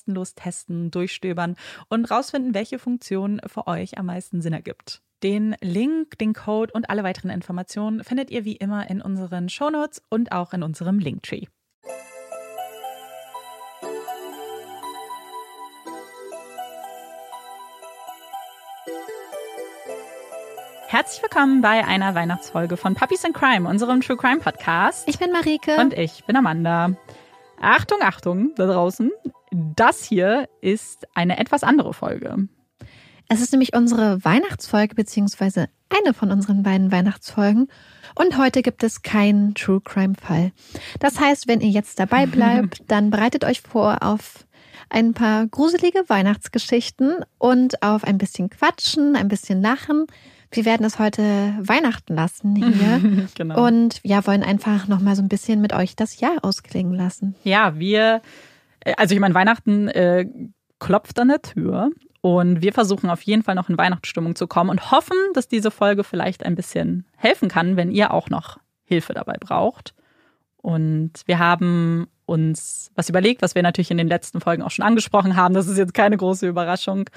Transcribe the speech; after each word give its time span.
kostenlos 0.00 0.34
testen, 0.34 0.90
durchstöbern 0.90 1.56
und 1.90 2.10
rausfinden, 2.10 2.54
welche 2.54 2.78
Funktion 2.78 3.40
für 3.46 3.66
euch 3.66 3.98
am 3.98 4.06
meisten 4.06 4.40
Sinn 4.40 4.54
ergibt. 4.54 5.02
Den 5.22 5.54
Link, 5.60 6.18
den 6.18 6.32
Code 6.32 6.72
und 6.72 6.88
alle 6.88 7.04
weiteren 7.04 7.30
Informationen 7.30 8.02
findet 8.02 8.30
ihr 8.30 8.46
wie 8.46 8.56
immer 8.56 8.88
in 8.88 9.02
unseren 9.02 9.50
Shownotes 9.50 10.02
und 10.08 10.32
auch 10.32 10.54
in 10.54 10.62
unserem 10.62 10.98
Linktree. 10.98 11.44
Herzlich 20.88 21.22
willkommen 21.22 21.60
bei 21.60 21.84
einer 21.84 22.14
Weihnachtsfolge 22.14 22.76
von 22.76 22.94
Puppies 22.94 23.22
in 23.22 23.32
Crime, 23.34 23.68
unserem 23.68 24.00
True 24.00 24.16
Crime 24.16 24.40
Podcast. 24.40 25.06
Ich 25.06 25.18
bin 25.18 25.30
Marike. 25.30 25.76
Und 25.76 25.92
ich 25.92 26.24
bin 26.24 26.34
Amanda. 26.36 26.96
Achtung, 27.60 27.98
Achtung, 28.00 28.52
da 28.56 28.66
draußen. 28.66 29.12
Das 29.50 30.04
hier 30.04 30.48
ist 30.60 31.06
eine 31.14 31.38
etwas 31.38 31.62
andere 31.62 31.92
Folge. 31.92 32.48
Es 33.28 33.40
ist 33.40 33.52
nämlich 33.52 33.74
unsere 33.74 34.24
Weihnachtsfolge, 34.24 34.94
beziehungsweise 34.94 35.68
eine 35.88 36.14
von 36.14 36.30
unseren 36.30 36.62
beiden 36.62 36.90
Weihnachtsfolgen. 36.90 37.68
Und 38.14 38.38
heute 38.38 38.62
gibt 38.62 38.82
es 38.82 39.02
keinen 39.02 39.54
True 39.54 39.80
Crime 39.80 40.14
Fall. 40.20 40.52
Das 40.98 41.20
heißt, 41.20 41.46
wenn 41.46 41.60
ihr 41.60 41.70
jetzt 41.70 41.98
dabei 41.98 42.26
bleibt, 42.26 42.82
dann 42.88 43.10
bereitet 43.10 43.44
euch 43.44 43.60
vor 43.60 44.02
auf 44.02 44.46
ein 44.88 45.14
paar 45.14 45.46
gruselige 45.46 46.08
Weihnachtsgeschichten 46.08 47.24
und 47.38 47.82
auf 47.82 48.04
ein 48.04 48.18
bisschen 48.18 48.50
Quatschen, 48.50 49.14
ein 49.14 49.28
bisschen 49.28 49.62
Lachen. 49.62 50.06
Wir 50.50 50.64
werden 50.64 50.84
es 50.84 50.98
heute 50.98 51.22
Weihnachten 51.60 52.14
lassen 52.14 52.56
hier. 52.56 53.28
genau. 53.36 53.64
Und 53.64 54.00
ja, 54.02 54.26
wollen 54.26 54.42
einfach 54.42 54.88
nochmal 54.88 55.14
so 55.14 55.22
ein 55.22 55.28
bisschen 55.28 55.60
mit 55.60 55.72
euch 55.72 55.94
das 55.94 56.18
Jahr 56.18 56.38
ausklingen 56.42 56.94
lassen. 56.94 57.36
Ja, 57.44 57.78
wir, 57.78 58.22
also 58.96 59.14
ich 59.14 59.20
meine, 59.20 59.34
Weihnachten 59.34 59.88
äh, 59.88 60.26
klopft 60.78 61.18
an 61.18 61.28
der 61.28 61.42
Tür. 61.42 61.90
Und 62.22 62.60
wir 62.60 62.72
versuchen 62.72 63.08
auf 63.08 63.22
jeden 63.22 63.42
Fall 63.42 63.54
noch 63.54 63.70
in 63.70 63.78
Weihnachtsstimmung 63.78 64.34
zu 64.36 64.46
kommen 64.46 64.68
und 64.70 64.90
hoffen, 64.90 65.16
dass 65.32 65.48
diese 65.48 65.70
Folge 65.70 66.04
vielleicht 66.04 66.44
ein 66.44 66.54
bisschen 66.54 67.06
helfen 67.16 67.48
kann, 67.48 67.76
wenn 67.76 67.90
ihr 67.90 68.12
auch 68.12 68.28
noch 68.28 68.58
Hilfe 68.84 69.14
dabei 69.14 69.36
braucht. 69.40 69.94
Und 70.58 71.12
wir 71.24 71.38
haben 71.38 72.08
uns 72.30 72.90
was 72.94 73.08
überlegt, 73.08 73.42
was 73.42 73.54
wir 73.54 73.62
natürlich 73.62 73.90
in 73.90 73.98
den 73.98 74.08
letzten 74.08 74.40
Folgen 74.40 74.62
auch 74.62 74.70
schon 74.70 74.84
angesprochen 74.84 75.36
haben. 75.36 75.54
Das 75.54 75.66
ist 75.66 75.78
jetzt 75.78 75.94
keine 75.94 76.16
große 76.16 76.46
Überraschung. 76.48 77.10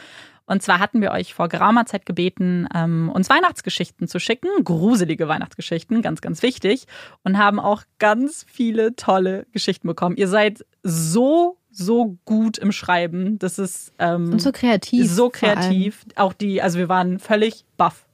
Und 0.46 0.62
zwar 0.62 0.80
hatten 0.80 1.02
wir 1.02 1.12
euch 1.12 1.34
vor 1.34 1.48
geraumer 1.48 1.86
Zeit 1.86 2.06
gebeten, 2.06 2.68
ähm, 2.76 3.10
uns 3.14 3.30
Weihnachtsgeschichten 3.30 4.08
zu 4.08 4.20
schicken, 4.20 4.50
gruselige 4.64 5.28
Weihnachtsgeschichten, 5.28 6.02
ganz, 6.02 6.20
ganz 6.20 6.44
wichtig, 6.44 6.86
und 7.24 7.38
haben 7.38 7.60
auch 7.60 7.84
ganz 8.00 8.46
viele 8.50 8.96
tolle 8.96 9.46
Geschichten 9.54 9.88
bekommen. 9.88 10.18
Ihr 10.18 10.28
seid 10.28 10.66
so 10.82 11.58
so 11.76 12.20
gut 12.26 12.60
im 12.60 12.72
Schreiben. 12.72 13.40
Das 13.40 13.58
ist 13.58 13.94
ähm, 13.98 14.34
und 14.34 14.42
so 14.42 14.52
kreativ. 14.52 15.10
So 15.10 15.30
kreativ. 15.30 16.06
Auch 16.16 16.34
die, 16.34 16.62
also 16.62 16.78
wir 16.78 16.88
waren 16.88 17.18
völlig 17.18 17.66
baff 17.78 18.06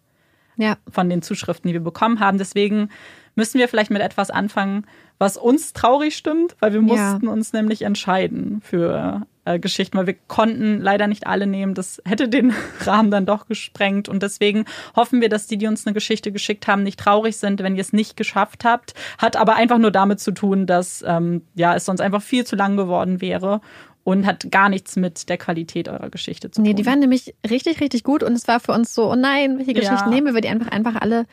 ja. 0.55 0.77
von 0.89 1.09
den 1.09 1.21
Zuschriften, 1.21 1.67
die 1.67 1.73
wir 1.73 1.81
bekommen 1.81 2.21
haben. 2.21 2.37
Deswegen 2.37 2.89
müssen 3.35 3.59
wir 3.59 3.67
vielleicht 3.67 3.91
mit 3.91 4.01
etwas 4.01 4.29
anfangen, 4.29 4.85
was 5.19 5.37
uns 5.37 5.73
traurig 5.73 6.15
stimmt, 6.15 6.55
weil 6.59 6.73
wir 6.73 6.79
Ja. 6.81 7.11
mussten 7.11 7.27
uns 7.27 7.53
nämlich 7.53 7.83
entscheiden 7.83 8.61
für 8.63 9.25
äh, 9.45 9.59
Geschichten, 9.59 9.97
weil 9.97 10.07
wir 10.07 10.15
konnten 10.27 10.79
leider 10.79 11.07
nicht 11.07 11.27
alle 11.27 11.45
nehmen. 11.45 11.73
Das 11.73 12.01
hätte 12.05 12.29
den 12.29 12.53
Rahmen 12.85 13.11
dann 13.11 13.25
doch 13.25 13.47
gesprengt. 13.47 14.07
Und 14.09 14.23
deswegen 14.23 14.65
hoffen 14.95 15.21
wir, 15.21 15.29
dass 15.29 15.45
die, 15.47 15.57
die 15.57 15.67
uns 15.67 15.85
eine 15.85 15.93
Geschichte 15.93 16.31
geschickt 16.31 16.67
haben, 16.67 16.83
nicht 16.83 16.99
traurig 16.99 17.35
sind, 17.37 17.61
wenn 17.61 17.75
ihr 17.75 17.81
es 17.81 17.91
nicht 17.93 18.15
geschafft 18.17 18.63
habt. 18.65 18.93
Hat 19.17 19.35
aber 19.35 19.55
einfach 19.55 19.77
nur 19.77 19.91
damit 19.91 20.19
zu 20.19 20.31
tun, 20.31 20.65
dass 20.65 21.03
ähm, 21.05 21.41
ja, 21.55 21.75
es 21.75 21.85
sonst 21.85 22.01
einfach 22.01 22.21
viel 22.21 22.45
zu 22.45 22.55
lang 22.55 22.77
geworden 22.77 23.21
wäre 23.21 23.61
und 24.05 24.25
hat 24.25 24.49
gar 24.51 24.69
nichts 24.69 24.95
mit 24.95 25.27
der 25.29 25.37
Qualität 25.37 25.89
eurer 25.89 26.09
Geschichte 26.09 26.49
zu 26.49 26.61
Nee, 26.61 26.69
tun. 26.69 26.75
die 26.77 26.85
waren 26.85 26.99
nämlich 26.99 27.35
richtig, 27.49 27.81
richtig 27.81 28.03
gut 28.03 28.23
und 28.23 28.33
es 28.33 28.47
war 28.47 28.59
für 28.59 28.71
uns 28.71 28.95
so, 28.95 29.11
oh 29.11 29.15
nein, 29.15 29.57
welche 29.57 29.73
Ja. 29.73 29.79
Geschichten 29.81 30.09
nehmen 30.09 30.33
wir, 30.33 30.41
die 30.41 30.47
einfach, 30.47 30.69
einfach 30.69 30.95
alle 31.01 31.25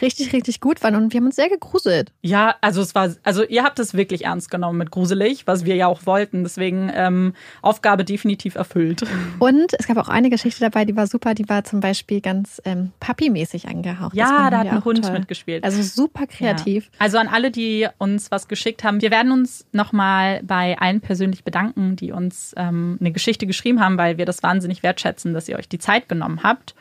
richtig, 0.00 0.32
richtig 0.32 0.60
gut 0.60 0.82
waren 0.82 0.94
und 0.94 1.12
wir 1.12 1.18
haben 1.18 1.26
uns 1.26 1.36
sehr 1.36 1.48
gegruselt. 1.48 2.12
Ja, 2.22 2.56
also 2.60 2.82
es 2.82 2.94
war, 2.94 3.10
also 3.22 3.44
ihr 3.44 3.62
habt 3.62 3.78
es 3.78 3.94
wirklich 3.94 4.24
ernst 4.24 4.50
genommen 4.50 4.78
mit 4.78 4.90
gruselig, 4.90 5.46
was 5.46 5.64
wir 5.64 5.76
ja 5.76 5.86
auch 5.86 6.06
wollten. 6.06 6.42
Deswegen 6.42 6.90
ähm, 6.94 7.34
Aufgabe 7.62 8.04
definitiv 8.04 8.54
erfüllt. 8.54 9.04
Und 9.38 9.72
es 9.78 9.86
gab 9.86 9.96
auch 9.96 10.08
eine 10.08 10.30
Geschichte 10.30 10.60
dabei, 10.60 10.84
die 10.84 10.96
war 10.96 11.06
super, 11.06 11.34
die 11.34 11.48
war 11.48 11.64
zum 11.64 11.80
Beispiel 11.80 12.20
ganz 12.20 12.60
ähm, 12.64 12.92
Papi-mäßig 13.00 13.68
angehaucht. 13.68 14.14
Ja, 14.14 14.50
da 14.50 14.58
hat 14.58 14.68
ein 14.68 14.84
Hund 14.84 15.04
toll. 15.04 15.12
mitgespielt. 15.12 15.64
Also 15.64 15.82
super 15.82 16.26
kreativ. 16.26 16.84
Ja. 16.84 16.90
Also 17.00 17.18
an 17.18 17.28
alle, 17.28 17.50
die 17.50 17.86
uns 17.98 18.30
was 18.30 18.48
geschickt 18.48 18.84
haben, 18.84 19.00
wir 19.00 19.10
werden 19.10 19.32
uns 19.32 19.66
nochmal 19.72 20.42
bei 20.42 20.78
allen 20.78 21.00
persönlich 21.00 21.44
bedanken, 21.44 21.96
die 21.96 22.12
uns 22.12 22.54
ähm, 22.56 22.98
eine 23.00 23.12
Geschichte 23.12 23.46
geschrieben 23.46 23.80
haben, 23.80 23.98
weil 23.98 24.18
wir 24.18 24.26
das 24.26 24.42
wahnsinnig 24.42 24.82
wertschätzen, 24.82 25.34
dass 25.34 25.48
ihr 25.48 25.58
euch 25.58 25.68
die 25.68 25.78
Zeit 25.78 26.08
genommen 26.08 26.42
habt. 26.42 26.74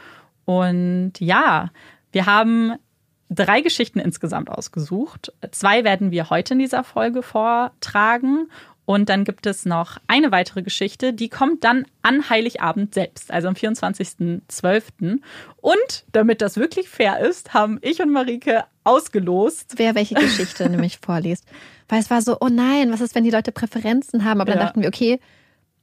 Und 0.45 1.13
ja, 1.19 1.71
wir 2.11 2.25
haben 2.25 2.73
drei 3.33 3.61
Geschichten 3.61 3.99
insgesamt 3.99 4.49
ausgesucht. 4.49 5.31
Zwei 5.51 5.83
werden 5.83 6.11
wir 6.11 6.29
heute 6.29 6.53
in 6.53 6.59
dieser 6.59 6.83
Folge 6.83 7.23
vortragen. 7.23 8.49
Und 8.85 9.07
dann 9.07 9.23
gibt 9.23 9.45
es 9.45 9.65
noch 9.65 9.97
eine 10.07 10.33
weitere 10.33 10.61
Geschichte, 10.61 11.13
die 11.13 11.29
kommt 11.29 11.63
dann 11.63 11.85
an 12.01 12.29
Heiligabend 12.29 12.93
selbst, 12.93 13.31
also 13.31 13.47
am 13.47 13.53
24.12. 13.53 15.19
Und 15.61 16.05
damit 16.11 16.41
das 16.41 16.57
wirklich 16.57 16.89
fair 16.89 17.19
ist, 17.19 17.53
haben 17.53 17.79
ich 17.81 18.01
und 18.01 18.11
Marike 18.11 18.65
ausgelost. 18.83 19.75
Wer 19.77 19.95
welche 19.95 20.15
Geschichte 20.15 20.69
nämlich 20.69 20.99
vorliest. 21.01 21.45
Weil 21.87 21.99
es 22.01 22.09
war 22.09 22.21
so, 22.21 22.37
oh 22.41 22.49
nein, 22.49 22.91
was 22.91 22.99
ist, 23.01 23.15
wenn 23.15 23.23
die 23.23 23.29
Leute 23.29 23.51
Präferenzen 23.53 24.25
haben? 24.25 24.41
Aber 24.41 24.51
dann 24.51 24.59
Ja. 24.59 24.65
dachten 24.65 24.81
wir, 24.81 24.89
okay, 24.89 25.19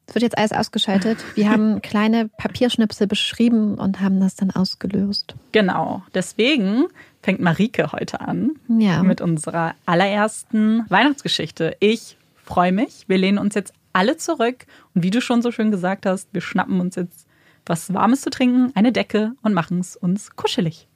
es 0.06 0.14
wird 0.14 0.22
jetzt 0.22 0.38
alles 0.38 0.52
ausgeschaltet. 0.52 1.18
Wir 1.36 1.50
haben 1.50 1.80
kleine 1.82 2.28
Papierschnipsel 2.28 3.06
beschrieben 3.06 3.74
und 3.76 4.00
haben 4.00 4.20
das 4.20 4.34
dann 4.36 4.50
ausgelöst. 4.50 5.34
Genau. 5.52 6.02
Deswegen 6.14 6.86
fängt 7.22 7.40
Marike 7.40 7.92
heute 7.92 8.20
an 8.20 8.52
Ja. 8.68 9.02
mit 9.02 9.20
unserer 9.20 9.74
allerersten 9.86 10.84
Weihnachtsgeschichte. 10.88 11.76
Ich 11.80 12.16
freue 12.34 12.72
mich. 12.72 13.04
Wir 13.06 13.18
lehnen 13.18 13.38
uns 13.38 13.54
jetzt 13.54 13.72
alle 13.92 14.16
zurück. 14.16 14.66
Und 14.94 15.02
wie 15.04 15.10
du 15.10 15.20
schon 15.20 15.42
so 15.42 15.52
schön 15.52 15.70
gesagt 15.70 16.06
hast, 16.06 16.28
wir 16.32 16.40
schnappen 16.40 16.80
uns 16.80 16.96
jetzt 16.96 17.26
was 17.66 17.92
Warmes 17.94 18.22
zu 18.22 18.30
trinken, 18.30 18.72
eine 18.74 18.90
Decke 18.90 19.32
und 19.42 19.52
machen 19.54 19.78
es 19.80 19.94
uns 19.96 20.34
kuschelig. 20.34 20.88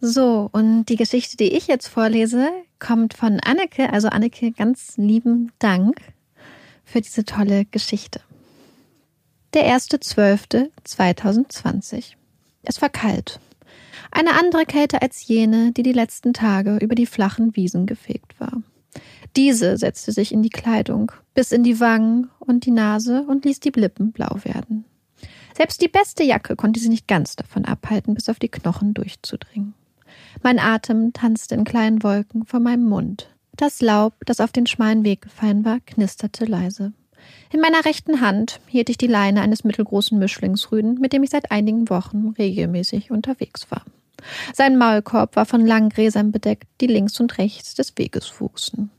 So, 0.00 0.48
und 0.52 0.84
die 0.86 0.96
Geschichte, 0.96 1.36
die 1.36 1.52
ich 1.56 1.66
jetzt 1.68 1.86
vorlese, 1.88 2.48
kommt 2.78 3.14
von 3.14 3.40
Anneke. 3.40 3.92
Also 3.92 4.08
Anneke, 4.08 4.50
ganz 4.52 4.96
lieben 4.96 5.52
Dank 5.58 5.96
für 6.84 7.00
diese 7.00 7.24
tolle 7.24 7.64
Geschichte. 7.66 8.20
Der 9.54 9.66
1.12.2020. 9.66 12.14
Es 12.62 12.80
war 12.80 12.88
kalt. 12.88 13.38
Eine 14.10 14.38
andere 14.38 14.64
Kälte 14.64 15.02
als 15.02 15.26
jene, 15.26 15.72
die 15.72 15.82
die 15.82 15.92
letzten 15.92 16.32
Tage 16.32 16.78
über 16.78 16.94
die 16.94 17.04
flachen 17.04 17.54
Wiesen 17.54 17.84
gefegt 17.84 18.40
war. 18.40 18.62
Diese 19.36 19.76
setzte 19.76 20.12
sich 20.12 20.32
in 20.32 20.42
die 20.42 20.48
Kleidung, 20.48 21.12
bis 21.34 21.52
in 21.52 21.64
die 21.64 21.80
Wangen 21.80 22.30
und 22.38 22.64
die 22.64 22.70
Nase 22.70 23.24
und 23.24 23.44
ließ 23.44 23.60
die 23.60 23.72
Lippen 23.74 24.12
blau 24.12 24.38
werden. 24.42 24.86
Selbst 25.54 25.82
die 25.82 25.88
beste 25.88 26.22
Jacke 26.22 26.56
konnte 26.56 26.80
sie 26.80 26.88
nicht 26.88 27.06
ganz 27.06 27.36
davon 27.36 27.66
abhalten, 27.66 28.14
bis 28.14 28.30
auf 28.30 28.38
die 28.38 28.48
Knochen 28.48 28.94
durchzudringen. 28.94 29.74
Mein 30.42 30.58
Atem 30.58 31.12
tanzte 31.12 31.56
in 31.56 31.64
kleinen 31.64 32.02
Wolken 32.02 32.46
vor 32.46 32.60
meinem 32.60 32.88
Mund. 32.88 33.28
Das 33.54 33.82
Laub, 33.82 34.14
das 34.24 34.40
auf 34.40 34.50
den 34.50 34.66
schmalen 34.66 35.04
Weg 35.04 35.20
gefallen 35.20 35.66
war, 35.66 35.80
knisterte 35.80 36.46
leise. 36.46 36.94
In 37.52 37.60
meiner 37.60 37.84
rechten 37.84 38.20
Hand 38.20 38.60
hielt 38.66 38.88
ich 38.88 38.98
die 38.98 39.06
Leine 39.06 39.42
eines 39.42 39.64
mittelgroßen 39.64 40.18
Mischlingsrüden, 40.18 40.98
mit 41.00 41.12
dem 41.12 41.22
ich 41.22 41.30
seit 41.30 41.50
einigen 41.50 41.90
Wochen 41.90 42.34
regelmäßig 42.38 43.10
unterwegs 43.10 43.70
war. 43.70 43.84
Sein 44.54 44.78
Maulkorb 44.78 45.36
war 45.36 45.46
von 45.46 45.66
langen 45.66 45.90
Gräsern 45.90 46.32
bedeckt, 46.32 46.68
die 46.80 46.86
links 46.86 47.18
und 47.20 47.38
rechts 47.38 47.74
des 47.74 47.96
Weges 47.96 48.40
wuchsen. 48.40 48.90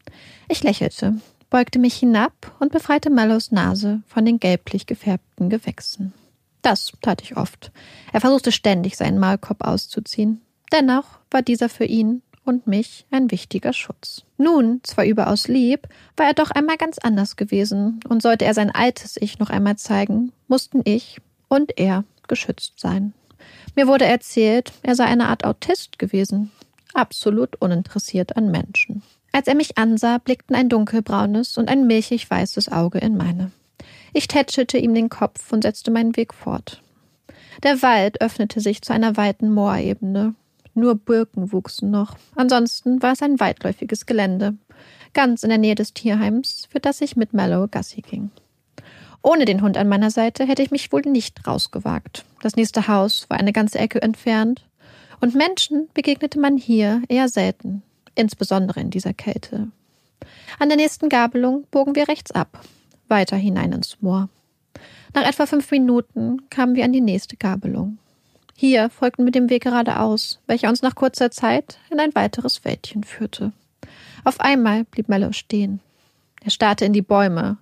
Ich 0.49 0.63
lächelte, 0.63 1.15
beugte 1.49 1.79
mich 1.79 1.95
hinab 1.95 2.55
und 2.59 2.71
befreite 2.71 3.09
Mallows 3.09 3.51
Nase 3.51 4.01
von 4.07 4.25
den 4.25 4.39
gelblich 4.39 4.85
gefärbten 4.85 5.49
Gewächsen. 5.49 6.13
Das 6.61 6.91
tat 7.01 7.21
ich 7.21 7.37
oft. 7.37 7.71
Er 8.11 8.21
versuchte 8.21 8.51
ständig, 8.51 8.97
seinen 8.97 9.19
Maulkorb 9.19 9.65
auszuziehen. 9.65 10.41
Dennoch 10.71 11.19
war 11.29 11.41
dieser 11.41 11.69
für 11.69 11.85
ihn 11.85 12.21
und 12.45 12.67
mich 12.67 13.05
ein 13.11 13.31
wichtiger 13.31 13.73
Schutz. 13.73 14.23
Nun, 14.37 14.81
zwar 14.83 15.05
überaus 15.05 15.47
lieb, 15.47 15.87
war 16.17 16.27
er 16.27 16.33
doch 16.33 16.51
einmal 16.51 16.77
ganz 16.77 16.97
anders 16.97 17.35
gewesen, 17.35 17.99
und 18.09 18.21
sollte 18.21 18.45
er 18.45 18.53
sein 18.53 18.71
altes 18.71 19.17
Ich 19.17 19.39
noch 19.39 19.49
einmal 19.49 19.77
zeigen, 19.77 20.31
mussten 20.47 20.81
ich 20.83 21.19
und 21.47 21.77
er 21.77 22.03
geschützt 22.27 22.79
sein. 22.79 23.13
Mir 23.75 23.87
wurde 23.87 24.05
erzählt, 24.05 24.71
er 24.83 24.95
sei 24.95 25.05
eine 25.05 25.27
Art 25.27 25.45
Autist 25.45 25.99
gewesen, 25.99 26.51
absolut 26.93 27.61
uninteressiert 27.61 28.37
an 28.37 28.51
Menschen. 28.51 29.03
Als 29.31 29.47
er 29.47 29.55
mich 29.55 29.77
ansah, 29.77 30.19
blickten 30.19 30.55
ein 30.55 30.69
dunkelbraunes 30.69 31.57
und 31.57 31.69
ein 31.69 31.87
milchig 31.87 32.29
weißes 32.29 32.71
Auge 32.71 32.99
in 32.99 33.17
meine. 33.17 33.51
Ich 34.13 34.27
tätschelte 34.27 34.77
ihm 34.77 34.93
den 34.93 35.09
Kopf 35.09 35.51
und 35.51 35.63
setzte 35.63 35.89
meinen 35.89 36.15
Weg 36.15 36.33
fort. 36.35 36.83
Der 37.63 37.81
Wald 37.81 38.21
öffnete 38.21 38.59
sich 38.59 38.81
zu 38.83 38.93
einer 38.93 39.17
weiten 39.17 39.51
Moorebene. 39.51 40.35
Nur 40.75 40.95
Birken 40.95 41.51
wuchsen 41.51 41.91
noch. 41.91 42.17
Ansonsten 42.35 43.01
war 43.01 43.13
es 43.13 43.21
ein 43.21 43.39
weitläufiges 43.39 44.05
Gelände, 44.05 44.55
ganz 45.13 45.43
in 45.43 45.49
der 45.49 45.57
Nähe 45.59 45.75
des 45.75 45.93
Tierheims, 45.93 46.67
für 46.69 46.79
das 46.79 47.01
ich 47.01 47.15
mit 47.15 47.33
Mallow 47.33 47.67
Gassi 47.69 48.01
ging. 48.01 48.31
Ohne 49.21 49.45
den 49.45 49.61
Hund 49.61 49.77
an 49.77 49.87
meiner 49.87 50.11
Seite 50.11 50.45
hätte 50.45 50.61
ich 50.63 50.71
mich 50.71 50.91
wohl 50.91 51.01
nicht 51.01 51.47
rausgewagt. 51.47 52.25
Das 52.41 52.55
nächste 52.55 52.87
Haus 52.87 53.29
war 53.29 53.39
eine 53.39 53.53
ganze 53.53 53.79
Ecke 53.79 54.01
entfernt. 54.01 54.65
Und 55.21 55.35
Menschen 55.35 55.87
begegnete 55.93 56.37
man 56.39 56.57
hier 56.57 57.01
eher 57.07 57.29
selten, 57.29 57.83
insbesondere 58.15 58.81
in 58.81 58.89
dieser 58.89 59.13
Kälte. 59.13 59.69
An 60.59 60.67
der 60.67 60.77
nächsten 60.77 61.07
Gabelung 61.07 61.65
bogen 61.71 61.95
wir 61.95 62.09
rechts 62.09 62.31
ab, 62.31 62.61
weiter 63.07 63.37
hinein 63.37 63.71
ins 63.71 64.01
Moor. 64.01 64.27
Nach 65.13 65.23
etwa 65.23 65.45
fünf 65.45 65.71
Minuten 65.71 66.49
kamen 66.49 66.75
wir 66.75 66.83
an 66.83 66.91
die 66.91 66.99
nächste 66.99 67.37
Gabelung. 67.37 67.99
Hier 68.55 68.89
folgten 68.89 69.25
wir 69.25 69.31
dem 69.31 69.49
Weg 69.49 69.63
geradeaus, 69.63 70.39
welcher 70.47 70.69
uns 70.69 70.81
nach 70.81 70.95
kurzer 70.95 71.31
Zeit 71.31 71.79
in 71.89 71.99
ein 71.99 72.15
weiteres 72.15 72.63
Wäldchen 72.63 73.03
führte. 73.03 73.51
Auf 74.23 74.39
einmal 74.39 74.83
blieb 74.85 75.09
Mello 75.09 75.31
stehen. 75.31 75.79
Er 76.43 76.51
starrte 76.51 76.85
in 76.85 76.93
die 76.93 77.01
Bäume. 77.01 77.57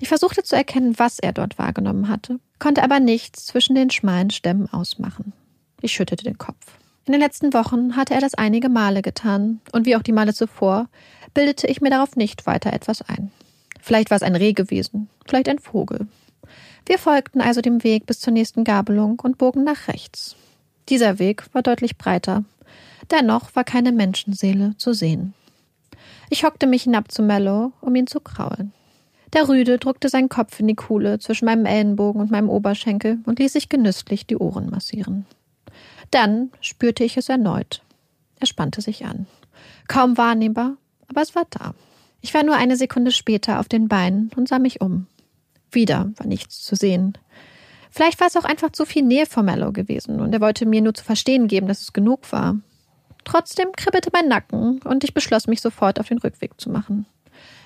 Ich 0.00 0.08
versuchte 0.08 0.42
zu 0.42 0.54
erkennen, 0.54 0.98
was 0.98 1.18
er 1.18 1.32
dort 1.32 1.58
wahrgenommen 1.58 2.08
hatte, 2.08 2.38
konnte 2.58 2.82
aber 2.82 3.00
nichts 3.00 3.46
zwischen 3.46 3.74
den 3.74 3.90
schmalen 3.90 4.30
Stämmen 4.30 4.72
ausmachen. 4.72 5.32
Ich 5.80 5.92
schüttelte 5.92 6.24
den 6.24 6.38
Kopf. 6.38 6.78
In 7.06 7.12
den 7.12 7.20
letzten 7.20 7.52
Wochen 7.52 7.96
hatte 7.96 8.14
er 8.14 8.20
das 8.20 8.34
einige 8.34 8.68
Male 8.68 9.02
getan, 9.02 9.60
und 9.72 9.86
wie 9.86 9.96
auch 9.96 10.02
die 10.02 10.12
Male 10.12 10.32
zuvor, 10.32 10.88
bildete 11.34 11.66
ich 11.66 11.80
mir 11.80 11.90
darauf 11.90 12.16
nicht 12.16 12.46
weiter 12.46 12.72
etwas 12.72 13.02
ein. 13.02 13.30
Vielleicht 13.80 14.10
war 14.10 14.16
es 14.16 14.22
ein 14.22 14.36
Reh 14.36 14.52
gewesen, 14.52 15.10
vielleicht 15.26 15.48
ein 15.48 15.58
Vogel. 15.58 16.06
Wir 16.86 16.98
folgten 16.98 17.40
also 17.40 17.60
dem 17.60 17.82
Weg 17.82 18.06
bis 18.06 18.20
zur 18.20 18.32
nächsten 18.32 18.64
Gabelung 18.64 19.20
und 19.20 19.38
bogen 19.38 19.64
nach 19.64 19.88
rechts. 19.88 20.36
Dieser 20.88 21.18
Weg 21.18 21.44
war 21.54 21.62
deutlich 21.62 21.96
breiter. 21.96 22.44
Dennoch 23.10 23.54
war 23.54 23.64
keine 23.64 23.92
Menschenseele 23.92 24.76
zu 24.76 24.92
sehen. 24.92 25.34
Ich 26.30 26.44
hockte 26.44 26.66
mich 26.66 26.82
hinab 26.82 27.10
zu 27.10 27.22
Mellow, 27.22 27.72
um 27.80 27.94
ihn 27.94 28.06
zu 28.06 28.20
kraulen. 28.20 28.72
Der 29.32 29.48
Rüde 29.48 29.78
drückte 29.78 30.08
seinen 30.08 30.28
Kopf 30.28 30.60
in 30.60 30.68
die 30.68 30.74
Kuhle 30.74 31.18
zwischen 31.18 31.46
meinem 31.46 31.66
Ellenbogen 31.66 32.20
und 32.20 32.30
meinem 32.30 32.48
Oberschenkel 32.48 33.18
und 33.24 33.38
ließ 33.38 33.52
sich 33.52 33.68
genüsslich 33.68 34.26
die 34.26 34.36
Ohren 34.36 34.70
massieren. 34.70 35.26
Dann 36.10 36.50
spürte 36.60 37.02
ich 37.02 37.16
es 37.16 37.28
erneut. 37.28 37.82
Er 38.38 38.46
spannte 38.46 38.80
sich 38.80 39.04
an. 39.04 39.26
Kaum 39.88 40.16
wahrnehmbar, 40.16 40.76
aber 41.08 41.22
es 41.22 41.34
war 41.34 41.46
da. 41.50 41.74
Ich 42.20 42.32
war 42.32 42.44
nur 42.44 42.54
eine 42.54 42.76
Sekunde 42.76 43.10
später 43.10 43.58
auf 43.58 43.68
den 43.68 43.88
Beinen 43.88 44.30
und 44.36 44.48
sah 44.48 44.58
mich 44.58 44.80
um. 44.80 45.06
Wieder 45.74 46.10
war 46.16 46.26
nichts 46.26 46.62
zu 46.62 46.76
sehen. 46.76 47.18
Vielleicht 47.90 48.18
war 48.20 48.26
es 48.26 48.36
auch 48.36 48.44
einfach 48.44 48.70
zu 48.70 48.84
viel 48.86 49.02
Nähe 49.02 49.26
vor 49.26 49.42
Mellow 49.42 49.72
gewesen 49.72 50.20
und 50.20 50.32
er 50.32 50.40
wollte 50.40 50.66
mir 50.66 50.80
nur 50.80 50.94
zu 50.94 51.04
verstehen 51.04 51.46
geben, 51.46 51.68
dass 51.68 51.80
es 51.80 51.92
genug 51.92 52.32
war. 52.32 52.56
Trotzdem 53.24 53.72
kribbelte 53.72 54.10
mein 54.12 54.28
Nacken 54.28 54.80
und 54.82 55.04
ich 55.04 55.14
beschloss, 55.14 55.46
mich 55.46 55.60
sofort 55.60 56.00
auf 56.00 56.08
den 56.08 56.18
Rückweg 56.18 56.60
zu 56.60 56.70
machen. 56.70 57.06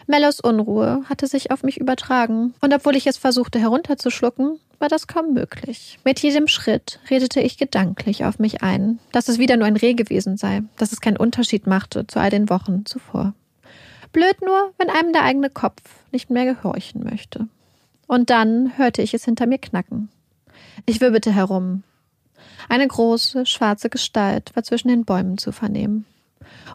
Mellows 0.07 0.41
Unruhe 0.41 1.03
hatte 1.09 1.27
sich 1.27 1.51
auf 1.51 1.63
mich 1.63 1.79
übertragen, 1.79 2.55
und 2.61 2.73
obwohl 2.73 2.97
ich 2.97 3.07
es 3.07 3.19
versuchte 3.19 3.59
herunterzuschlucken, 3.59 4.59
war 4.79 4.89
das 4.89 5.07
kaum 5.07 5.35
möglich. 5.35 5.99
Mit 6.05 6.21
jedem 6.21 6.49
Schritt 6.49 7.01
redete 7.11 7.41
ich 7.41 7.59
gedanklich 7.59 8.25
auf 8.25 8.39
mich 8.39 8.63
ein, 8.63 9.01
dass 9.13 9.29
es 9.29 9.39
wieder 9.39 9.57
nur 9.57 9.67
ein 9.67 9.77
Reh 9.77 9.95
gewesen 9.95 10.37
sei, 10.37 10.63
dass 10.79 10.93
es 10.93 11.01
keinen 11.01 11.17
Unterschied 11.19 11.67
machte 11.67 12.07
zu 12.07 12.21
all 12.21 12.31
den 12.31 12.49
Wochen 12.49 12.87
zuvor. 12.87 13.35
Blöd 14.13 14.41
nur, 14.41 14.73
wenn 14.79 14.89
einem 14.89 15.13
der 15.13 15.25
eigene 15.25 15.51
Kopf 15.51 15.83
nicht 16.11 16.31
mehr 16.31 16.47
gehorchen 16.47 17.05
möchte. 17.05 17.49
Und 18.09 18.31
dann 18.31 18.77
hörte 18.77 19.03
ich 19.03 19.15
es 19.15 19.25
hinter 19.25 19.47
mir 19.47 19.59
knacken. 19.59 20.09
Ich 20.87 21.01
wirbelte 21.01 21.31
herum. 21.31 21.85
Eine 22.69 22.89
große, 22.89 23.47
schwarze 23.47 23.91
Gestalt 23.91 24.51
war 24.57 24.65
zwischen 24.65 24.89
den 24.89 25.05
Bäumen 25.05 25.39
zu 25.39 25.53
vernehmen. 25.53 26.05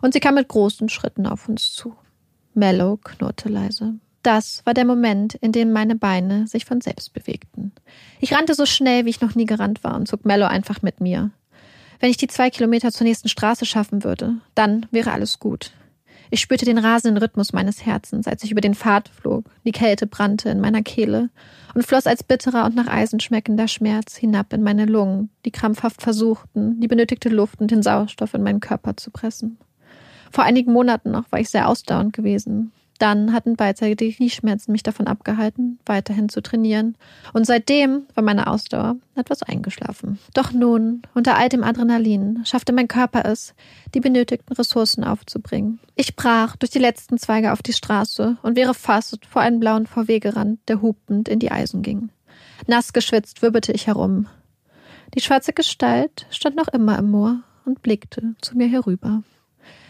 Und 0.01 0.13
sie 0.13 0.19
kam 0.19 0.35
mit 0.35 0.47
großen 0.47 0.89
Schritten 0.89 1.25
auf 1.25 1.49
uns 1.49 1.73
zu. 1.73 1.95
Mellow 2.53 2.97
knurrte 2.97 3.49
leise. 3.49 3.95
Das 4.21 4.61
war 4.65 4.73
der 4.73 4.85
Moment, 4.85 5.33
in 5.35 5.51
dem 5.51 5.73
meine 5.73 5.95
Beine 5.95 6.47
sich 6.47 6.65
von 6.65 6.79
selbst 6.79 7.13
bewegten. 7.13 7.73
Ich 8.19 8.33
rannte 8.33 8.53
so 8.53 8.65
schnell, 8.65 9.05
wie 9.05 9.09
ich 9.09 9.21
noch 9.21 9.35
nie 9.35 9.45
gerannt 9.45 9.83
war 9.83 9.95
und 9.95 10.07
zog 10.07 10.25
Mellow 10.25 10.47
einfach 10.47 10.81
mit 10.81 11.01
mir. 11.01 11.31
Wenn 11.99 12.11
ich 12.11 12.17
die 12.17 12.27
zwei 12.27 12.49
Kilometer 12.49 12.91
zur 12.91 13.05
nächsten 13.05 13.27
Straße 13.27 13.65
schaffen 13.65 14.03
würde, 14.03 14.35
dann 14.55 14.85
wäre 14.91 15.11
alles 15.11 15.39
gut. 15.39 15.71
Ich 16.33 16.41
spürte 16.41 16.65
den 16.65 16.79
rasenden 16.79 17.21
Rhythmus 17.21 17.53
meines 17.53 17.85
Herzens, 17.85 18.27
als 18.27 18.43
ich 18.43 18.49
über 18.49 18.59
den 18.59 18.73
Pfad 18.73 19.07
flog. 19.07 19.45
Die 19.65 19.71
Kälte 19.71 20.07
brannte 20.07 20.49
in 20.49 20.61
meiner 20.61 20.81
Kehle 20.81 21.29
und 21.75 21.85
floss 21.85 22.07
als 22.07 22.23
bitterer 22.23 22.65
und 22.65 22.73
nach 22.73 22.87
Eisen 22.87 23.19
schmeckender 23.19 23.67
Schmerz 23.67 24.15
hinab 24.15 24.51
in 24.51 24.63
meine 24.63 24.85
Lungen, 24.85 25.29
die 25.45 25.51
krampfhaft 25.51 26.01
versuchten, 26.01 26.81
die 26.81 26.87
benötigte 26.87 27.29
Luft 27.29 27.61
und 27.61 27.69
den 27.69 27.83
Sauerstoff 27.83 28.33
in 28.33 28.41
meinen 28.41 28.61
Körper 28.61 28.97
zu 28.97 29.11
pressen. 29.11 29.59
Vor 30.31 30.43
einigen 30.43 30.73
Monaten 30.73 31.11
noch 31.11 31.31
war 31.31 31.39
ich 31.39 31.51
sehr 31.51 31.69
ausdauernd 31.69 32.13
gewesen. 32.13 32.71
Dann 32.99 33.33
hatten 33.33 33.55
beidseitige 33.55 34.13
Knieschmerzen 34.13 34.71
mich 34.71 34.83
davon 34.83 35.07
abgehalten, 35.07 35.79
weiterhin 35.85 36.29
zu 36.29 36.41
trainieren. 36.41 36.95
Und 37.33 37.45
seitdem 37.45 38.03
war 38.13 38.23
meine 38.23 38.47
Ausdauer 38.47 38.95
etwas 39.15 39.43
eingeschlafen. 39.43 40.19
Doch 40.33 40.51
nun, 40.51 41.01
unter 41.13 41.35
all 41.35 41.49
dem 41.49 41.63
Adrenalin, 41.63 42.43
schaffte 42.45 42.71
mein 42.71 42.87
Körper 42.87 43.25
es, 43.25 43.55
die 43.93 43.99
benötigten 43.99 44.55
Ressourcen 44.55 45.03
aufzubringen. 45.03 45.79
Ich 45.95 46.15
brach 46.15 46.55
durch 46.55 46.71
die 46.71 46.79
letzten 46.79 47.17
Zweige 47.17 47.51
auf 47.51 47.61
die 47.61 47.73
Straße 47.73 48.37
und 48.41 48.55
wäre 48.55 48.73
fast 48.73 49.25
vor 49.25 49.41
einen 49.41 49.59
blauen 49.59 49.87
VW 49.87 50.19
gerannt, 50.19 50.59
der 50.67 50.81
hupend 50.81 51.27
in 51.27 51.39
die 51.39 51.51
Eisen 51.51 51.81
ging. 51.81 52.09
Nass 52.67 52.93
geschwitzt 52.93 53.41
wirbelte 53.41 53.71
ich 53.71 53.87
herum. 53.87 54.27
Die 55.15 55.21
schwarze 55.21 55.53
Gestalt 55.53 56.25
stand 56.31 56.55
noch 56.55 56.67
immer 56.69 56.97
im 56.97 57.11
Moor 57.11 57.41
und 57.65 57.81
blickte 57.81 58.35
zu 58.41 58.57
mir 58.57 58.67
herüber. 58.67 59.23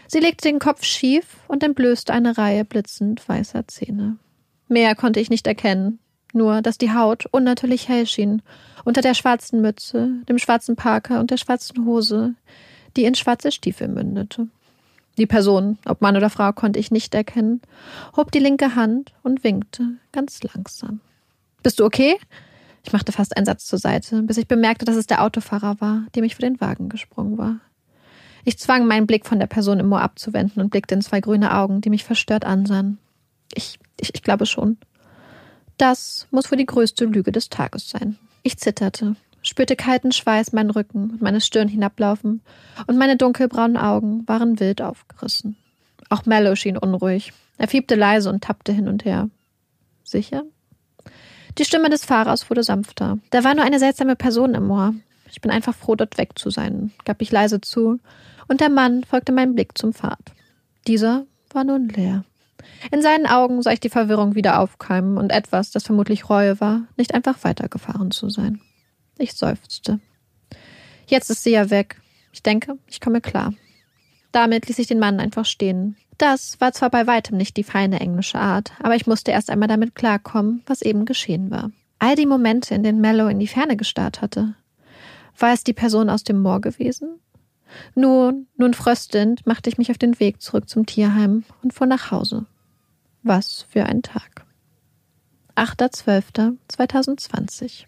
Sie 0.06 0.20
legte 0.20 0.48
den 0.48 0.58
Kopf 0.58 0.84
schief 0.84 1.38
und 1.48 1.62
entblößte 1.62 2.12
eine 2.12 2.36
Reihe 2.36 2.64
blitzend 2.64 3.26
weißer 3.28 3.66
Zähne. 3.68 4.18
Mehr 4.68 4.94
konnte 4.94 5.20
ich 5.20 5.30
nicht 5.30 5.46
erkennen, 5.46 5.98
nur 6.32 6.62
dass 6.62 6.78
die 6.78 6.92
Haut 6.92 7.26
unnatürlich 7.26 7.88
hell 7.88 8.06
schien, 8.06 8.42
unter 8.84 9.00
der 9.00 9.14
schwarzen 9.14 9.60
Mütze, 9.60 10.10
dem 10.28 10.38
schwarzen 10.38 10.76
Parker 10.76 11.20
und 11.20 11.30
der 11.30 11.36
schwarzen 11.36 11.84
Hose, 11.86 12.34
die 12.96 13.04
in 13.04 13.14
schwarze 13.14 13.52
Stiefel 13.52 13.88
mündete. 13.88 14.48
Die 15.16 15.26
Person, 15.26 15.78
ob 15.84 16.00
Mann 16.00 16.16
oder 16.16 16.28
Frau, 16.28 16.52
konnte 16.52 16.80
ich 16.80 16.90
nicht 16.90 17.14
erkennen, 17.14 17.62
hob 18.16 18.32
die 18.32 18.40
linke 18.40 18.74
Hand 18.74 19.12
und 19.22 19.44
winkte 19.44 19.90
ganz 20.12 20.42
langsam. 20.42 21.00
Bist 21.62 21.78
du 21.78 21.84
okay? 21.84 22.18
Ich 22.84 22.92
machte 22.92 23.12
fast 23.12 23.36
einen 23.36 23.46
Satz 23.46 23.64
zur 23.64 23.78
Seite, 23.78 24.22
bis 24.22 24.36
ich 24.36 24.48
bemerkte, 24.48 24.84
dass 24.84 24.96
es 24.96 25.06
der 25.06 25.22
Autofahrer 25.22 25.80
war, 25.80 26.04
dem 26.14 26.24
ich 26.24 26.34
vor 26.34 26.46
den 26.46 26.60
Wagen 26.60 26.88
gesprungen 26.88 27.38
war. 27.38 27.60
Ich 28.44 28.58
zwang 28.58 28.86
meinen 28.86 29.06
Blick 29.06 29.26
von 29.26 29.38
der 29.38 29.46
Person 29.46 29.80
im 29.80 29.88
Moor 29.88 30.02
abzuwenden 30.02 30.62
und 30.62 30.70
blickte 30.70 30.94
in 30.94 31.02
zwei 31.02 31.20
grüne 31.20 31.56
Augen, 31.56 31.80
die 31.80 31.90
mich 31.90 32.04
verstört 32.04 32.44
ansahen. 32.44 32.98
Ich, 33.54 33.78
ich, 33.98 34.14
ich 34.14 34.22
glaube 34.22 34.46
schon. 34.46 34.76
Das 35.78 36.26
muss 36.30 36.50
wohl 36.50 36.58
die 36.58 36.66
größte 36.66 37.06
Lüge 37.06 37.32
des 37.32 37.48
Tages 37.48 37.88
sein. 37.88 38.18
Ich 38.42 38.58
zitterte, 38.58 39.16
spürte 39.42 39.76
kalten 39.76 40.12
Schweiß 40.12 40.52
meinen 40.52 40.70
Rücken 40.70 41.10
und 41.10 41.22
meine 41.22 41.40
Stirn 41.40 41.68
hinablaufen, 41.68 42.42
und 42.86 42.98
meine 42.98 43.16
dunkelbraunen 43.16 43.76
Augen 43.76 44.28
waren 44.28 44.60
wild 44.60 44.82
aufgerissen. 44.82 45.56
Auch 46.10 46.26
Mellow 46.26 46.54
schien 46.54 46.76
unruhig. 46.76 47.32
Er 47.56 47.68
fiebte 47.68 47.94
leise 47.94 48.28
und 48.28 48.44
tappte 48.44 48.72
hin 48.72 48.88
und 48.88 49.04
her. 49.04 49.30
Sicher? 50.02 50.42
Die 51.56 51.64
Stimme 51.64 51.88
des 51.88 52.04
Fahrers 52.04 52.50
wurde 52.50 52.62
sanfter. 52.62 53.18
Da 53.30 53.42
war 53.44 53.54
nur 53.54 53.64
eine 53.64 53.78
seltsame 53.78 54.16
Person 54.16 54.54
im 54.54 54.66
Moor. 54.66 54.94
Ich 55.30 55.40
bin 55.40 55.50
einfach 55.50 55.74
froh, 55.74 55.94
dort 55.94 56.18
weg 56.18 56.32
zu 56.36 56.50
sein, 56.50 56.92
gab 57.04 57.22
ich 57.22 57.32
leise 57.32 57.60
zu 57.60 58.00
und 58.48 58.60
der 58.60 58.70
Mann 58.70 59.04
folgte 59.04 59.32
meinem 59.32 59.54
Blick 59.54 59.76
zum 59.76 59.92
Pfad. 59.92 60.32
Dieser 60.86 61.26
war 61.52 61.64
nun 61.64 61.88
leer. 61.88 62.24
In 62.90 63.02
seinen 63.02 63.26
Augen 63.26 63.62
sah 63.62 63.72
ich 63.72 63.80
die 63.80 63.90
Verwirrung 63.90 64.34
wieder 64.34 64.60
aufkeimen 64.60 65.16
und 65.16 65.30
etwas, 65.30 65.70
das 65.70 65.84
vermutlich 65.84 66.28
Reue 66.28 66.60
war, 66.60 66.82
nicht 66.96 67.14
einfach 67.14 67.42
weitergefahren 67.42 68.10
zu 68.10 68.30
sein. 68.30 68.60
Ich 69.18 69.34
seufzte. 69.34 70.00
Jetzt 71.06 71.30
ist 71.30 71.44
sie 71.44 71.52
ja 71.52 71.70
weg. 71.70 72.00
Ich 72.32 72.42
denke, 72.42 72.78
ich 72.88 73.00
komme 73.00 73.20
klar. 73.20 73.52
Damit 74.32 74.66
ließ 74.66 74.78
ich 74.78 74.88
den 74.88 74.98
Mann 74.98 75.20
einfach 75.20 75.44
stehen. 75.44 75.96
Das 76.18 76.60
war 76.60 76.72
zwar 76.72 76.90
bei 76.90 77.06
weitem 77.06 77.36
nicht 77.36 77.56
die 77.56 77.64
feine 77.64 78.00
englische 78.00 78.38
Art, 78.38 78.72
aber 78.80 78.96
ich 78.96 79.06
musste 79.06 79.30
erst 79.30 79.50
einmal 79.50 79.68
damit 79.68 79.94
klarkommen, 79.94 80.62
was 80.66 80.82
eben 80.82 81.04
geschehen 81.04 81.50
war. 81.50 81.70
All 81.98 82.16
die 82.16 82.26
Momente, 82.26 82.74
in 82.74 82.82
denen 82.82 83.00
Mellow 83.00 83.28
in 83.28 83.38
die 83.38 83.46
Ferne 83.46 83.76
gestarrt 83.76 84.20
hatte. 84.20 84.54
War 85.38 85.52
es 85.52 85.64
die 85.64 85.72
Person 85.72 86.10
aus 86.10 86.24
dem 86.24 86.40
Moor 86.40 86.60
gewesen? 86.60 87.20
Nun, 87.94 88.46
nun 88.56 88.74
fröstend, 88.74 89.46
machte 89.46 89.70
ich 89.70 89.78
mich 89.78 89.90
auf 89.90 89.98
den 89.98 90.18
Weg 90.20 90.42
zurück 90.42 90.68
zum 90.68 90.86
Tierheim 90.86 91.44
und 91.62 91.72
fuhr 91.72 91.86
nach 91.86 92.10
Hause. 92.10 92.46
Was 93.22 93.64
für 93.70 93.86
ein 93.86 94.02
Tag. 94.02 94.44
8.12.2020. 95.56 97.84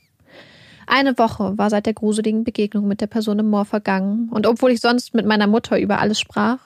Eine 0.87 1.19
Woche 1.19 1.59
war 1.59 1.69
seit 1.69 1.87
der 1.87 1.95
gruseligen 1.95 2.45
Begegnung 2.45 2.87
mit 2.87 3.01
der 3.01 3.09
Person 3.09 3.41
im 3.41 3.51
Moor 3.51 3.65
vergangen, 3.65 4.29
und 4.31 4.47
obwohl 4.47 4.71
ich 4.71 4.81
sonst 4.81 5.15
mit 5.15 5.27
meiner 5.27 5.49
Mutter 5.49 5.81
über 5.81 5.99
alles 5.99 6.21
sprach, 6.21 6.61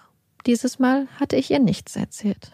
dieses 0.47 0.79
Mal 0.79 1.07
hatte 1.19 1.37
ich 1.37 1.51
ihr 1.51 1.59
nichts 1.59 1.97
erzählt. 1.97 2.53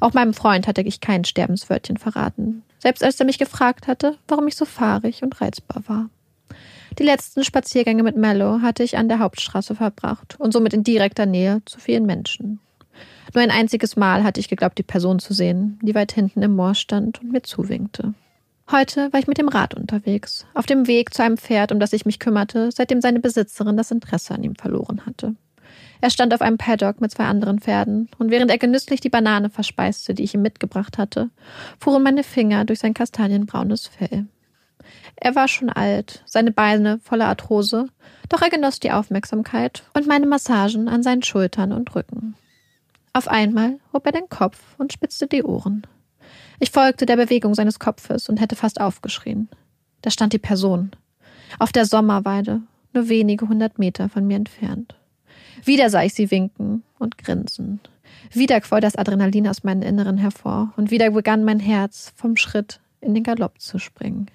Auch 0.00 0.14
meinem 0.14 0.34
Freund 0.34 0.66
hatte 0.66 0.82
ich 0.82 1.00
kein 1.00 1.24
Sterbenswörtchen 1.24 1.96
verraten, 1.96 2.64
selbst 2.78 3.04
als 3.04 3.20
er 3.20 3.26
mich 3.26 3.38
gefragt 3.38 3.88
hatte, 3.88 4.16
warum 4.28 4.48
ich 4.48 4.56
so 4.56 4.64
fahrig 4.64 5.22
und 5.22 5.40
reizbar 5.40 5.82
war. 5.86 6.10
Die 6.98 7.04
letzten 7.04 7.44
Spaziergänge 7.44 8.02
mit 8.02 8.16
Mello 8.16 8.60
hatte 8.62 8.82
ich 8.82 8.96
an 8.96 9.08
der 9.08 9.20
Hauptstraße 9.20 9.74
verbracht 9.74 10.38
und 10.38 10.52
somit 10.52 10.72
in 10.72 10.84
direkter 10.84 11.26
Nähe 11.26 11.62
zu 11.64 11.78
vielen 11.80 12.04
Menschen. 12.04 12.60
Nur 13.32 13.42
ein 13.42 13.50
einziges 13.50 13.96
Mal 13.96 14.24
hatte 14.24 14.40
ich 14.40 14.48
geglaubt, 14.48 14.76
die 14.78 14.82
Person 14.82 15.18
zu 15.18 15.32
sehen, 15.32 15.78
die 15.82 15.94
weit 15.94 16.12
hinten 16.12 16.42
im 16.42 16.56
Moor 16.56 16.74
stand 16.74 17.20
und 17.22 17.32
mir 17.32 17.42
zuwinkte. 17.42 18.14
Heute 18.70 19.12
war 19.12 19.20
ich 19.20 19.26
mit 19.26 19.38
dem 19.38 19.48
Rad 19.48 19.74
unterwegs, 19.74 20.46
auf 20.54 20.66
dem 20.66 20.86
Weg 20.86 21.12
zu 21.14 21.22
einem 21.22 21.36
Pferd, 21.36 21.72
um 21.72 21.80
das 21.80 21.92
ich 21.92 22.06
mich 22.06 22.18
kümmerte, 22.18 22.70
seitdem 22.72 23.00
seine 23.00 23.20
Besitzerin 23.20 23.76
das 23.76 23.90
Interesse 23.90 24.34
an 24.34 24.44
ihm 24.44 24.54
verloren 24.54 25.06
hatte. 25.06 25.34
Er 26.00 26.10
stand 26.10 26.32
auf 26.32 26.40
einem 26.40 26.56
Paddock 26.56 27.00
mit 27.00 27.10
zwei 27.10 27.24
anderen 27.24 27.60
Pferden, 27.60 28.08
und 28.18 28.30
während 28.30 28.50
er 28.50 28.58
genüsslich 28.58 29.00
die 29.00 29.10
Banane 29.10 29.50
verspeiste, 29.50 30.14
die 30.14 30.22
ich 30.22 30.34
ihm 30.34 30.42
mitgebracht 30.42 30.98
hatte, 30.98 31.30
fuhren 31.78 32.02
meine 32.02 32.22
Finger 32.22 32.64
durch 32.64 32.78
sein 32.78 32.94
kastanienbraunes 32.94 33.88
Fell. 33.88 34.26
Er 35.16 35.34
war 35.34 35.48
schon 35.48 35.70
alt, 35.70 36.22
seine 36.26 36.50
Beine 36.50 36.98
voller 37.00 37.28
Arthrose, 37.28 37.88
doch 38.28 38.42
er 38.42 38.50
genoss 38.50 38.80
die 38.80 38.92
Aufmerksamkeit 38.92 39.82
und 39.94 40.06
meine 40.06 40.26
Massagen 40.26 40.88
an 40.88 41.02
seinen 41.02 41.22
Schultern 41.22 41.72
und 41.72 41.94
Rücken. 41.94 42.34
Auf 43.12 43.28
einmal 43.28 43.78
hob 43.92 44.06
er 44.06 44.12
den 44.12 44.28
Kopf 44.28 44.60
und 44.78 44.92
spitzte 44.92 45.26
die 45.26 45.42
Ohren. 45.42 45.86
Ich 46.60 46.70
folgte 46.70 47.06
der 47.06 47.16
Bewegung 47.16 47.54
seines 47.54 47.78
Kopfes 47.78 48.28
und 48.28 48.40
hätte 48.40 48.56
fast 48.56 48.80
aufgeschrien. 48.80 49.48
Da 50.02 50.10
stand 50.10 50.32
die 50.32 50.38
Person. 50.38 50.92
Auf 51.58 51.72
der 51.72 51.86
Sommerweide, 51.86 52.62
nur 52.92 53.08
wenige 53.08 53.48
hundert 53.48 53.78
Meter 53.78 54.08
von 54.08 54.26
mir 54.26 54.36
entfernt. 54.36 54.94
Wieder 55.64 55.90
sah 55.90 56.02
ich 56.02 56.14
sie 56.14 56.30
winken 56.30 56.82
und 56.98 57.18
grinsen. 57.18 57.80
Wieder 58.32 58.60
quoll 58.60 58.80
das 58.80 58.96
Adrenalin 58.96 59.48
aus 59.48 59.64
meinem 59.64 59.82
Inneren 59.82 60.18
hervor 60.18 60.72
und 60.76 60.90
wieder 60.90 61.10
begann 61.10 61.44
mein 61.44 61.60
Herz 61.60 62.12
vom 62.16 62.36
Schritt 62.36 62.80
in 63.00 63.14
den 63.14 63.24
Galopp 63.24 63.60
zu 63.60 63.78
springen. 63.78 64.30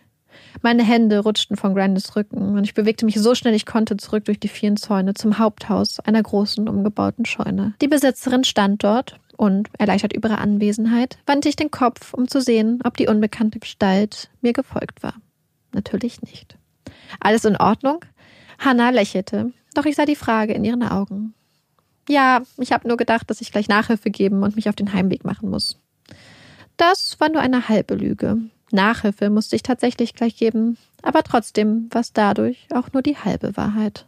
Meine 0.62 0.84
Hände 0.84 1.20
rutschten 1.20 1.58
von 1.58 1.76
Grandes 1.76 2.16
Rücken 2.16 2.58
und 2.58 2.64
ich 2.64 2.74
bewegte 2.74 3.06
mich 3.06 3.20
so 3.20 3.36
schnell 3.36 3.54
ich 3.54 3.66
konnte 3.66 3.98
zurück 3.98 4.26
durch 4.26 4.40
die 4.40 4.48
vielen 4.48 4.78
Zäune 4.78 5.14
zum 5.14 5.38
Haupthaus 5.38 6.00
einer 6.00 6.22
großen 6.22 6.68
umgebauten 6.68 7.26
Scheune. 7.26 7.74
Die 7.82 7.88
Besitzerin 7.88 8.44
stand 8.44 8.84
dort 8.84 9.20
und, 9.38 9.70
erleichtert 9.78 10.14
über 10.14 10.30
ihre 10.30 10.38
Anwesenheit, 10.38 11.18
wandte 11.26 11.50
ich 11.50 11.56
den 11.56 11.72
Kopf, 11.72 12.14
um 12.14 12.28
zu 12.28 12.42
sehen, 12.42 12.80
ob 12.84 12.98
die 12.98 13.08
unbekannte 13.08 13.60
Gestalt 13.60 14.30
mir 14.42 14.54
gefolgt 14.54 15.04
war. 15.04 15.16
Natürlich 15.74 16.22
nicht. 16.22 16.58
Alles 17.20 17.46
in 17.46 17.58
Ordnung? 17.58 18.00
Hannah 18.58 18.90
lächelte, 18.90 19.52
doch 19.74 19.86
ich 19.86 19.96
sah 19.96 20.06
die 20.06 20.16
Frage 20.16 20.54
in 20.54 20.64
ihren 20.64 20.84
Augen. 20.84 21.34
Ja, 22.08 22.42
ich 22.58 22.72
habe 22.72 22.88
nur 22.88 22.98
gedacht, 22.98 23.30
dass 23.30 23.42
ich 23.42 23.52
gleich 23.52 23.68
Nachhilfe 23.68 24.12
geben 24.12 24.44
und 24.44 24.56
mich 24.56 24.70
auf 24.70 24.76
den 24.76 24.94
Heimweg 24.94 25.26
machen 25.26 25.50
muss. 25.50 25.80
Das 26.78 27.20
war 27.20 27.30
nur 27.30 27.42
eine 27.42 27.68
halbe 27.68 27.96
Lüge. 27.96 28.38
Nachhilfe 28.76 29.30
musste 29.30 29.56
ich 29.56 29.64
tatsächlich 29.64 30.14
gleich 30.14 30.38
geben, 30.38 30.78
aber 31.02 31.24
trotzdem 31.24 31.88
war 31.92 32.02
es 32.02 32.14
dadurch 32.14 32.68
auch 32.74 32.94
nur 32.94 33.02
die 33.02 33.18
halbe 33.18 33.58
Wahrheit. 33.58 34.06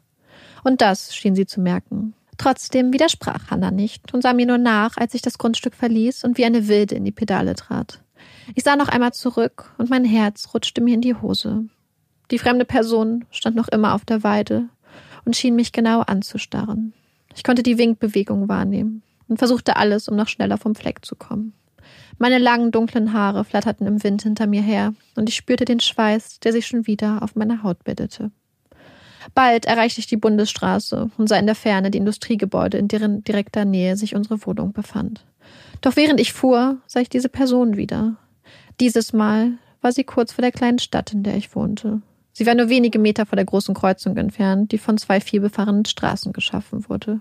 Und 0.63 0.81
das 0.81 1.15
schien 1.15 1.35
sie 1.35 1.45
zu 1.45 1.61
merken. 1.61 2.13
Trotzdem 2.37 2.93
widersprach 2.93 3.49
Hannah 3.49 3.71
nicht 3.71 4.13
und 4.13 4.21
sah 4.21 4.33
mir 4.33 4.45
nur 4.45 4.59
nach, 4.59 4.97
als 4.97 5.15
ich 5.15 5.23
das 5.23 5.37
Grundstück 5.39 5.73
verließ 5.73 6.23
und 6.23 6.37
wie 6.37 6.45
eine 6.45 6.67
Wilde 6.67 6.95
in 6.95 7.05
die 7.05 7.11
Pedale 7.11 7.55
trat. 7.55 8.01
Ich 8.53 8.63
sah 8.63 8.75
noch 8.75 8.89
einmal 8.89 9.13
zurück 9.13 9.73
und 9.77 9.89
mein 9.89 10.05
Herz 10.05 10.49
rutschte 10.53 10.81
mir 10.81 10.93
in 10.93 11.01
die 11.01 11.15
Hose. 11.15 11.65
Die 12.29 12.39
fremde 12.39 12.65
Person 12.65 13.25
stand 13.31 13.55
noch 13.55 13.67
immer 13.69 13.95
auf 13.95 14.05
der 14.05 14.23
Weide 14.23 14.69
und 15.25 15.35
schien 15.35 15.55
mich 15.55 15.71
genau 15.71 16.01
anzustarren. 16.01 16.93
Ich 17.35 17.43
konnte 17.43 17.63
die 17.63 17.77
Winkbewegung 17.77 18.47
wahrnehmen 18.47 19.03
und 19.27 19.37
versuchte 19.37 19.75
alles, 19.75 20.07
um 20.07 20.15
noch 20.15 20.27
schneller 20.27 20.57
vom 20.57 20.75
Fleck 20.75 21.05
zu 21.05 21.15
kommen. 21.15 21.53
Meine 22.19 22.39
langen, 22.39 22.71
dunklen 22.71 23.13
Haare 23.13 23.43
flatterten 23.43 23.85
im 23.85 24.03
Wind 24.03 24.23
hinter 24.23 24.47
mir 24.47 24.61
her, 24.61 24.93
und 25.15 25.29
ich 25.29 25.35
spürte 25.35 25.65
den 25.65 25.79
Schweiß, 25.79 26.39
der 26.39 26.51
sich 26.51 26.65
schon 26.65 26.87
wieder 26.87 27.21
auf 27.21 27.35
meiner 27.35 27.63
Haut 27.63 27.83
bildete. 27.83 28.31
Bald 29.35 29.65
erreichte 29.65 29.99
ich 29.99 30.07
die 30.07 30.17
Bundesstraße 30.17 31.11
und 31.17 31.27
sah 31.27 31.37
in 31.37 31.45
der 31.45 31.55
Ferne 31.55 31.91
die 31.91 31.97
Industriegebäude, 31.97 32.77
in 32.77 32.87
deren 32.87 33.23
direkter 33.23 33.65
Nähe 33.65 33.95
sich 33.95 34.15
unsere 34.15 34.45
Wohnung 34.45 34.73
befand. 34.73 35.25
Doch 35.81 35.95
während 35.95 36.19
ich 36.19 36.33
fuhr, 36.33 36.77
sah 36.87 37.01
ich 37.01 37.09
diese 37.09 37.29
Person 37.29 37.77
wieder. 37.77 38.15
Dieses 38.79 39.13
Mal 39.13 39.53
war 39.81 39.91
sie 39.91 40.03
kurz 40.03 40.31
vor 40.31 40.41
der 40.41 40.51
kleinen 40.51 40.79
Stadt, 40.79 41.13
in 41.13 41.23
der 41.23 41.35
ich 41.35 41.55
wohnte. 41.55 42.01
Sie 42.31 42.45
war 42.45 42.55
nur 42.55 42.69
wenige 42.69 42.99
Meter 42.99 43.25
vor 43.25 43.35
der 43.35 43.45
großen 43.45 43.73
Kreuzung 43.73 44.15
entfernt, 44.17 44.71
die 44.71 44.77
von 44.77 44.97
zwei 44.97 45.19
vielbefahrenen 45.19 45.85
Straßen 45.85 46.33
geschaffen 46.33 46.87
wurde. 46.87 47.19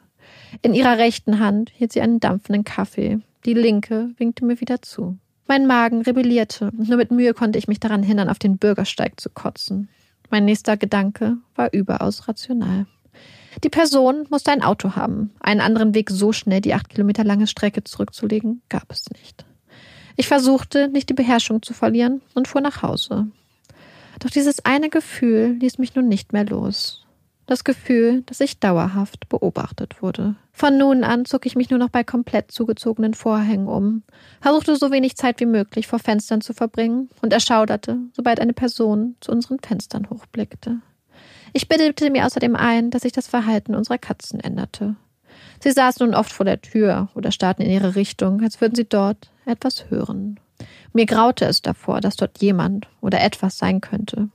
In 0.63 0.75
ihrer 0.75 0.99
rechten 0.99 1.39
Hand 1.41 1.71
hielt 1.75 1.93
sie 1.93 2.01
einen 2.01 2.21
dampfenden 2.21 2.65
Kaffee, 2.65 3.21
die 3.45 3.55
linke 3.55 4.11
winkte 4.19 4.45
mir 4.45 4.61
wieder 4.61 4.83
zu. 4.83 5.19
Mein 5.49 5.67
Magen 5.67 6.03
rebellierte, 6.03 6.73
und 6.77 6.89
nur 6.89 6.97
mit 6.97 7.11
Mühe 7.13 7.33
konnte 7.33 7.59
ich 7.59 7.69
mich 7.69 7.79
daran 7.79 8.03
hindern, 8.03 8.29
auf 8.29 8.39
den 8.39 8.59
Bürgersteig 8.59 9.21
zu 9.21 9.31
kotzen. 9.31 9.89
Mein 10.31 10.45
nächster 10.45 10.77
Gedanke 10.77 11.37
war 11.55 11.73
überaus 11.73 12.27
rational. 12.27 12.87
Die 13.63 13.69
Person 13.69 14.27
musste 14.29 14.51
ein 14.51 14.63
Auto 14.63 14.97
haben. 14.97 15.31
Einen 15.41 15.61
anderen 15.61 15.95
Weg, 15.95 16.11
so 16.11 16.33
schnell 16.33 16.61
die 16.61 16.75
acht 16.75 16.89
Kilometer 16.89 17.25
lange 17.25 17.47
Strecke 17.47 17.85
zurückzulegen, 17.85 18.61
gab 18.69 18.91
es 18.91 19.09
nicht. 19.11 19.47
Ich 20.17 20.29
versuchte, 20.29 20.89
nicht 20.89 21.09
die 21.09 21.15
Beherrschung 21.15 21.63
zu 21.63 21.75
verlieren 21.75 22.23
und 22.35 22.49
fuhr 22.49 22.61
nach 22.61 22.83
Hause. 22.83 23.29
Doch 24.19 24.31
dieses 24.31 24.65
eine 24.65 24.89
Gefühl 24.89 25.57
ließ 25.61 25.79
mich 25.79 25.95
nun 25.95 26.09
nicht 26.09 26.33
mehr 26.33 26.45
los. 26.45 27.06
Das 27.47 27.63
Gefühl, 27.63 28.23
dass 28.23 28.41
ich 28.41 28.59
dauerhaft 28.59 29.29
beobachtet 29.29 30.03
wurde. 30.03 30.35
Von 30.53 30.79
nun 30.79 31.05
an 31.05 31.25
zog 31.25 31.47
ich 31.47 31.55
mich 31.55 31.71
nur 31.71 31.79
noch 31.79 31.91
bei 31.91 32.03
komplett 32.03 32.51
zugezogenen 32.51 33.15
Vorhängen 33.15 33.69
um, 33.69 34.03
versuchte 34.41 34.75
so 34.75 34.91
wenig 34.91 35.17
Zeit 35.17 35.39
wie 35.39 35.47
möglich 35.47 35.87
vor 35.87 36.01
Fenstern 36.01 36.41
zu 36.41 36.55
verbringen 36.55 37.09
und 37.23 37.33
erschauderte, 37.33 37.99
sobald 38.13 38.41
eine 38.41 38.53
Person 38.53 39.15
zu 39.21 39.31
unseren 39.31 39.61
Fenstern 39.61 40.11
hochblickte. 40.11 40.81
Ich 41.53 41.69
bildete 41.69 42.11
mir 42.11 42.27
außerdem 42.27 42.57
ein, 42.57 42.91
dass 42.91 43.03
sich 43.03 43.13
das 43.13 43.29
Verhalten 43.29 43.77
unserer 43.77 43.99
Katzen 43.99 44.41
änderte. 44.41 44.97
Sie 45.61 45.71
saßen 45.71 46.05
nun 46.05 46.17
oft 46.17 46.33
vor 46.33 46.45
der 46.45 46.61
Tür 46.61 47.09
oder 47.15 47.31
starrten 47.31 47.65
in 47.65 47.71
ihre 47.71 47.95
Richtung, 47.95 48.43
als 48.43 48.61
würden 48.61 48.75
sie 48.75 48.89
dort 48.89 49.31
etwas 49.45 49.89
hören. 49.89 50.41
Mir 50.93 51.07
graute 51.07 51.45
es 51.45 51.63
davor, 51.63 52.01
dass 52.01 52.17
dort 52.17 52.43
jemand 52.43 52.89
oder 53.01 53.23
etwas 53.23 53.59
sein 53.59 53.81
könnte. 53.81 54.31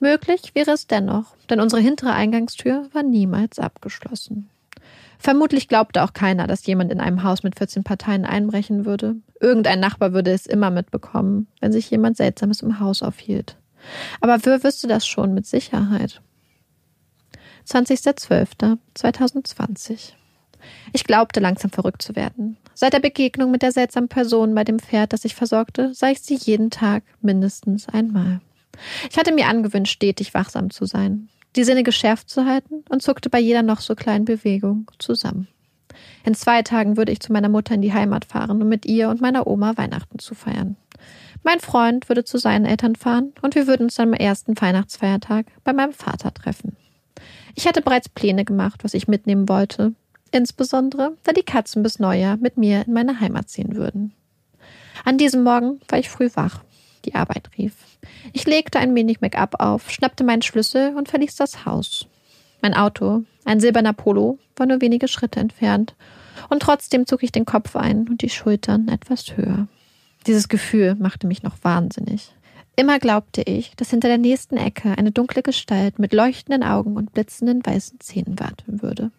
Möglich 0.00 0.54
wäre 0.54 0.72
es 0.72 0.86
dennoch, 0.86 1.36
denn 1.48 1.60
unsere 1.60 1.80
hintere 1.80 2.12
Eingangstür 2.12 2.88
war 2.92 3.02
niemals 3.02 3.58
abgeschlossen. 3.58 4.50
Vermutlich 5.18 5.68
glaubte 5.68 6.04
auch 6.04 6.12
keiner, 6.12 6.46
dass 6.46 6.66
jemand 6.66 6.92
in 6.92 7.00
einem 7.00 7.22
Haus 7.22 7.42
mit 7.42 7.56
14 7.56 7.84
Parteien 7.84 8.26
einbrechen 8.26 8.84
würde. 8.84 9.16
Irgendein 9.40 9.80
Nachbar 9.80 10.12
würde 10.12 10.32
es 10.32 10.46
immer 10.46 10.70
mitbekommen, 10.70 11.46
wenn 11.60 11.72
sich 11.72 11.90
jemand 11.90 12.16
Seltsames 12.16 12.62
im 12.62 12.80
Haus 12.80 13.02
aufhielt. 13.02 13.56
Aber 14.20 14.44
wer 14.44 14.62
wüsste 14.62 14.88
das 14.88 15.06
schon 15.06 15.32
mit 15.32 15.46
Sicherheit? 15.46 16.20
20.12.2020 17.66 20.12
Ich 20.92 21.04
glaubte 21.04 21.40
langsam 21.40 21.70
verrückt 21.70 22.02
zu 22.02 22.14
werden. 22.14 22.58
Seit 22.74 22.92
der 22.92 23.00
Begegnung 23.00 23.50
mit 23.50 23.62
der 23.62 23.72
seltsamen 23.72 24.08
Person 24.08 24.54
bei 24.54 24.62
dem 24.62 24.78
Pferd, 24.78 25.14
das 25.14 25.24
ich 25.24 25.34
versorgte, 25.34 25.94
sah 25.94 26.10
ich 26.10 26.20
sie 26.20 26.36
jeden 26.36 26.70
Tag 26.70 27.02
mindestens 27.20 27.88
einmal. 27.88 28.40
Ich 29.10 29.16
hatte 29.16 29.32
mir 29.32 29.46
angewöhnt, 29.46 29.88
stetig 29.88 30.34
wachsam 30.34 30.70
zu 30.70 30.84
sein, 30.84 31.28
die 31.56 31.64
Sinne 31.64 31.82
geschärft 31.82 32.28
zu 32.28 32.44
halten 32.44 32.84
und 32.88 33.02
zuckte 33.02 33.30
bei 33.30 33.38
jeder 33.38 33.62
noch 33.62 33.80
so 33.80 33.94
kleinen 33.94 34.24
Bewegung 34.24 34.90
zusammen. 34.98 35.48
In 36.24 36.34
zwei 36.34 36.62
Tagen 36.62 36.96
würde 36.96 37.12
ich 37.12 37.20
zu 37.20 37.32
meiner 37.32 37.48
Mutter 37.48 37.74
in 37.74 37.82
die 37.82 37.92
Heimat 37.92 38.24
fahren, 38.24 38.60
um 38.62 38.68
mit 38.68 38.84
ihr 38.84 39.08
und 39.08 39.20
meiner 39.20 39.46
Oma 39.46 39.76
Weihnachten 39.76 40.18
zu 40.18 40.34
feiern. 40.34 40.76
Mein 41.42 41.60
Freund 41.60 42.08
würde 42.08 42.24
zu 42.24 42.38
seinen 42.38 42.64
Eltern 42.64 42.96
fahren 42.96 43.32
und 43.42 43.54
wir 43.54 43.66
würden 43.66 43.84
uns 43.84 44.00
am 44.00 44.12
ersten 44.12 44.60
Weihnachtsfeiertag 44.60 45.46
bei 45.62 45.72
meinem 45.72 45.92
Vater 45.92 46.34
treffen. 46.34 46.76
Ich 47.54 47.66
hatte 47.66 47.82
bereits 47.82 48.08
Pläne 48.08 48.44
gemacht, 48.44 48.82
was 48.84 48.94
ich 48.94 49.08
mitnehmen 49.08 49.48
wollte, 49.48 49.94
insbesondere 50.32 51.16
da 51.22 51.32
die 51.32 51.44
Katzen 51.44 51.82
bis 51.82 51.98
Neujahr 51.98 52.36
mit 52.36 52.56
mir 52.56 52.84
in 52.86 52.92
meine 52.92 53.20
Heimat 53.20 53.48
ziehen 53.48 53.76
würden. 53.76 54.12
An 55.04 55.18
diesem 55.18 55.44
Morgen 55.44 55.80
war 55.88 55.98
ich 55.98 56.10
früh 56.10 56.28
wach 56.34 56.64
die 57.06 57.14
Arbeit 57.14 57.50
rief. 57.56 57.72
Ich 58.32 58.46
legte 58.46 58.78
ein 58.78 58.94
wenig 58.94 59.20
Make-up 59.20 59.60
auf, 59.60 59.90
schnappte 59.90 60.24
meinen 60.24 60.42
Schlüssel 60.42 60.94
und 60.96 61.08
verließ 61.08 61.36
das 61.36 61.64
Haus. 61.64 62.06
Mein 62.60 62.74
Auto, 62.74 63.22
ein 63.44 63.60
silberner 63.60 63.92
Polo, 63.92 64.38
war 64.56 64.66
nur 64.66 64.80
wenige 64.80 65.08
Schritte 65.08 65.40
entfernt, 65.40 65.94
und 66.50 66.60
trotzdem 66.60 67.06
zog 67.06 67.22
ich 67.22 67.32
den 67.32 67.44
Kopf 67.46 67.76
ein 67.76 68.08
und 68.08 68.22
die 68.22 68.28
Schultern 68.28 68.88
etwas 68.88 69.36
höher. 69.36 69.68
Dieses 70.26 70.48
Gefühl 70.48 70.94
machte 70.96 71.26
mich 71.26 71.42
noch 71.42 71.56
wahnsinnig. 71.62 72.32
Immer 72.76 72.98
glaubte 72.98 73.42
ich, 73.42 73.74
dass 73.76 73.90
hinter 73.90 74.08
der 74.08 74.18
nächsten 74.18 74.56
Ecke 74.56 74.98
eine 74.98 75.10
dunkle 75.10 75.42
Gestalt 75.42 75.98
mit 75.98 76.12
leuchtenden 76.12 76.62
Augen 76.62 76.96
und 76.96 77.12
blitzenden 77.12 77.64
weißen 77.64 78.00
Zähnen 78.00 78.38
warten 78.38 78.82
würde. 78.82 79.10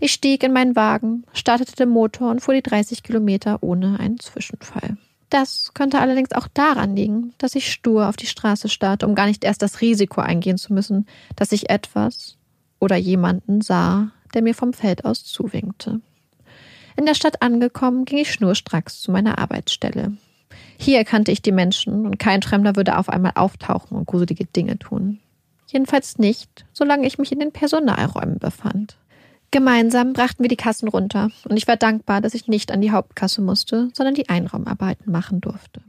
Ich 0.00 0.12
stieg 0.12 0.42
in 0.42 0.52
meinen 0.52 0.74
Wagen, 0.74 1.24
startete 1.32 1.76
den 1.76 1.90
Motor 1.90 2.30
und 2.30 2.40
fuhr 2.40 2.54
die 2.54 2.62
30 2.62 3.02
Kilometer 3.02 3.62
ohne 3.62 4.00
einen 4.00 4.18
Zwischenfall. 4.18 4.96
Das 5.30 5.70
könnte 5.74 6.00
allerdings 6.00 6.32
auch 6.32 6.48
daran 6.48 6.96
liegen, 6.96 7.34
dass 7.38 7.54
ich 7.54 7.72
stur 7.72 8.08
auf 8.08 8.16
die 8.16 8.26
Straße 8.26 8.68
starrte, 8.68 9.06
um 9.06 9.14
gar 9.14 9.26
nicht 9.26 9.44
erst 9.44 9.62
das 9.62 9.80
Risiko 9.80 10.20
eingehen 10.20 10.58
zu 10.58 10.72
müssen, 10.72 11.06
dass 11.36 11.52
ich 11.52 11.70
etwas 11.70 12.36
oder 12.80 12.96
jemanden 12.96 13.60
sah, 13.60 14.10
der 14.34 14.42
mir 14.42 14.54
vom 14.54 14.72
Feld 14.72 15.04
aus 15.04 15.24
zuwinkte. 15.24 16.00
In 16.96 17.06
der 17.06 17.14
Stadt 17.14 17.42
angekommen, 17.42 18.04
ging 18.04 18.18
ich 18.18 18.32
schnurstracks 18.32 19.00
zu 19.00 19.12
meiner 19.12 19.38
Arbeitsstelle. 19.38 20.12
Hier 20.76 20.98
erkannte 20.98 21.30
ich 21.30 21.42
die 21.42 21.52
Menschen 21.52 22.06
und 22.06 22.18
kein 22.18 22.42
Fremder 22.42 22.74
würde 22.74 22.98
auf 22.98 23.08
einmal 23.08 23.32
auftauchen 23.36 23.96
und 23.96 24.06
gruselige 24.06 24.46
Dinge 24.46 24.78
tun. 24.78 25.20
Jedenfalls 25.68 26.18
nicht, 26.18 26.64
solange 26.72 27.06
ich 27.06 27.18
mich 27.18 27.30
in 27.30 27.38
den 27.38 27.52
Personalräumen 27.52 28.38
befand. 28.38 28.96
Gemeinsam 29.52 30.12
brachten 30.12 30.44
wir 30.44 30.48
die 30.48 30.56
Kassen 30.56 30.88
runter 30.88 31.30
und 31.48 31.56
ich 31.56 31.66
war 31.66 31.76
dankbar, 31.76 32.20
dass 32.20 32.34
ich 32.34 32.46
nicht 32.46 32.70
an 32.70 32.80
die 32.80 32.92
Hauptkasse 32.92 33.42
musste, 33.42 33.88
sondern 33.94 34.14
die 34.14 34.28
Einraumarbeiten 34.28 35.10
machen 35.10 35.40
durfte. 35.40 35.82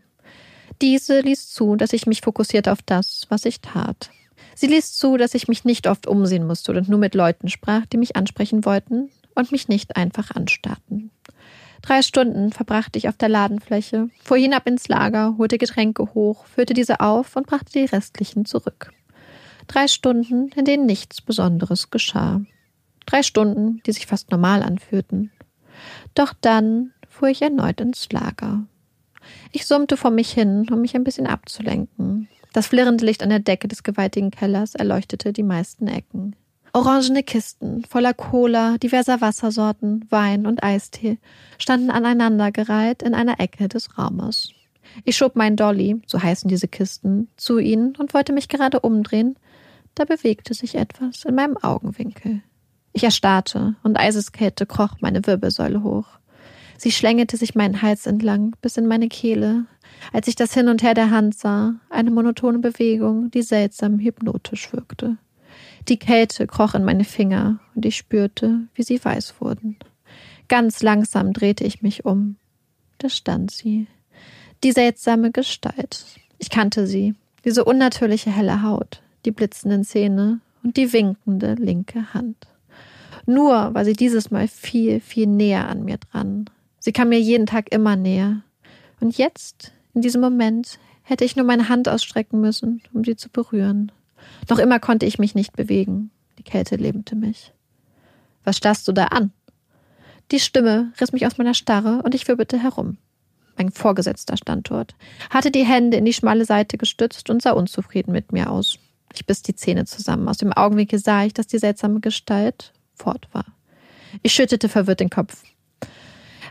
Diese 0.82 1.19
ließ 1.19 1.52
zu, 1.52 1.76
dass 1.76 1.93
ich 1.93 2.08
mich 2.08 2.21
fokussierte 2.21 2.71
auf 2.71 2.82
das, 2.84 3.28
was 3.30 3.45
ich 3.45 3.62
tat. 3.62 4.10
Sie 4.56 4.65
ließ 4.65 4.93
zu, 4.93 5.15
dass 5.15 5.36
ich 5.36 5.47
mich 5.47 5.63
nicht 5.63 5.88
oft 5.88 6.08
umsehen 6.08 6.47
musste 6.47 6.71
und 6.71 6.89
nur 6.89 6.97
mit 6.97 7.13
Leuten 7.13 7.50
sprach, 7.50 7.86
die 7.86 7.97
mich 7.97 8.15
ansprechen 8.15 8.65
wollten 8.65 9.12
und 9.36 9.52
mich 9.52 9.67
nicht 9.67 9.95
einfach 9.95 10.32
anstarrten. 10.32 11.12
Drei 11.84 12.02
Stunden 12.02 12.52
verbrachte 12.52 12.97
ich 12.97 13.10
auf 13.10 13.17
der 13.17 13.30
Ladenfläche, 13.30 14.10
fuhr 14.24 14.38
hinab 14.38 14.67
ins 14.67 14.88
Lager, 14.88 15.36
holte 15.38 15.60
Getränke 15.60 16.13
hoch, 16.13 16.45
füllte 16.45 16.74
diese 16.74 17.00
auf 17.00 17.36
und 17.36 17.47
brachte 17.47 17.71
die 17.74 17.86
restlichen 17.86 18.45
zurück. 18.45 18.91
Drei 19.67 19.88
Stunden, 19.88 20.50
in 20.56 20.65
denen 20.65 20.86
nichts 20.86 21.21
Besonderes 21.21 21.91
geschah. 21.91 22.41
Drei 23.12 23.24
Stunden, 23.24 23.82
die 23.86 23.91
sich 23.91 24.08
fast 24.08 24.32
normal 24.32 24.63
anfühlten. 24.63 25.32
Doch 26.15 26.34
dann 26.39 26.93
fuhr 27.10 27.28
ich 27.28 27.41
erneut 27.41 27.82
ins 27.82 28.10
Lager. 28.10 28.63
Ich 29.52 29.65
summte 29.65 29.97
vor 29.97 30.12
mich 30.12 30.32
hin, 30.32 30.65
um 30.71 30.80
mich 30.80 30.95
ein 30.95 31.04
bisschen 31.04 31.28
abzulenken. 31.28 32.30
Das 32.54 32.67
flirrende 32.67 33.06
Licht 33.06 33.21
an 33.21 33.30
der 33.30 33.39
Decke 33.39 33.67
des 33.67 33.84
gewaltigen 33.84 34.32
Kellers 34.32 34.76
erleuchtete 34.76 35.34
die 35.34 35.43
meisten 35.43 35.88
Ecken. 35.88 36.38
Orangene 36.71 37.21
Kisten 37.21 37.84
voller 37.84 38.13
Cola, 38.13 38.78
diverser 38.78 39.19
Wassersorten, 39.19 40.06
Wein 40.10 40.45
und 40.45 40.63
Eistee 40.63 41.17
standen 41.58 41.91
aneinandergereiht 41.91 43.04
in 43.04 43.13
einer 43.13 43.41
Ecke 43.41 43.67
des 43.67 43.97
Raumes. 43.97 44.54
Ich 45.04 45.17
schob 45.17 45.36
meinen 45.36 45.58
Dolly, 45.58 46.02
so 46.08 46.24
heißen 46.24 46.47
diese 46.47 46.69
Kisten, 46.69 47.28
zu 47.36 47.60
ihnen 47.60 47.93
und 47.97 48.13
wollte 48.13 48.32
mich 48.32 48.47
gerade 48.47 48.80
umdrehen, 48.80 49.36
da 49.95 50.06
bewegte 50.06 50.54
sich 50.54 50.76
etwas 50.76 51.26
in 51.26 51.36
meinem 51.36 51.58
Augenwinkel. 51.58 52.41
Ich 52.93 53.04
erstarrte 53.04 53.75
und 53.84 53.97
Eiseskälte 53.97 54.65
kroch 54.65 54.95
meine 54.99 55.25
Wirbelsäule 55.25 55.84
hoch. 55.84 56.06
Sie 56.77 56.91
schlängelte 56.91 57.38
sich 57.38 57.56
meinen 57.56 57.82
Hals 57.82 58.06
entlang 58.06 58.56
bis 58.62 58.75
in 58.75 58.88
meine 58.88 59.08
Kehle, 59.08 59.65
als 60.12 60.27
ich 60.27 60.36
das 60.36 60.54
Hin 60.54 60.67
und 60.67 60.82
Her 60.82 60.93
der 60.93 61.12
Hand 61.12 61.36
sah, 61.38 61.75
eine 61.89 62.12
monotone 62.12 62.60
Bewegung, 62.60 63.30
die 63.32 63.43
seltsam 63.43 63.99
hypnotisch 63.99 64.73
wirkte. 64.73 65.17
Die 65.88 65.97
Kälte 65.97 66.47
kroch 66.47 66.73
in 66.73 66.84
meine 66.84 67.04
Finger 67.04 67.60
und 67.75 67.86
ich 67.86 67.97
spürte, 67.97 68.62
wie 68.73 68.84
sie 68.84 69.04
weiß 69.04 69.36
wurden. 69.39 69.77
Ganz 70.47 70.82
langsam 70.82 71.34
drehte 71.34 71.63
ich 71.63 71.82
mich 71.82 72.04
um. 72.04 72.36
Da 72.97 73.10
stand 73.10 73.51
sie. 73.51 73.88
Die 74.63 74.71
seltsame 74.71 75.32
Gestalt. 75.32 76.06
Ich 76.39 76.49
kannte 76.49 76.88
sie. 76.88 77.15
Diese 77.45 77.63
unnatürliche 77.63 78.32
helle 78.32 78.62
Haut, 78.62 79.01
die 79.25 79.32
blitzenden 79.32 79.84
Zähne 79.84 80.39
und 80.63 80.77
die 80.77 80.93
winkende 80.93 81.56
linke 81.56 82.13
Hand. 82.13 82.50
Nur 83.25 83.73
war 83.73 83.86
sie 83.86 83.93
dieses 83.93 84.31
Mal 84.31 84.47
viel, 84.47 84.99
viel 84.99 85.27
näher 85.27 85.67
an 85.67 85.84
mir 85.84 85.97
dran. 85.97 86.49
Sie 86.79 86.91
kam 86.91 87.10
mir 87.10 87.19
jeden 87.19 87.45
Tag 87.45 87.71
immer 87.71 87.95
näher. 87.95 88.41
Und 88.99 89.17
jetzt, 89.17 89.71
in 89.93 90.01
diesem 90.01 90.21
Moment, 90.21 90.79
hätte 91.03 91.25
ich 91.25 91.36
nur 91.36 91.45
meine 91.45 91.69
Hand 91.69 91.88
ausstrecken 91.89 92.41
müssen, 92.41 92.81
um 92.93 93.03
sie 93.03 93.15
zu 93.15 93.29
berühren. 93.29 93.91
Noch 94.49 94.60
immer 94.60 94.79
konnte 94.79 95.05
ich 95.05 95.19
mich 95.19 95.36
nicht 95.36 95.53
bewegen. 95.53 96.12
Die 96.38 96.43
Kälte 96.43 96.75
lähmte 96.75 97.15
mich. 97.15 97.53
Was 98.43 98.57
starrst 98.57 98.88
du 98.88 98.91
da 98.91 99.05
an? 99.05 99.31
Die 100.31 100.39
Stimme 100.39 100.93
riss 100.99 101.12
mich 101.12 101.25
aus 101.25 101.38
meiner 101.38 101.53
Starre 101.53 102.01
und 102.03 102.15
ich 102.15 102.27
wirbelte 102.27 102.57
herum. 102.57 102.97
Mein 103.57 103.71
Vorgesetzter 103.71 104.38
stand 104.38 104.69
dort, 104.69 104.95
hatte 105.29 105.51
die 105.51 105.65
Hände 105.65 105.97
in 105.97 106.05
die 106.05 106.13
schmale 106.13 106.45
Seite 106.45 106.77
gestützt 106.77 107.29
und 107.29 107.41
sah 107.41 107.51
unzufrieden 107.51 108.12
mit 108.12 108.31
mir 108.31 108.49
aus. 108.49 108.79
Ich 109.13 109.25
biss 109.25 109.41
die 109.41 109.55
Zähne 109.55 109.86
zusammen. 109.86 110.29
Aus 110.29 110.38
dem 110.38 110.53
Augenwinkel 110.53 110.99
sah 110.99 111.25
ich, 111.25 111.34
dass 111.34 111.47
die 111.47 111.60
seltsame 111.60 111.99
Gestalt 111.99 112.71
fort 113.01 113.27
war. 113.31 113.45
Ich 114.23 114.33
schüttelte 114.33 114.69
verwirrt 114.69 114.99
den 114.99 115.09
Kopf. 115.09 115.43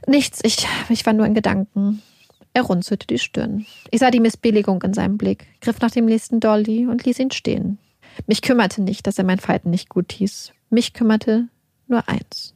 Nichts, 0.07 0.41
ich, 0.43 0.67
ich 0.89 1.05
war 1.07 1.13
nur 1.13 1.27
in 1.27 1.35
Gedanken. 1.35 2.03
Er 2.53 2.63
runzelte 2.63 3.07
die 3.07 3.19
Stirn. 3.19 3.67
Ich 3.91 4.01
sah 4.01 4.11
die 4.11 4.19
Missbilligung 4.21 4.83
in 4.83 4.95
seinem 4.95 5.17
Blick, 5.19 5.47
griff 5.61 5.81
nach 5.81 5.93
dem 5.93 6.07
nächsten 6.07 6.41
Dolly 6.41 6.87
und 6.87 7.05
ließ 7.05 7.21
ihn 7.21 7.31
stehen. 7.31 7.79
Mich 8.27 8.43
kümmerte 8.43 8.83
nicht, 8.83 9.07
dass 9.07 9.19
er 9.19 9.25
mein 9.25 9.39
Falten 9.39 9.71
nicht 9.71 9.89
gut 9.89 10.11
hieß. 10.13 10.53
Mich 10.69 10.93
kümmerte 10.93 11.49
nur 11.87 12.07
eins. 12.09 12.55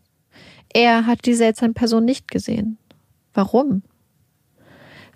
Er 0.73 1.07
hat 1.07 1.27
die 1.27 1.35
seltsame 1.35 1.75
Person 1.75 2.05
nicht 2.05 2.29
gesehen. 2.31 2.79
Warum? 3.33 3.83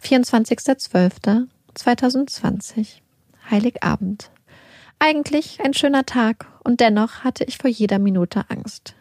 24.12.2020. 0.03 3.01
Heiligabend. 3.51 4.31
Eigentlich 5.01 5.61
ein 5.63 5.75
schöner 5.75 6.07
Tag 6.07 6.47
und 6.65 6.81
dennoch 6.81 7.23
hatte 7.23 7.45
ich 7.45 7.59
vor 7.59 7.71
jeder 7.71 7.99
Minute 7.99 8.45
Angst. 8.49 8.95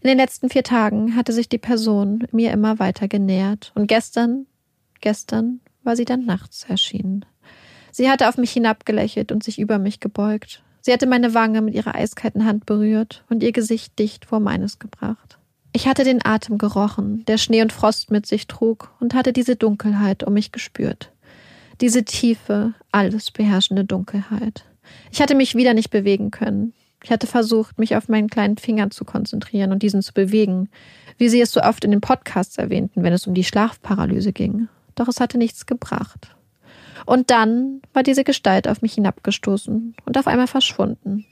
In 0.00 0.08
den 0.08 0.16
letzten 0.16 0.48
vier 0.48 0.62
Tagen 0.62 1.16
hatte 1.16 1.32
sich 1.32 1.48
die 1.48 1.58
Person 1.58 2.26
mir 2.30 2.52
immer 2.52 2.78
weiter 2.78 3.08
genähert 3.08 3.72
und 3.74 3.88
gestern, 3.88 4.46
gestern 5.00 5.60
war 5.82 5.96
sie 5.96 6.04
dann 6.04 6.24
nachts 6.24 6.64
erschienen. 6.64 7.24
Sie 7.90 8.08
hatte 8.08 8.28
auf 8.28 8.36
mich 8.36 8.52
hinabgelächelt 8.52 9.32
und 9.32 9.42
sich 9.42 9.58
über 9.58 9.78
mich 9.78 9.98
gebeugt. 9.98 10.62
Sie 10.82 10.92
hatte 10.92 11.06
meine 11.06 11.34
Wange 11.34 11.62
mit 11.62 11.74
ihrer 11.74 11.94
eiskalten 11.94 12.44
Hand 12.44 12.64
berührt 12.64 13.24
und 13.28 13.42
ihr 13.42 13.52
Gesicht 13.52 13.98
dicht 13.98 14.26
vor 14.26 14.40
meines 14.40 14.78
gebracht. 14.78 15.38
Ich 15.72 15.88
hatte 15.88 16.04
den 16.04 16.24
Atem 16.24 16.58
gerochen, 16.58 17.24
der 17.26 17.38
Schnee 17.38 17.62
und 17.62 17.72
Frost 17.72 18.10
mit 18.10 18.26
sich 18.26 18.46
trug, 18.46 18.92
und 18.98 19.14
hatte 19.14 19.32
diese 19.32 19.56
Dunkelheit 19.56 20.24
um 20.24 20.34
mich 20.34 20.52
gespürt. 20.52 21.12
Diese 21.80 22.04
tiefe, 22.04 22.74
alles 22.90 23.30
beherrschende 23.30 23.84
Dunkelheit. 23.84 24.64
Ich 25.10 25.20
hatte 25.20 25.34
mich 25.34 25.54
wieder 25.54 25.74
nicht 25.74 25.90
bewegen 25.90 26.30
können. 26.30 26.72
Ich 27.02 27.10
hatte 27.10 27.26
versucht, 27.26 27.78
mich 27.78 27.96
auf 27.96 28.08
meinen 28.08 28.28
kleinen 28.28 28.58
Finger 28.58 28.90
zu 28.90 29.04
konzentrieren 29.04 29.72
und 29.72 29.82
diesen 29.82 30.02
zu 30.02 30.12
bewegen, 30.12 30.68
wie 31.16 31.28
sie 31.28 31.40
es 31.40 31.52
so 31.52 31.62
oft 31.62 31.84
in 31.84 31.90
den 31.90 32.00
Podcasts 32.00 32.58
erwähnten, 32.58 33.02
wenn 33.02 33.12
es 33.12 33.26
um 33.26 33.34
die 33.34 33.44
Schlafparalyse 33.44 34.32
ging. 34.32 34.68
Doch 34.94 35.08
es 35.08 35.20
hatte 35.20 35.38
nichts 35.38 35.66
gebracht. 35.66 36.34
Und 37.06 37.30
dann 37.30 37.80
war 37.94 38.02
diese 38.02 38.24
Gestalt 38.24 38.68
auf 38.68 38.82
mich 38.82 38.94
hinabgestoßen 38.94 39.94
und 40.04 40.18
auf 40.18 40.26
einmal 40.26 40.46
verschwunden. 40.46 41.24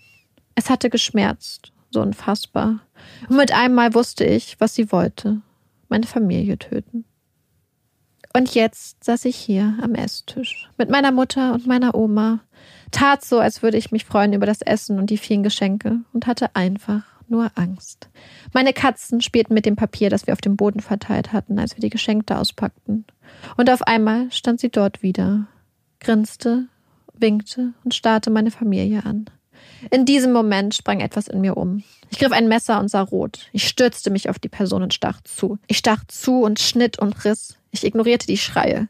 Es 0.55 0.71
hatte 0.71 0.90
geschmerzt, 0.90 1.73
so 1.90 2.01
unfassbar. 2.01 2.81
Und 3.29 3.37
mit 3.37 3.53
einem 3.53 3.75
Mal 3.75 3.94
wusste 3.94 4.25
ich, 4.25 4.59
was 4.59 4.75
sie 4.75 4.90
wollte. 4.90 5.42
Meine 5.88 6.07
Familie 6.07 6.59
töten. 6.59 7.05
Und 8.35 8.55
jetzt 8.55 9.05
saß 9.05 9.25
ich 9.25 9.37
hier 9.37 9.79
am 9.83 9.94
Esstisch 9.94 10.68
mit 10.77 10.90
meiner 10.90 11.12
Mutter 11.12 11.55
und 11.55 11.66
meiner 11.66 11.94
Oma, 11.94 12.40
tat 12.90 13.24
so, 13.24 13.38
als 13.38 13.62
würde 13.62 13.77
ich 13.77 13.90
mich 13.90 14.05
freuen 14.05 14.33
über 14.33 14.46
das 14.46 14.62
Essen 14.62 14.98
und 14.98 15.11
die 15.11 15.18
vielen 15.18 15.42
Geschenke 15.42 16.01
und 16.12 16.27
hatte 16.27 16.55
einfach 16.55 17.03
nur 17.29 17.51
Angst. 17.55 18.09
Meine 18.53 18.72
Katzen 18.72 19.20
spielten 19.20 19.55
mit 19.55 19.66
dem 19.66 19.77
Papier, 19.77 20.11
das 20.11 20.27
wir 20.27 20.33
auf 20.33 20.40
dem 20.40 20.57
Boden 20.57 20.81
verteilt 20.81 21.33
hatten, 21.33 21.59
als 21.59 21.77
wir 21.77 21.81
die 21.81 21.90
Geschenke 21.90 22.37
auspackten. 22.37 23.05
Und 23.57 23.70
auf 23.70 23.83
einmal 23.83 24.31
stand 24.33 24.61
sie 24.61 24.70
dort 24.70 25.03
wieder, 25.03 25.46
grinste, 26.01 26.66
winkte 27.14 27.74
und 27.85 27.94
starrte 27.94 28.31
meine 28.31 28.51
Familie 28.51 29.05
an. 29.05 29.27
In 29.90 30.05
diesem 30.05 30.33
Moment 30.33 30.74
sprang 30.74 31.01
etwas 31.01 31.29
in 31.29 31.40
mir 31.40 31.57
um. 31.57 31.83
Ich 32.11 32.18
griff 32.18 32.33
ein 32.33 32.48
Messer 32.48 32.81
und 32.81 32.88
sah 32.88 33.03
rot. 33.03 33.48
Ich 33.53 33.68
stürzte 33.68 34.11
mich 34.11 34.29
auf 34.29 34.38
die 34.38 34.48
Person 34.48 34.83
und 34.83 34.94
stach 34.94 35.20
zu. 35.22 35.59
Ich 35.66 35.79
stach 35.79 36.05
zu 36.07 36.42
und 36.42 36.59
schnitt 36.59 36.98
und 36.98 37.24
riss. 37.24 37.59
Ich 37.70 37.85
ignorierte 37.85 38.27
die 38.27 38.38
Schreie, 38.38 38.88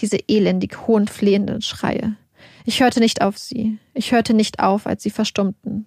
diese 0.00 0.18
elendig 0.28 0.86
hohen, 0.86 1.08
flehenden 1.08 1.62
Schreie. 1.62 2.16
Ich 2.70 2.80
hörte 2.80 3.00
nicht 3.00 3.20
auf 3.20 3.36
sie. 3.36 3.78
Ich 3.94 4.12
hörte 4.12 4.32
nicht 4.32 4.60
auf, 4.60 4.86
als 4.86 5.02
sie 5.02 5.10
verstummten. 5.10 5.86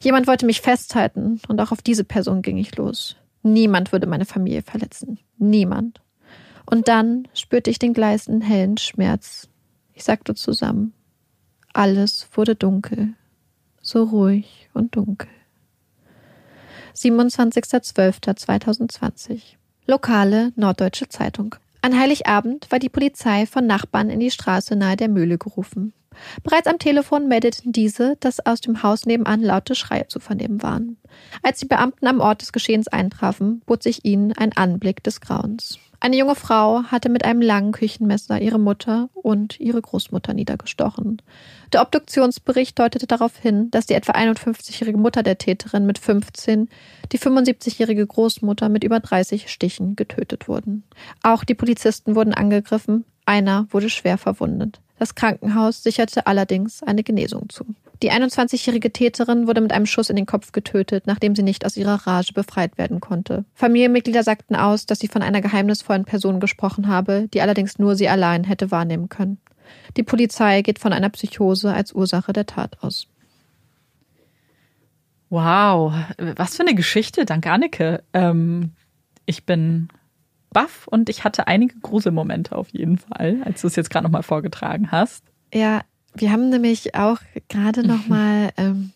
Jemand 0.00 0.26
wollte 0.26 0.46
mich 0.46 0.62
festhalten, 0.62 1.38
und 1.46 1.60
auch 1.60 1.72
auf 1.72 1.82
diese 1.82 2.04
Person 2.04 2.40
ging 2.40 2.56
ich 2.56 2.74
los. 2.74 3.16
Niemand 3.42 3.92
würde 3.92 4.06
meine 4.06 4.24
Familie 4.24 4.62
verletzen. 4.62 5.18
Niemand. 5.36 6.00
Und 6.64 6.88
dann 6.88 7.28
spürte 7.34 7.68
ich 7.68 7.78
den 7.78 7.92
gleißenden, 7.92 8.40
hellen 8.40 8.78
Schmerz. 8.78 9.50
Ich 9.92 10.04
sagte 10.04 10.34
zusammen. 10.34 10.94
Alles 11.74 12.26
wurde 12.32 12.54
dunkel. 12.54 13.12
So 13.82 14.04
ruhig 14.04 14.70
und 14.72 14.96
dunkel. 14.96 15.28
27.12.2020. 16.96 19.42
Lokale 19.86 20.54
Norddeutsche 20.56 21.10
Zeitung. 21.10 21.56
An 21.82 22.00
Heiligabend 22.00 22.72
war 22.72 22.78
die 22.78 22.88
Polizei 22.88 23.44
von 23.44 23.66
Nachbarn 23.66 24.08
in 24.08 24.20
die 24.20 24.30
Straße 24.30 24.76
nahe 24.76 24.96
der 24.96 25.10
Mühle 25.10 25.36
gerufen. 25.36 25.92
Bereits 26.42 26.66
am 26.66 26.78
Telefon 26.78 27.28
meldeten 27.28 27.72
diese, 27.72 28.16
dass 28.20 28.44
aus 28.44 28.60
dem 28.60 28.82
Haus 28.82 29.06
nebenan 29.06 29.42
laute 29.42 29.74
Schreie 29.74 30.08
zu 30.08 30.20
vernehmen 30.20 30.62
waren. 30.62 30.96
Als 31.42 31.60
die 31.60 31.66
Beamten 31.66 32.06
am 32.06 32.20
Ort 32.20 32.42
des 32.42 32.52
Geschehens 32.52 32.88
eintrafen, 32.88 33.62
bot 33.66 33.82
sich 33.82 34.04
ihnen 34.04 34.32
ein 34.32 34.52
Anblick 34.52 35.02
des 35.02 35.20
Grauens. 35.20 35.78
Eine 36.04 36.16
junge 36.16 36.34
Frau 36.34 36.82
hatte 36.82 37.08
mit 37.08 37.24
einem 37.24 37.40
langen 37.40 37.70
Küchenmesser 37.70 38.40
ihre 38.40 38.58
Mutter 38.58 39.08
und 39.14 39.60
ihre 39.60 39.80
Großmutter 39.80 40.34
niedergestochen. 40.34 41.22
Der 41.72 41.80
Obduktionsbericht 41.80 42.76
deutete 42.76 43.06
darauf 43.06 43.36
hin, 43.36 43.70
dass 43.70 43.86
die 43.86 43.94
etwa 43.94 44.14
51-jährige 44.14 44.98
Mutter 44.98 45.22
der 45.22 45.38
Täterin 45.38 45.86
mit 45.86 46.00
15, 46.00 46.68
die 47.12 47.18
75-jährige 47.20 48.04
Großmutter 48.04 48.68
mit 48.68 48.82
über 48.82 48.98
30 48.98 49.48
Stichen 49.48 49.94
getötet 49.94 50.48
wurden. 50.48 50.82
Auch 51.22 51.44
die 51.44 51.54
Polizisten 51.54 52.16
wurden 52.16 52.34
angegriffen, 52.34 53.04
einer 53.24 53.68
wurde 53.70 53.88
schwer 53.88 54.18
verwundet. 54.18 54.80
Das 55.02 55.16
Krankenhaus 55.16 55.82
sicherte 55.82 56.28
allerdings 56.28 56.84
eine 56.84 57.02
Genesung 57.02 57.48
zu. 57.48 57.64
Die 58.04 58.12
21-jährige 58.12 58.92
Täterin 58.92 59.48
wurde 59.48 59.60
mit 59.60 59.72
einem 59.72 59.86
Schuss 59.86 60.10
in 60.10 60.14
den 60.14 60.26
Kopf 60.26 60.52
getötet, 60.52 61.08
nachdem 61.08 61.34
sie 61.34 61.42
nicht 61.42 61.66
aus 61.66 61.76
ihrer 61.76 62.06
Rage 62.06 62.32
befreit 62.32 62.78
werden 62.78 63.00
konnte. 63.00 63.44
Familienmitglieder 63.54 64.22
sagten 64.22 64.54
aus, 64.54 64.86
dass 64.86 65.00
sie 65.00 65.08
von 65.08 65.22
einer 65.22 65.40
geheimnisvollen 65.40 66.04
Person 66.04 66.38
gesprochen 66.38 66.86
habe, 66.86 67.26
die 67.34 67.40
allerdings 67.40 67.80
nur 67.80 67.96
sie 67.96 68.08
allein 68.08 68.44
hätte 68.44 68.70
wahrnehmen 68.70 69.08
können. 69.08 69.38
Die 69.96 70.04
Polizei 70.04 70.62
geht 70.62 70.78
von 70.78 70.92
einer 70.92 71.10
Psychose 71.10 71.74
als 71.74 71.92
Ursache 71.92 72.32
der 72.32 72.46
Tat 72.46 72.80
aus. 72.80 73.08
Wow, 75.30 75.94
was 76.36 76.54
für 76.54 76.62
eine 76.62 76.76
Geschichte, 76.76 77.24
danke 77.24 77.50
Annike. 77.50 78.04
Ähm, 78.12 78.70
ich 79.26 79.46
bin 79.46 79.88
baff 80.52 80.86
und 80.88 81.08
ich 81.08 81.24
hatte 81.24 81.46
einige 81.46 81.78
Gruselmomente 81.80 82.56
auf 82.56 82.68
jeden 82.70 82.98
Fall, 82.98 83.40
als 83.44 83.60
du 83.60 83.66
es 83.66 83.76
jetzt 83.76 83.90
gerade 83.90 84.04
nochmal 84.04 84.22
vorgetragen 84.22 84.90
hast. 84.90 85.24
Ja, 85.52 85.82
wir 86.14 86.30
haben 86.32 86.50
nämlich 86.50 86.94
auch 86.94 87.18
gerade 87.48 87.86
noch 87.86 88.06
mal, 88.06 88.50
ähm, 88.56 88.92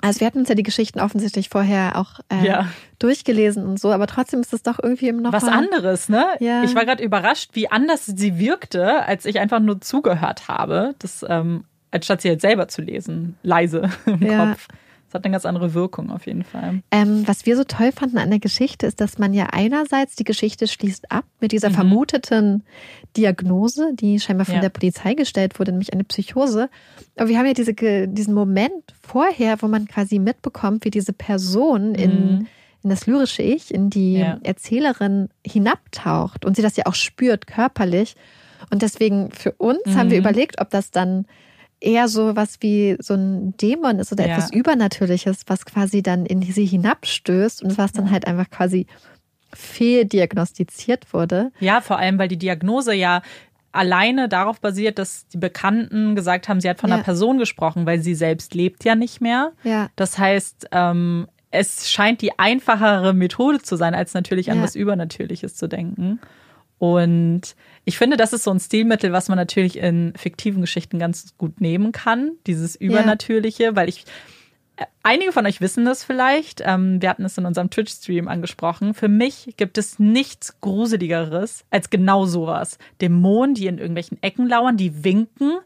also 0.00 0.20
wir 0.20 0.26
hatten 0.26 0.38
uns 0.38 0.48
ja 0.48 0.54
die 0.54 0.62
Geschichten 0.62 1.00
offensichtlich 1.00 1.48
vorher 1.48 1.98
auch 1.98 2.20
äh, 2.30 2.46
ja. 2.46 2.68
durchgelesen 2.98 3.64
und 3.64 3.80
so, 3.80 3.92
aber 3.92 4.06
trotzdem 4.06 4.40
ist 4.40 4.52
es 4.52 4.62
doch 4.62 4.78
irgendwie 4.82 5.10
noch 5.12 5.32
was 5.32 5.44
mal, 5.44 5.52
anderes, 5.52 6.08
ne? 6.08 6.26
Ja. 6.40 6.64
Ich 6.64 6.74
war 6.74 6.84
gerade 6.84 7.02
überrascht, 7.02 7.50
wie 7.54 7.70
anders 7.70 8.06
sie 8.06 8.38
wirkte, 8.38 9.04
als 9.06 9.24
ich 9.24 9.40
einfach 9.40 9.60
nur 9.60 9.80
zugehört 9.80 10.48
habe, 10.48 10.94
das 10.98 11.24
ähm, 11.28 11.64
als 11.90 12.06
statt 12.06 12.22
sie 12.22 12.28
jetzt 12.28 12.42
selber 12.42 12.68
zu 12.68 12.82
lesen, 12.82 13.36
leise 13.42 13.88
im 14.06 14.22
ja. 14.22 14.50
Kopf 14.50 14.68
hat 15.14 15.24
eine 15.24 15.32
ganz 15.32 15.46
andere 15.46 15.74
Wirkung 15.74 16.10
auf 16.10 16.26
jeden 16.26 16.44
Fall. 16.44 16.82
Ähm, 16.90 17.26
was 17.26 17.46
wir 17.46 17.56
so 17.56 17.64
toll 17.64 17.92
fanden 17.92 18.18
an 18.18 18.30
der 18.30 18.40
Geschichte 18.40 18.86
ist, 18.86 19.00
dass 19.00 19.18
man 19.18 19.32
ja 19.32 19.46
einerseits 19.52 20.16
die 20.16 20.24
Geschichte 20.24 20.66
schließt 20.66 21.10
ab 21.10 21.24
mit 21.40 21.52
dieser 21.52 21.70
mhm. 21.70 21.74
vermuteten 21.74 22.64
Diagnose, 23.16 23.92
die 23.94 24.20
scheinbar 24.20 24.46
von 24.46 24.56
ja. 24.56 24.60
der 24.60 24.68
Polizei 24.70 25.14
gestellt 25.14 25.58
wurde, 25.58 25.72
nämlich 25.72 25.92
eine 25.92 26.04
Psychose. 26.04 26.68
Aber 27.16 27.28
wir 27.28 27.38
haben 27.38 27.46
ja 27.46 27.54
diese, 27.54 27.74
diesen 27.74 28.34
Moment 28.34 28.94
vorher, 29.00 29.62
wo 29.62 29.68
man 29.68 29.86
quasi 29.86 30.18
mitbekommt, 30.18 30.84
wie 30.84 30.90
diese 30.90 31.12
Person 31.12 31.90
mhm. 31.90 31.94
in 31.94 32.48
in 32.84 32.90
das 32.90 33.06
lyrische 33.06 33.42
Ich, 33.42 33.72
in 33.72 33.88
die 33.88 34.18
ja. 34.18 34.38
Erzählerin 34.42 35.30
hinabtaucht 35.44 36.44
und 36.44 36.54
sie 36.54 36.60
das 36.60 36.76
ja 36.76 36.84
auch 36.84 36.94
spürt 36.94 37.46
körperlich. 37.46 38.14
Und 38.70 38.82
deswegen 38.82 39.30
für 39.30 39.52
uns 39.52 39.80
mhm. 39.86 39.96
haben 39.96 40.10
wir 40.10 40.18
mhm. 40.18 40.26
überlegt, 40.26 40.60
ob 40.60 40.68
das 40.68 40.90
dann 40.90 41.26
eher 41.84 42.08
so 42.08 42.34
was 42.36 42.56
wie 42.60 42.96
so 42.98 43.14
ein 43.14 43.56
Dämon 43.56 43.98
ist 43.98 44.12
oder 44.12 44.26
ja. 44.26 44.34
etwas 44.34 44.52
Übernatürliches, 44.52 45.42
was 45.46 45.64
quasi 45.64 46.02
dann 46.02 46.26
in 46.26 46.42
sie 46.42 46.66
hinabstößt 46.66 47.62
und 47.62 47.78
was 47.78 47.92
dann 47.92 48.10
halt 48.10 48.26
einfach 48.26 48.50
quasi 48.50 48.86
fehldiagnostiziert 49.52 51.12
wurde. 51.12 51.52
Ja, 51.60 51.80
vor 51.80 51.98
allem, 51.98 52.18
weil 52.18 52.28
die 52.28 52.38
Diagnose 52.38 52.94
ja 52.94 53.22
alleine 53.72 54.28
darauf 54.28 54.60
basiert, 54.60 54.98
dass 54.98 55.26
die 55.28 55.36
Bekannten 55.36 56.14
gesagt 56.14 56.48
haben, 56.48 56.60
sie 56.60 56.68
hat 56.68 56.80
von 56.80 56.90
ja. 56.90 56.96
einer 56.96 57.04
Person 57.04 57.38
gesprochen, 57.38 57.86
weil 57.86 58.00
sie 58.00 58.14
selbst 58.14 58.54
lebt 58.54 58.84
ja 58.84 58.94
nicht 58.94 59.20
mehr. 59.20 59.52
Ja. 59.64 59.90
Das 59.96 60.18
heißt, 60.18 60.68
ähm, 60.72 61.26
es 61.50 61.90
scheint 61.90 62.20
die 62.20 62.38
einfachere 62.38 63.12
Methode 63.12 63.60
zu 63.62 63.76
sein, 63.76 63.94
als 63.94 64.14
natürlich 64.14 64.50
an 64.50 64.58
ja. 64.58 64.64
was 64.64 64.74
Übernatürliches 64.74 65.56
zu 65.56 65.68
denken. 65.68 66.20
Und 66.78 67.56
ich 67.84 67.98
finde, 67.98 68.16
das 68.16 68.32
ist 68.32 68.44
so 68.44 68.50
ein 68.50 68.60
Stilmittel, 68.60 69.12
was 69.12 69.28
man 69.28 69.36
natürlich 69.36 69.78
in 69.78 70.14
fiktiven 70.16 70.60
Geschichten 70.60 70.98
ganz 70.98 71.36
gut 71.36 71.60
nehmen 71.60 71.92
kann, 71.92 72.32
dieses 72.46 72.76
Übernatürliche, 72.76 73.64
ja. 73.64 73.76
weil 73.76 73.88
ich 73.88 74.04
Einige 75.04 75.30
von 75.30 75.46
euch 75.46 75.60
wissen 75.60 75.84
das 75.84 76.02
vielleicht. 76.02 76.60
Ähm, 76.64 77.00
wir 77.00 77.08
hatten 77.08 77.24
es 77.24 77.38
in 77.38 77.46
unserem 77.46 77.70
Twitch-Stream 77.70 78.26
angesprochen. 78.26 78.94
Für 78.94 79.08
mich 79.08 79.54
gibt 79.56 79.78
es 79.78 80.00
nichts 80.00 80.60
Gruseligeres 80.60 81.64
als 81.70 81.90
genau 81.90 82.26
sowas. 82.26 82.78
Dämonen, 83.00 83.54
die 83.54 83.68
in 83.68 83.78
irgendwelchen 83.78 84.20
Ecken 84.22 84.48
lauern, 84.48 84.76
die 84.76 85.04
winken, 85.04 85.58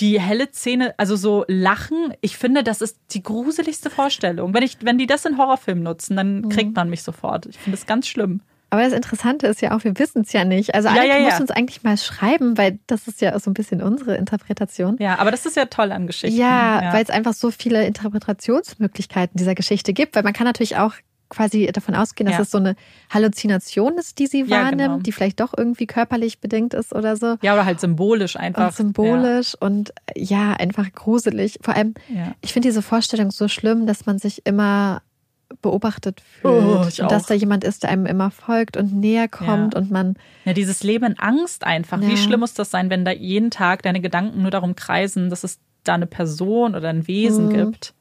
die 0.00 0.20
helle 0.20 0.50
Zähne, 0.50 0.94
also 0.96 1.14
so 1.14 1.44
lachen. 1.46 2.14
Ich 2.20 2.36
finde, 2.36 2.64
das 2.64 2.80
ist 2.80 2.98
die 3.12 3.22
gruseligste 3.22 3.90
Vorstellung. 3.90 4.54
Wenn, 4.54 4.64
ich, 4.64 4.78
wenn 4.80 4.98
die 4.98 5.06
das 5.06 5.24
in 5.24 5.38
Horrorfilmen 5.38 5.84
nutzen, 5.84 6.16
dann 6.16 6.48
kriegt 6.48 6.74
man 6.74 6.90
mich 6.90 7.04
sofort. 7.04 7.46
Ich 7.46 7.58
finde 7.58 7.76
das 7.76 7.86
ganz 7.86 8.08
schlimm. 8.08 8.40
Aber 8.70 8.82
das 8.82 8.92
Interessante 8.92 9.46
ist 9.46 9.62
ja 9.62 9.74
auch, 9.76 9.84
wir 9.84 9.98
wissen 9.98 10.22
es 10.22 10.32
ja 10.32 10.44
nicht. 10.44 10.74
Also 10.74 10.88
Ja, 10.88 10.94
Anneke 10.94 11.08
ja, 11.08 11.16
ja. 11.18 11.24
muss 11.30 11.40
uns 11.40 11.50
eigentlich 11.50 11.82
mal 11.84 11.96
schreiben, 11.96 12.58
weil 12.58 12.78
das 12.86 13.08
ist 13.08 13.20
ja 13.22 13.38
so 13.38 13.50
ein 13.50 13.54
bisschen 13.54 13.82
unsere 13.82 14.16
Interpretation. 14.16 14.96
Ja, 15.00 15.18
aber 15.18 15.30
das 15.30 15.46
ist 15.46 15.56
ja 15.56 15.64
toll 15.66 15.90
an 15.90 16.06
Geschichten. 16.06 16.38
Ja, 16.38 16.92
weil 16.92 17.02
es 17.02 17.10
einfach 17.10 17.32
so 17.34 17.50
viele 17.50 17.86
Interpretationsmöglichkeiten 17.86 19.36
dieser 19.38 19.54
Geschichte 19.54 19.92
gibt. 19.92 20.14
Weil 20.16 20.22
man 20.22 20.32
kann 20.32 20.44
natürlich 20.46 20.76
auch 20.76 20.92
quasi 21.30 21.66
davon 21.72 21.94
ausgehen, 21.94 22.26
dass 22.26 22.36
Ja. 22.36 22.42
es 22.42 22.50
so 22.50 22.56
eine 22.58 22.74
Halluzination 23.10 23.98
ist, 23.98 24.18
die 24.18 24.26
sie 24.26 24.44
Ja, 24.44 24.50
wahrnimmt, 24.64 24.78
genau. 24.80 24.98
die 25.00 25.12
vielleicht 25.12 25.40
doch 25.40 25.52
irgendwie 25.56 25.86
körperlich 25.86 26.40
bedingt 26.40 26.72
ist 26.72 26.94
oder 26.94 27.16
so. 27.16 27.36
ja, 27.42 27.52
oder 27.52 27.66
halt 27.66 27.80
symbolisch 27.80 28.36
einfach. 28.36 28.68
Und 28.68 28.74
symbolisch 28.74 29.54
und 29.60 29.92
ja, 30.16 30.52
einfach 30.54 30.90
gruselig. 30.92 31.58
Vor 31.60 31.74
allem, 31.74 31.92
Ja. 32.08 32.32
ich 32.40 32.54
finde 32.54 32.68
diese 32.68 32.80
Vorstellung 32.80 33.30
so 33.30 33.46
schlimm, 33.48 33.86
dass 33.86 34.06
man 34.06 34.18
sich 34.18 34.46
immer 34.46 35.02
beobachtet 35.62 36.20
fühlt. 36.20 36.54
Oh, 37.00 37.02
und 37.02 37.10
dass 37.10 37.26
da 37.26 37.34
jemand 37.34 37.64
ist, 37.64 37.82
der 37.82 37.90
einem 37.90 38.06
immer 38.06 38.30
folgt 38.30 38.76
und 38.76 38.92
näher 38.94 39.28
kommt 39.28 39.74
Ja. 39.74 39.80
und 39.80 39.90
man 39.90 40.16
Ja, 40.44 40.52
dieses 40.52 40.82
Leben 40.82 41.04
in 41.06 41.18
Angst 41.18 41.64
einfach. 41.64 42.00
Ja. 42.00 42.08
Wie 42.08 42.16
schlimm 42.16 42.40
muss 42.40 42.54
das 42.54 42.70
sein, 42.70 42.90
wenn 42.90 43.04
da 43.04 43.10
jeden 43.12 43.50
Tag 43.50 43.82
deine 43.82 44.00
Gedanken 44.00 44.42
nur 44.42 44.50
darum 44.50 44.76
kreisen, 44.76 45.30
dass 45.30 45.44
es 45.44 45.58
da 45.84 45.94
eine 45.94 46.06
Person 46.06 46.74
oder 46.74 46.88
ein 46.90 47.06
Wesen 47.06 47.48
gibt? 47.50 47.94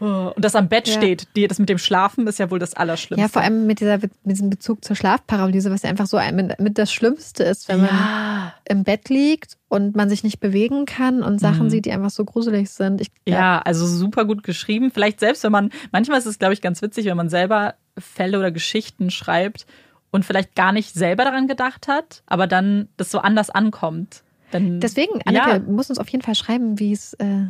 Oh, 0.00 0.32
Und 0.34 0.44
das 0.44 0.54
am 0.54 0.68
Bett 0.68 0.88
Ja. 0.88 0.94
steht. 0.94 1.28
Die, 1.36 1.46
das 1.48 1.58
mit 1.58 1.68
dem 1.68 1.78
Schlafen 1.78 2.26
ist 2.26 2.38
ja 2.38 2.50
wohl 2.50 2.58
das 2.58 2.74
Allerschlimmste. 2.74 3.20
Ja, 3.22 3.28
vor 3.28 3.42
allem 3.42 3.66
mit, 3.66 3.80
dieser, 3.80 3.98
mit 3.98 4.10
diesem 4.24 4.50
Bezug 4.50 4.84
zur 4.84 4.96
Schlafparalyse, 4.96 5.70
was 5.70 5.82
ja 5.82 5.90
einfach 5.90 6.06
so 6.06 6.16
ein, 6.16 6.34
mit, 6.36 6.58
mit 6.60 6.78
das 6.78 6.92
Schlimmste 6.92 7.44
ist, 7.44 7.68
wenn 7.68 7.80
man 7.80 7.88
ja. 7.88 8.54
im 8.68 8.84
Bett 8.84 9.08
liegt 9.08 9.56
und 9.68 9.94
man 9.96 10.08
sich 10.08 10.24
nicht 10.24 10.40
bewegen 10.40 10.86
kann 10.86 11.22
und 11.22 11.38
Sachen 11.40 11.66
Mhm. 11.66 11.70
sieht, 11.70 11.84
die 11.86 11.92
einfach 11.92 12.10
so 12.10 12.24
gruselig 12.24 12.70
sind. 12.70 13.00
Ich, 13.00 13.08
ja, 13.26 13.60
also 13.60 13.86
super 13.86 14.24
gut 14.24 14.42
geschrieben. 14.42 14.90
Vielleicht 14.92 15.20
selbst, 15.20 15.44
wenn 15.44 15.52
man, 15.52 15.70
manchmal 15.92 16.18
ist 16.18 16.26
es, 16.26 16.38
glaube 16.38 16.54
ich, 16.54 16.60
ganz 16.60 16.82
witzig, 16.82 17.06
wenn 17.06 17.16
man 17.16 17.28
selber 17.28 17.74
Fälle 17.98 18.38
oder 18.38 18.50
Geschichten 18.50 19.10
schreibt 19.10 19.66
und 20.10 20.24
vielleicht 20.24 20.54
gar 20.54 20.72
nicht 20.72 20.94
selber 20.94 21.24
daran 21.24 21.46
gedacht 21.48 21.88
hat, 21.88 22.22
aber 22.26 22.46
dann 22.46 22.88
das 22.96 23.10
so 23.10 23.18
anders 23.18 23.50
ankommt. 23.50 24.22
Wenn, 24.50 24.80
Deswegen, 24.80 25.22
Anneke, 25.24 25.50
Ja. 25.50 25.58
muss 25.60 25.88
uns 25.88 25.98
auf 25.98 26.08
jeden 26.10 26.22
Fall 26.22 26.34
schreiben, 26.34 26.78
wie 26.78 26.92
es 26.92 27.14
äh, 27.14 27.44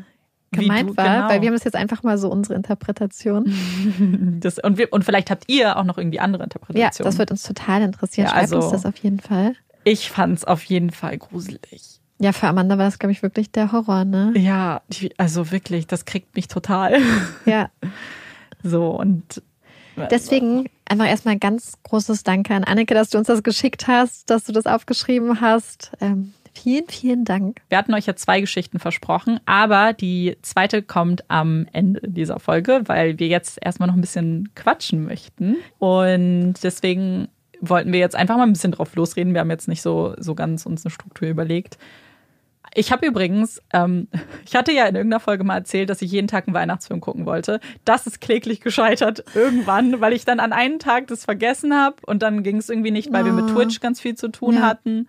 gemeint 0.52 0.90
du- 0.90 0.96
war, 0.96 1.04
genau. 1.16 1.28
weil 1.28 1.40
wir 1.40 1.48
haben 1.48 1.54
das 1.54 1.64
jetzt 1.64 1.74
einfach 1.76 2.02
mal 2.02 2.18
so 2.18 2.30
unsere 2.30 2.54
Interpretation. 2.54 3.52
das, 4.40 4.58
und, 4.58 4.78
wir, 4.78 4.92
und 4.92 5.04
vielleicht 5.04 5.30
habt 5.30 5.44
ihr 5.48 5.76
auch 5.76 5.84
noch 5.84 5.98
irgendwie 5.98 6.20
andere 6.20 6.42
Ja, 6.42 6.44
Interpretationen. 6.44 7.10
das 7.10 7.18
wird 7.18 7.30
uns 7.30 7.42
total 7.42 7.82
interessieren. 7.82 8.26
Ja, 8.26 8.32
Schreibt 8.32 8.52
also- 8.52 8.56
uns 8.60 8.70
das 8.70 8.86
auf 8.86 8.96
jeden 8.98 9.20
Fall. 9.20 9.54
Ich 9.84 10.10
fand's 10.10 10.44
auf 10.44 10.62
jeden 10.64 10.90
Fall 10.90 11.18
gruselig. 11.18 12.00
Ja, 12.20 12.30
für 12.32 12.46
Amanda 12.46 12.78
war 12.78 12.84
das, 12.84 13.00
glaube 13.00 13.10
ich, 13.12 13.22
wirklich 13.24 13.50
der 13.50 13.72
Horror, 13.72 14.04
ne? 14.04 14.32
Ja, 14.36 14.82
die, 14.88 15.12
also 15.18 15.50
wirklich, 15.50 15.88
das 15.88 16.04
kriegt 16.04 16.36
mich 16.36 16.46
total. 16.46 16.98
Ja. 17.46 17.68
So 18.62 18.90
und 18.90 19.42
Deswegen 20.10 20.68
einfach 20.88 21.06
erstmal 21.06 21.38
ganz 21.38 21.74
großes 21.82 22.22
Danke 22.22 22.54
an 22.54 22.64
Anneke, 22.64 22.94
dass 22.94 23.10
du 23.10 23.18
uns 23.18 23.26
das 23.26 23.42
geschickt 23.42 23.88
hast, 23.88 24.30
dass 24.30 24.44
du 24.44 24.52
das 24.52 24.66
aufgeschrieben 24.66 25.40
hast. 25.40 25.92
Ähm, 26.00 26.32
vielen, 26.54 26.86
vielen 26.88 27.24
Dank. 27.24 27.60
wir 27.68 27.78
hatten 27.78 27.94
euch 27.94 28.06
ja 28.06 28.14
zwei 28.16 28.40
Geschichten 28.40 28.78
versprochen, 28.78 29.40
aber 29.46 29.92
die 29.92 30.36
zweite 30.42 30.82
kommt 30.82 31.24
am 31.28 31.66
Ende 31.72 32.00
dieser 32.06 32.38
Folge, 32.38 32.82
weil 32.86 33.18
wir 33.18 33.28
jetzt 33.28 33.58
erstmal 33.62 33.86
noch 33.88 33.94
ein 33.96 34.00
bisschen 34.00 34.50
quatschen 34.54 35.04
möchten. 35.04 35.56
Und 35.78 36.54
deswegen 36.62 37.28
wollten 37.60 37.92
wir 37.92 38.00
jetzt 38.00 38.16
einfach 38.16 38.36
mal 38.36 38.42
ein 38.44 38.52
bisschen 38.52 38.72
drauf 38.72 38.94
losreden. 38.96 39.34
Wir 39.34 39.40
haben 39.40 39.50
jetzt 39.50 39.68
nicht 39.68 39.82
so, 39.82 40.14
so 40.18 40.34
ganz 40.34 40.66
uns 40.66 40.84
eine 40.84 40.90
Struktur 40.90 41.28
überlegt. 41.28 41.78
Ich 42.74 42.90
habe 42.90 43.06
übrigens, 43.06 43.60
ähm, 43.72 44.08
ich 44.46 44.54
hatte 44.54 44.72
ja 44.72 44.86
in 44.86 44.94
irgendeiner 44.94 45.20
Folge 45.20 45.44
mal 45.44 45.56
erzählt, 45.56 45.90
dass 45.90 46.00
ich 46.02 46.10
jeden 46.10 46.26
Tag 46.28 46.48
einen 46.48 46.54
Weihnachtsfilm 46.54 47.00
gucken 47.00 47.26
wollte. 47.26 47.60
Das 47.84 48.06
ist 48.06 48.20
kläglich 48.20 48.60
gescheitert 48.60 49.24
irgendwann, 49.34 50.00
weil 50.00 50.12
ich 50.12 50.24
dann 50.24 50.40
an 50.40 50.52
einem 50.52 50.78
Tag 50.78 51.06
das 51.08 51.24
vergessen 51.24 51.74
habe 51.74 51.96
und 52.06 52.22
dann 52.22 52.42
ging 52.42 52.56
es 52.56 52.68
irgendwie 52.70 52.90
nicht, 52.90 53.12
weil 53.12 53.24
wir 53.24 53.32
mit 53.32 53.44
Oh. 53.50 53.54
Twitch 53.54 53.80
ganz 53.80 54.00
viel 54.00 54.14
zu 54.14 54.28
tun 54.28 54.54
Ja. 54.54 54.62
hatten. 54.62 55.06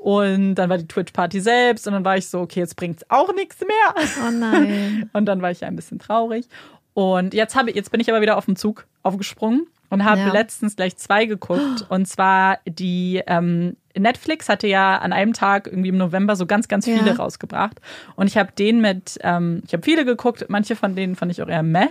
Und 0.00 0.54
dann 0.54 0.70
war 0.70 0.78
die 0.78 0.86
Twitch-Party 0.86 1.40
selbst 1.40 1.86
und 1.86 1.92
dann 1.92 2.04
war 2.04 2.16
ich 2.16 2.28
so, 2.28 2.40
okay, 2.40 2.60
jetzt 2.60 2.76
bringt's 2.76 3.04
auch 3.08 3.34
nichts 3.34 3.58
mehr. 3.60 4.04
Oh 4.24 4.30
nein. 4.30 5.10
Und 5.12 5.26
dann 5.26 5.42
war 5.42 5.50
ich 5.50 5.60
ja 5.60 5.68
ein 5.68 5.74
bisschen 5.76 5.98
traurig. 5.98 6.46
Und 6.94 7.34
jetzt 7.34 7.56
habe 7.56 7.72
jetzt 7.72 7.90
bin 7.90 8.00
ich 8.00 8.08
aber 8.10 8.20
wieder 8.20 8.36
auf 8.36 8.46
den 8.46 8.56
Zug 8.56 8.86
aufgesprungen 9.02 9.66
und 9.90 10.04
habe 10.04 10.20
Ja. 10.20 10.32
letztens 10.32 10.76
gleich 10.76 10.96
zwei 10.96 11.24
geguckt. 11.26 11.84
Und 11.88 12.06
zwar 12.06 12.58
die 12.66 13.22
ähm, 13.26 13.76
Netflix 13.96 14.48
hatte 14.48 14.68
ja 14.68 14.98
an 14.98 15.12
einem 15.12 15.32
Tag 15.32 15.66
irgendwie 15.66 15.88
im 15.88 15.96
November 15.98 16.36
so 16.36 16.46
ganz, 16.46 16.68
ganz 16.68 16.84
viele 16.84 17.10
Ja. 17.10 17.16
rausgebracht. 17.16 17.80
Und 18.14 18.28
ich 18.28 18.36
habe 18.38 18.52
den 18.52 18.80
mit, 18.80 19.18
ähm, 19.22 19.62
ich 19.66 19.72
habe 19.72 19.82
viele 19.82 20.04
geguckt, 20.04 20.46
manche 20.48 20.76
von 20.76 20.94
denen 20.94 21.16
fand 21.16 21.32
ich 21.32 21.42
auch 21.42 21.48
eher 21.48 21.62
meh. 21.64 21.88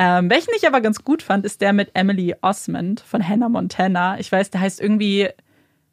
Ähm, 0.00 0.28
welchen 0.30 0.50
ich 0.56 0.66
aber 0.66 0.80
ganz 0.80 1.02
gut 1.04 1.22
fand, 1.22 1.44
ist 1.44 1.60
der 1.60 1.72
mit 1.72 1.90
Emily 1.94 2.34
Osmond 2.40 3.00
von 3.00 3.26
Hannah 3.26 3.48
Montana. 3.48 4.18
Ich 4.20 4.30
weiß, 4.30 4.50
der 4.50 4.60
heißt 4.60 4.80
irgendwie 4.80 5.28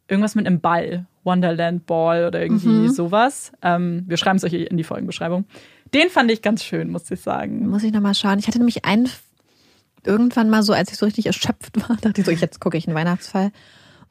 irgendwas 0.08 0.36
mit 0.36 0.46
einem 0.48 0.60
Ball. 0.62 1.06
Wonderland 1.24 1.86
Ball 1.88 2.26
oder 2.28 2.42
irgendwie 2.42 2.68
Mhm. 2.68 2.90
sowas. 2.90 3.52
Ähm, 3.64 4.04
wir 4.08 4.18
schreiben 4.18 4.38
es 4.38 4.44
euch 4.44 4.54
in 4.54 4.78
die 4.78 4.84
Folgenbeschreibung. 4.84 5.46
Den 5.94 6.10
fand 6.10 6.30
ich 6.30 6.42
ganz 6.44 6.64
schön, 6.64 6.92
muss 6.92 7.10
ich 7.10 7.20
sagen. 7.22 7.68
Muss 7.68 7.84
ich 7.84 7.92
nochmal 7.92 8.14
schauen. 8.14 8.38
Ich 8.38 8.48
hatte 8.48 8.60
nämlich 8.60 8.86
einen 8.86 9.10
irgendwann 10.06 10.50
mal 10.50 10.62
so, 10.64 10.74
als 10.74 10.92
ich 10.92 10.98
so 10.98 11.06
richtig 11.06 11.26
erschöpft 11.26 11.76
war, 11.90 11.98
dachte 11.98 12.22
ich 12.22 12.26
so, 12.26 12.32
jetzt 12.32 12.60
gucke 12.60 12.78
ich 12.78 12.88
einen 12.88 12.96
Weihnachtsfall. 12.96 13.52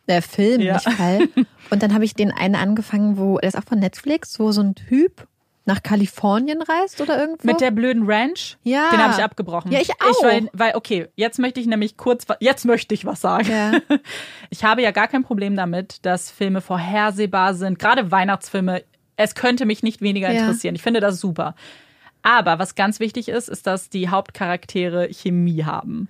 Der 0.09 0.21
Film, 0.23 0.61
Ja. 0.61 0.75
nicht 0.75 0.91
Fall. 0.91 1.29
Und 1.71 1.83
dann 1.83 1.95
habe 1.95 2.05
ich 2.05 2.15
den 2.15 2.31
einen 2.33 2.57
angefangen, 2.57 3.17
wo, 3.17 3.39
der 3.39 3.49
ist 3.49 3.57
auch 3.57 3.65
von 3.65 3.79
Netflix, 3.79 4.39
wo 4.39 4.53
so 4.53 4.61
ein 4.61 4.75
Typ 4.75 5.27
nach 5.67 5.83
Kalifornien 5.83 6.61
reist 6.61 7.01
oder 7.01 7.19
irgendwo. 7.19 7.47
Mit 7.47 7.61
der 7.61 7.71
blöden 7.71 8.05
Ranch, 8.07 8.59
Ja. 8.65 8.91
den 8.91 9.03
habe 9.03 9.15
ich 9.17 9.23
abgebrochen. 9.25 9.73
Ja, 9.73 9.81
ich 9.81 9.91
auch. 9.93 10.23
weil, 10.23 10.49
weil, 10.53 10.75
okay, 10.75 11.09
jetzt 11.17 11.39
möchte 11.39 11.59
ich 11.61 11.67
nämlich 11.67 11.97
kurz, 11.97 12.27
jetzt 12.41 12.65
möchte 12.67 12.93
ich 12.95 13.05
was 13.07 13.21
sagen. 13.21 13.49
Ja. 13.51 13.73
Ich 14.51 14.63
habe 14.63 14.83
ja 14.83 14.91
gar 14.93 15.09
kein 15.09 15.25
Problem 15.25 15.57
damit, 15.57 16.05
dass 16.07 16.31
Filme 16.31 16.61
vorhersehbar 16.61 17.55
sind. 17.55 17.79
Gerade 17.79 18.11
Weihnachtsfilme, 18.13 18.85
es 19.17 19.35
könnte 19.35 19.67
mich 19.67 19.83
nicht 19.83 20.01
weniger 20.01 20.31
Ja. 20.31 20.41
interessieren. 20.43 20.75
Ich 20.77 20.83
finde 20.83 21.01
das 21.01 21.19
super. 21.19 21.55
Aber 22.23 22.59
was 22.59 22.75
ganz 22.75 23.01
wichtig 23.01 23.29
ist, 23.29 23.49
ist, 23.49 23.67
dass 23.67 23.91
die 23.91 24.09
Hauptcharaktere 24.09 25.09
Chemie 25.13 25.65
haben. 25.65 26.09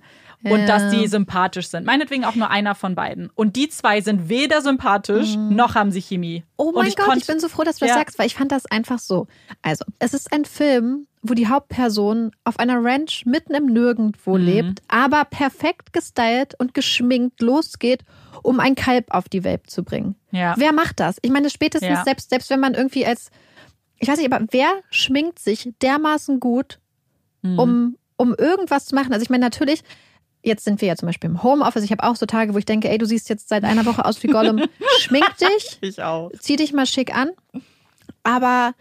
Und 0.53 0.67
dass 0.67 0.91
die 0.91 1.07
sympathisch 1.07 1.67
sind. 1.69 1.85
Meinetwegen 1.85 2.23
auch 2.25 2.35
nur 2.35 2.49
einer 2.49 2.75
von 2.75 2.93
beiden. 2.95 3.29
Und 3.35 3.55
die 3.55 3.69
zwei 3.69 4.01
sind 4.01 4.29
weder 4.29 4.61
sympathisch, 4.61 5.35
noch 5.37 5.75
haben 5.75 5.91
sie 5.91 6.01
Chemie. 6.01 6.43
Oh 6.57 6.71
mein 6.73 6.89
Gott, 6.89 6.97
konnt- 7.05 7.17
ich 7.21 7.27
bin 7.27 7.39
so 7.39 7.49
froh, 7.49 7.63
dass 7.63 7.77
du 7.77 7.85
das 7.85 7.89
Ja. 7.89 7.95
sagst, 7.95 8.19
weil 8.19 8.27
ich 8.27 8.35
fand 8.35 8.51
das 8.51 8.65
einfach 8.67 8.99
so. 8.99 9.27
Also, 9.61 9.85
es 9.99 10.13
ist 10.13 10.31
ein 10.31 10.45
Film, 10.45 11.07
wo 11.23 11.33
die 11.33 11.47
Hauptperson 11.47 12.31
auf 12.43 12.59
einer 12.59 12.83
Ranch 12.83 13.25
mitten 13.25 13.55
im 13.55 13.65
Nirgendwo 13.65 14.37
Mhm. 14.37 14.43
lebt, 14.45 14.81
aber 14.87 15.25
perfekt 15.25 15.91
gestylt 15.93 16.53
und 16.59 16.73
geschminkt 16.75 17.41
losgeht, 17.41 18.03
um 18.43 18.59
ein 18.59 18.75
Kalb 18.75 19.05
auf 19.13 19.27
die 19.27 19.43
Welt 19.43 19.69
zu 19.69 19.83
bringen. 19.83 20.15
Ja. 20.31 20.53
Wer 20.57 20.71
macht 20.73 20.99
das? 20.99 21.17
Ich 21.23 21.31
meine, 21.31 21.49
spätestens 21.49 22.03
selbst, 22.03 22.29
selbst 22.29 22.49
wenn 22.51 22.59
man 22.59 22.75
irgendwie 22.75 23.05
als, 23.05 23.31
ich 23.97 24.07
weiß 24.07 24.17
nicht, 24.19 24.31
aber 24.31 24.45
wer 24.51 24.67
schminkt 24.91 25.39
sich 25.39 25.71
dermaßen 25.81 26.39
gut, 26.39 26.79
Mhm. 27.41 27.59
um, 27.59 27.97
um 28.17 28.35
irgendwas 28.37 28.85
zu 28.85 28.93
machen? 28.95 29.11
Also 29.11 29.23
ich 29.23 29.29
meine, 29.31 29.43
natürlich, 29.43 29.81
jetzt 30.45 30.63
sind 30.63 30.79
wir 30.81 30.87
ja 30.87 30.95
zum 30.95 31.07
Beispiel 31.07 31.29
im 31.29 31.41
Homeoffice. 31.43 31.83
Ich 31.83 31.91
habe 31.91 32.03
auch 32.03 32.15
so 32.15 32.25
Tage, 32.25 32.53
wo 32.53 32.57
ich 32.57 32.65
denke, 32.65 32.89
ey, 32.89 32.97
du 32.97 33.05
siehst 33.05 33.27
jetzt 33.29 33.49
seit 33.49 33.63
einer 33.63 33.85
Woche 33.85 34.05
aus 34.05 34.21
wie 34.23 34.27
Gollum. 34.27 34.61
Schmink 34.99 35.25
dich 35.37 35.77
Ich 35.81 36.01
auch. 36.01 36.31
zieh 36.39 36.55
dich 36.55 36.71
mal 36.73 36.85
schick 36.85 37.15
an. 37.15 37.29
Aber 38.23 38.73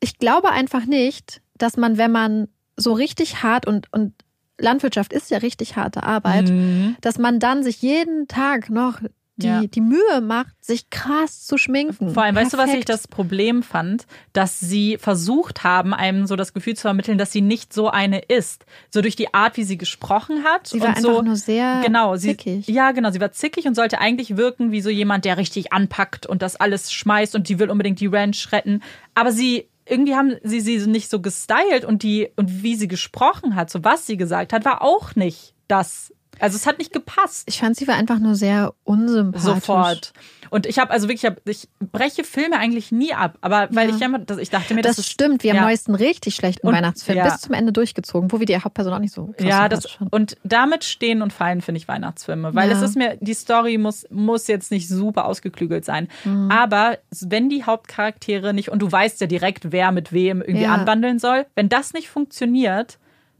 ich 0.00 0.18
glaube 0.18 0.50
einfach 0.50 0.84
nicht, 0.86 1.40
dass 1.56 1.76
man, 1.76 1.98
wenn 1.98 2.12
man 2.12 2.48
so 2.76 2.92
richtig 2.92 3.42
hart 3.42 3.66
und, 3.66 3.92
und 3.92 4.12
Landwirtschaft 4.58 5.12
ist 5.12 5.30
ja 5.30 5.38
richtig 5.38 5.76
harte 5.76 6.02
Arbeit, 6.02 6.48
Mhm. 6.50 6.96
dass 7.00 7.18
man 7.18 7.40
dann 7.40 7.62
sich 7.62 7.82
jeden 7.82 8.28
Tag 8.28 8.70
noch 8.70 9.00
die, 9.36 9.46
Ja. 9.46 9.60
die 9.66 9.80
Mühe 9.80 10.20
macht, 10.22 10.52
sich 10.64 10.88
krass 10.90 11.44
zu 11.44 11.58
schminken. 11.58 12.14
Vor 12.14 12.22
allem, 12.22 12.34
weißt 12.34 12.54
du, 12.54 12.56
was 12.56 12.66
ich 12.66 12.70
Perfekt. 12.86 12.88
das 12.88 13.08
Problem 13.08 13.62
fand? 13.62 14.06
Dass 14.32 14.58
sie 14.60 14.96
versucht 14.98 15.62
haben, 15.62 15.92
einem 15.94 16.26
so 16.26 16.36
das 16.36 16.52
Gefühl 16.54 16.74
zu 16.74 16.82
vermitteln, 16.82 17.18
dass 17.18 17.32
sie 17.32 17.42
nicht 17.42 17.72
so 17.72 17.88
eine 17.90 18.18
ist. 18.20 18.64
So 18.90 19.02
durch 19.02 19.14
die 19.16 19.34
Art, 19.34 19.56
wie 19.56 19.64
sie 19.64 19.76
gesprochen 19.76 20.42
hat. 20.44 20.66
Sie 20.68 20.80
war 20.80 20.88
und 20.88 20.96
einfach 20.96 21.02
so, 21.14 21.22
nur 21.22 21.36
sehr 21.36 21.82
genau, 21.84 22.16
sie, 22.16 22.28
zickig. 22.36 22.66
Ja, 22.68 22.92
genau. 22.92 23.10
Sie 23.10 23.20
war 23.20 23.32
zickig 23.32 23.66
und 23.66 23.74
sollte 23.74 24.00
eigentlich 24.00 24.36
wirken 24.36 24.72
wie 24.72 24.80
so 24.80 24.90
jemand, 24.90 25.24
der 25.24 25.36
richtig 25.36 25.72
anpackt 25.72 26.26
und 26.26 26.42
das 26.42 26.56
alles 26.56 26.92
schmeißt 26.92 27.34
und 27.34 27.48
die 27.48 27.58
will 27.58 27.70
unbedingt 27.70 28.00
die 28.00 28.06
Ranch 28.06 28.52
retten. 28.52 28.82
Aber 29.14 29.32
sie, 29.32 29.68
irgendwie 29.84 30.14
haben 30.14 30.34
sie 30.42 30.60
sie 30.60 30.78
nicht 30.86 31.10
so 31.10 31.20
gestylt 31.20 31.84
und 31.84 32.02
die, 32.02 32.30
und 32.36 32.62
wie 32.62 32.74
sie 32.74 32.88
gesprochen 32.88 33.54
hat, 33.54 33.70
so 33.70 33.84
was 33.84 34.06
sie 34.06 34.16
gesagt 34.16 34.52
hat, 34.52 34.64
war 34.64 34.82
auch 34.82 35.14
nicht 35.14 35.54
das. 35.68 36.12
Also 36.40 36.56
es 36.56 36.66
hat 36.66 36.78
nicht 36.78 36.92
gepasst. 36.92 37.44
Ich 37.48 37.58
fand, 37.60 37.76
sie 37.76 37.88
war 37.88 37.94
einfach 37.96 38.18
nur 38.18 38.34
sehr 38.34 38.74
unsympathisch. 38.84 39.42
Sofort. 39.42 40.12
Und 40.48 40.66
ich 40.66 40.78
habe 40.78 40.92
also 40.92 41.08
wirklich, 41.08 41.30
ich, 41.44 41.68
breche 41.92 42.22
Filme 42.22 42.56
eigentlich 42.58 42.92
nie 42.92 43.12
ab, 43.12 43.36
aber 43.40 43.68
weil 43.72 43.88
Ja. 43.90 43.96
ich 43.96 44.02
immer, 44.02 44.20
das, 44.20 44.38
ich 44.38 44.48
dachte 44.50 44.74
mir, 44.74 44.82
Das, 44.82 44.96
das, 44.96 45.06
ist, 45.06 45.10
stimmt, 45.12 45.42
wir 45.42 45.52
ja. 45.54 45.60
haben 45.60 45.66
neuesten 45.66 45.94
richtig 45.96 46.36
schlechten 46.36 46.68
Und- 46.68 46.74
Weihnachtsfilm 46.74 47.18
ja. 47.18 47.24
bis 47.24 47.40
zum 47.40 47.52
Ende 47.54 47.72
durchgezogen, 47.72 48.30
wo 48.30 48.38
wir 48.38 48.46
die 48.46 48.56
Hauptperson 48.56 48.92
auch 48.92 48.98
nicht 49.00 49.12
so 49.12 49.34
Ja, 49.40 49.68
das, 49.68 49.90
fanden. 49.90 50.14
und 50.14 50.36
damit 50.44 50.84
stehen 50.84 51.20
und 51.22 51.32
fallen, 51.32 51.62
finde 51.62 51.78
ich, 51.80 51.88
Weihnachtsfilme. 51.88 52.54
Weil 52.54 52.70
Ja. 52.70 52.76
es 52.76 52.82
ist 52.82 52.96
mir, 52.96 53.16
die 53.20 53.34
Story 53.34 53.76
muss, 53.76 54.06
muss 54.10 54.46
jetzt 54.46 54.70
nicht 54.70 54.88
super 54.88 55.24
ausgeklügelt 55.24 55.84
sein. 55.84 56.06
Mhm. 56.24 56.50
Aber 56.50 56.98
wenn 57.22 57.48
die 57.48 57.64
Hauptcharaktere 57.64 58.54
nicht, 58.54 58.68
und 58.70 58.80
du 58.80 58.90
weißt 58.92 59.20
ja 59.20 59.26
direkt, 59.26 59.72
wer 59.72 59.90
mit 59.90 60.12
wem 60.12 60.40
irgendwie 60.42 60.62
Ja. 60.62 60.74
anwandeln 60.74 61.18
soll, 61.18 61.46
wenn 61.56 61.68
das 61.68 61.92
nicht 61.92 62.08
funktioniert, 62.08 62.98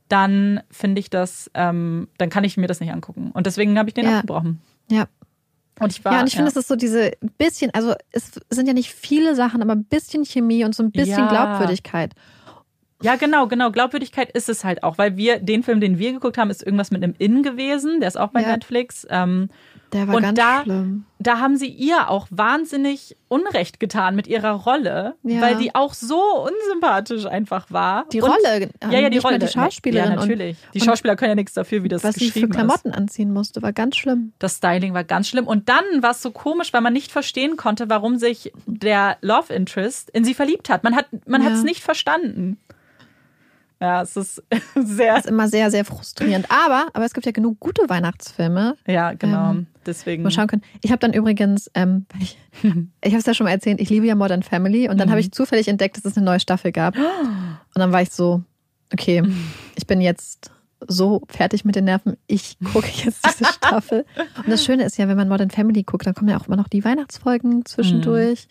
dann 0.08 0.60
finde 0.70 1.00
ich 1.00 1.10
das, 1.10 1.50
ähm, 1.54 2.08
dann 2.18 2.30
kann 2.30 2.44
ich 2.44 2.56
mir 2.56 2.66
das 2.66 2.80
nicht 2.80 2.92
angucken. 2.92 3.30
Und 3.32 3.46
deswegen 3.46 3.78
habe 3.78 3.88
ich 3.88 3.94
den 3.94 4.04
Ja. 4.06 4.18
abgebrochen. 4.18 4.60
Ja. 4.90 5.06
Und 5.78 5.92
ich 5.92 6.04
war. 6.04 6.14
ja, 6.14 6.20
und 6.20 6.26
ich 6.28 6.34
finde, 6.34 6.48
es 6.50 6.56
ist 6.56 6.68
so 6.68 6.76
diese 6.76 7.12
bisschen, 7.36 7.70
also 7.74 7.94
es 8.12 8.32
sind 8.48 8.66
ja 8.66 8.72
nicht 8.72 8.90
viele 8.92 9.34
Sachen, 9.34 9.60
aber 9.62 9.72
ein 9.72 9.84
bisschen 9.84 10.24
Chemie 10.24 10.64
und 10.64 10.74
so 10.74 10.82
ein 10.82 10.90
bisschen 10.90 11.24
Ja. 11.24 11.28
Glaubwürdigkeit. 11.28 12.14
Ja, 13.02 13.16
genau, 13.16 13.46
genau. 13.46 13.70
Glaubwürdigkeit 13.70 14.30
ist 14.30 14.48
es 14.48 14.64
halt 14.64 14.82
auch, 14.82 14.96
weil 14.96 15.18
wir, 15.18 15.38
den 15.38 15.62
Film, 15.62 15.80
den 15.82 15.98
wir 15.98 16.12
geguckt 16.12 16.38
haben, 16.38 16.48
ist 16.48 16.62
irgendwas 16.62 16.90
mit 16.90 17.02
einem 17.04 17.14
In 17.18 17.42
gewesen. 17.42 18.00
Der 18.00 18.08
ist 18.08 18.16
auch 18.16 18.30
bei 18.30 18.40
Ja. 18.40 18.52
Netflix. 18.52 19.06
Ähm, 19.10 19.50
Der 19.92 20.08
war 20.08 20.16
Und 20.16 20.22
ganz 20.22 20.36
da- 20.38 20.62
schlimm. 20.64 21.04
da 21.20 21.38
haben 21.38 21.56
sie 21.56 21.68
ihr 21.68 22.10
auch 22.10 22.26
wahnsinnig 22.30 23.16
Unrecht 23.28 23.78
getan 23.78 24.16
mit 24.16 24.26
ihrer 24.26 24.50
Rolle, 24.50 25.14
Ja. 25.22 25.40
weil 25.40 25.56
die 25.56 25.74
auch 25.76 25.94
so 25.94 26.20
unsympathisch 26.20 27.24
einfach 27.26 27.70
war. 27.70 28.04
Die 28.12 28.20
Und- 28.20 28.30
Rolle, 28.30 28.62
äh, 28.62 28.68
ja, 28.90 28.98
ja, 28.98 29.10
die 29.10 29.18
Rolle. 29.18 29.38
Die 29.38 29.46
Schauspielerin. 29.46 30.10
Ja, 30.10 30.16
natürlich. 30.16 30.56
die 30.74 30.80
und, 30.80 30.84
Schauspieler 30.86 31.14
können 31.16 31.30
ja 31.30 31.34
nichts 31.36 31.54
dafür, 31.54 31.84
wie 31.84 31.88
das 31.88 32.02
und 32.02 32.08
was 32.08 32.14
sie 32.16 32.26
für 32.26 32.40
geschrieben 32.40 32.50
ist. 32.50 32.56
Klamotten 32.56 32.92
anziehen 32.92 33.32
musste, 33.32 33.62
war 33.62 33.72
ganz 33.72 33.96
schlimm. 33.96 34.32
Das 34.40 34.56
Styling 34.56 34.92
war 34.92 35.04
ganz 35.04 35.28
schlimm. 35.28 35.46
Und 35.46 35.68
dann 35.68 35.84
war 36.00 36.10
es 36.10 36.20
so 36.20 36.32
komisch, 36.32 36.72
weil 36.72 36.80
man 36.80 36.92
nicht 36.92 37.12
verstehen 37.12 37.56
konnte, 37.56 37.88
warum 37.88 38.16
sich 38.18 38.52
der 38.66 39.18
Love 39.20 39.52
Interest 39.54 40.10
in 40.10 40.24
sie 40.24 40.34
verliebt 40.34 40.68
hat. 40.68 40.82
Man 40.84 40.96
hat 40.96 41.06
man 41.26 41.42
Ja. 41.42 41.48
hat 41.50 41.54
es 41.56 41.62
nicht 41.62 41.82
verstanden. 41.82 42.58
Ja, 43.80 44.02
es 44.02 44.16
ist 44.16 44.42
sehr. 44.74 45.14
Das 45.14 45.24
ist 45.24 45.30
immer 45.30 45.48
sehr, 45.48 45.70
sehr 45.70 45.84
frustrierend. 45.84 46.46
Aber, 46.50 46.86
aber 46.94 47.04
es 47.04 47.12
gibt 47.12 47.26
ja 47.26 47.32
genug 47.32 47.60
gute 47.60 47.88
Weihnachtsfilme, 47.88 48.76
Ja, 48.86 49.12
genau. 49.12 49.50
Ähm, 49.50 49.66
Deswegen. 49.84 50.24
wir 50.24 50.30
schauen 50.30 50.46
können. 50.48 50.62
Ich 50.82 50.90
habe 50.90 50.98
dann 50.98 51.12
übrigens, 51.12 51.70
ähm, 51.74 52.06
ich, 52.20 52.38
ich 52.62 53.12
habe 53.12 53.18
es 53.18 53.26
ja 53.26 53.34
schon 53.34 53.44
mal 53.44 53.50
erzählt, 53.50 53.80
ich 53.80 53.90
liebe 53.90 54.06
ja 54.06 54.14
Modern 54.14 54.42
Family 54.42 54.88
und 54.88 54.98
dann 54.98 55.08
Mhm. 55.08 55.12
habe 55.12 55.20
ich 55.20 55.30
zufällig 55.32 55.68
entdeckt, 55.68 55.96
dass 55.98 56.04
es 56.04 56.16
eine 56.16 56.24
neue 56.26 56.40
Staffel 56.40 56.72
gab. 56.72 56.96
Und 57.74 57.80
dann 57.80 57.92
war 57.92 58.00
ich 58.00 58.10
so, 58.10 58.42
okay, 58.92 59.22
ich 59.76 59.86
bin 59.86 60.00
jetzt 60.00 60.50
so 60.88 61.22
fertig 61.28 61.64
mit 61.64 61.74
den 61.76 61.84
Nerven, 61.84 62.16
ich 62.26 62.56
gucke 62.72 62.88
jetzt 63.04 63.24
diese 63.26 63.44
Staffel. 63.52 64.04
Und 64.38 64.48
das 64.50 64.64
Schöne 64.64 64.84
ist 64.84 64.96
ja, 64.98 65.06
wenn 65.08 65.16
man 65.16 65.28
Modern 65.28 65.50
Family 65.50 65.82
guckt, 65.82 66.06
dann 66.06 66.14
kommen 66.14 66.28
ja 66.30 66.38
auch 66.38 66.46
immer 66.46 66.56
noch 66.56 66.68
die 66.68 66.84
Weihnachtsfolgen 66.84 67.64
zwischendurch. 67.66 68.48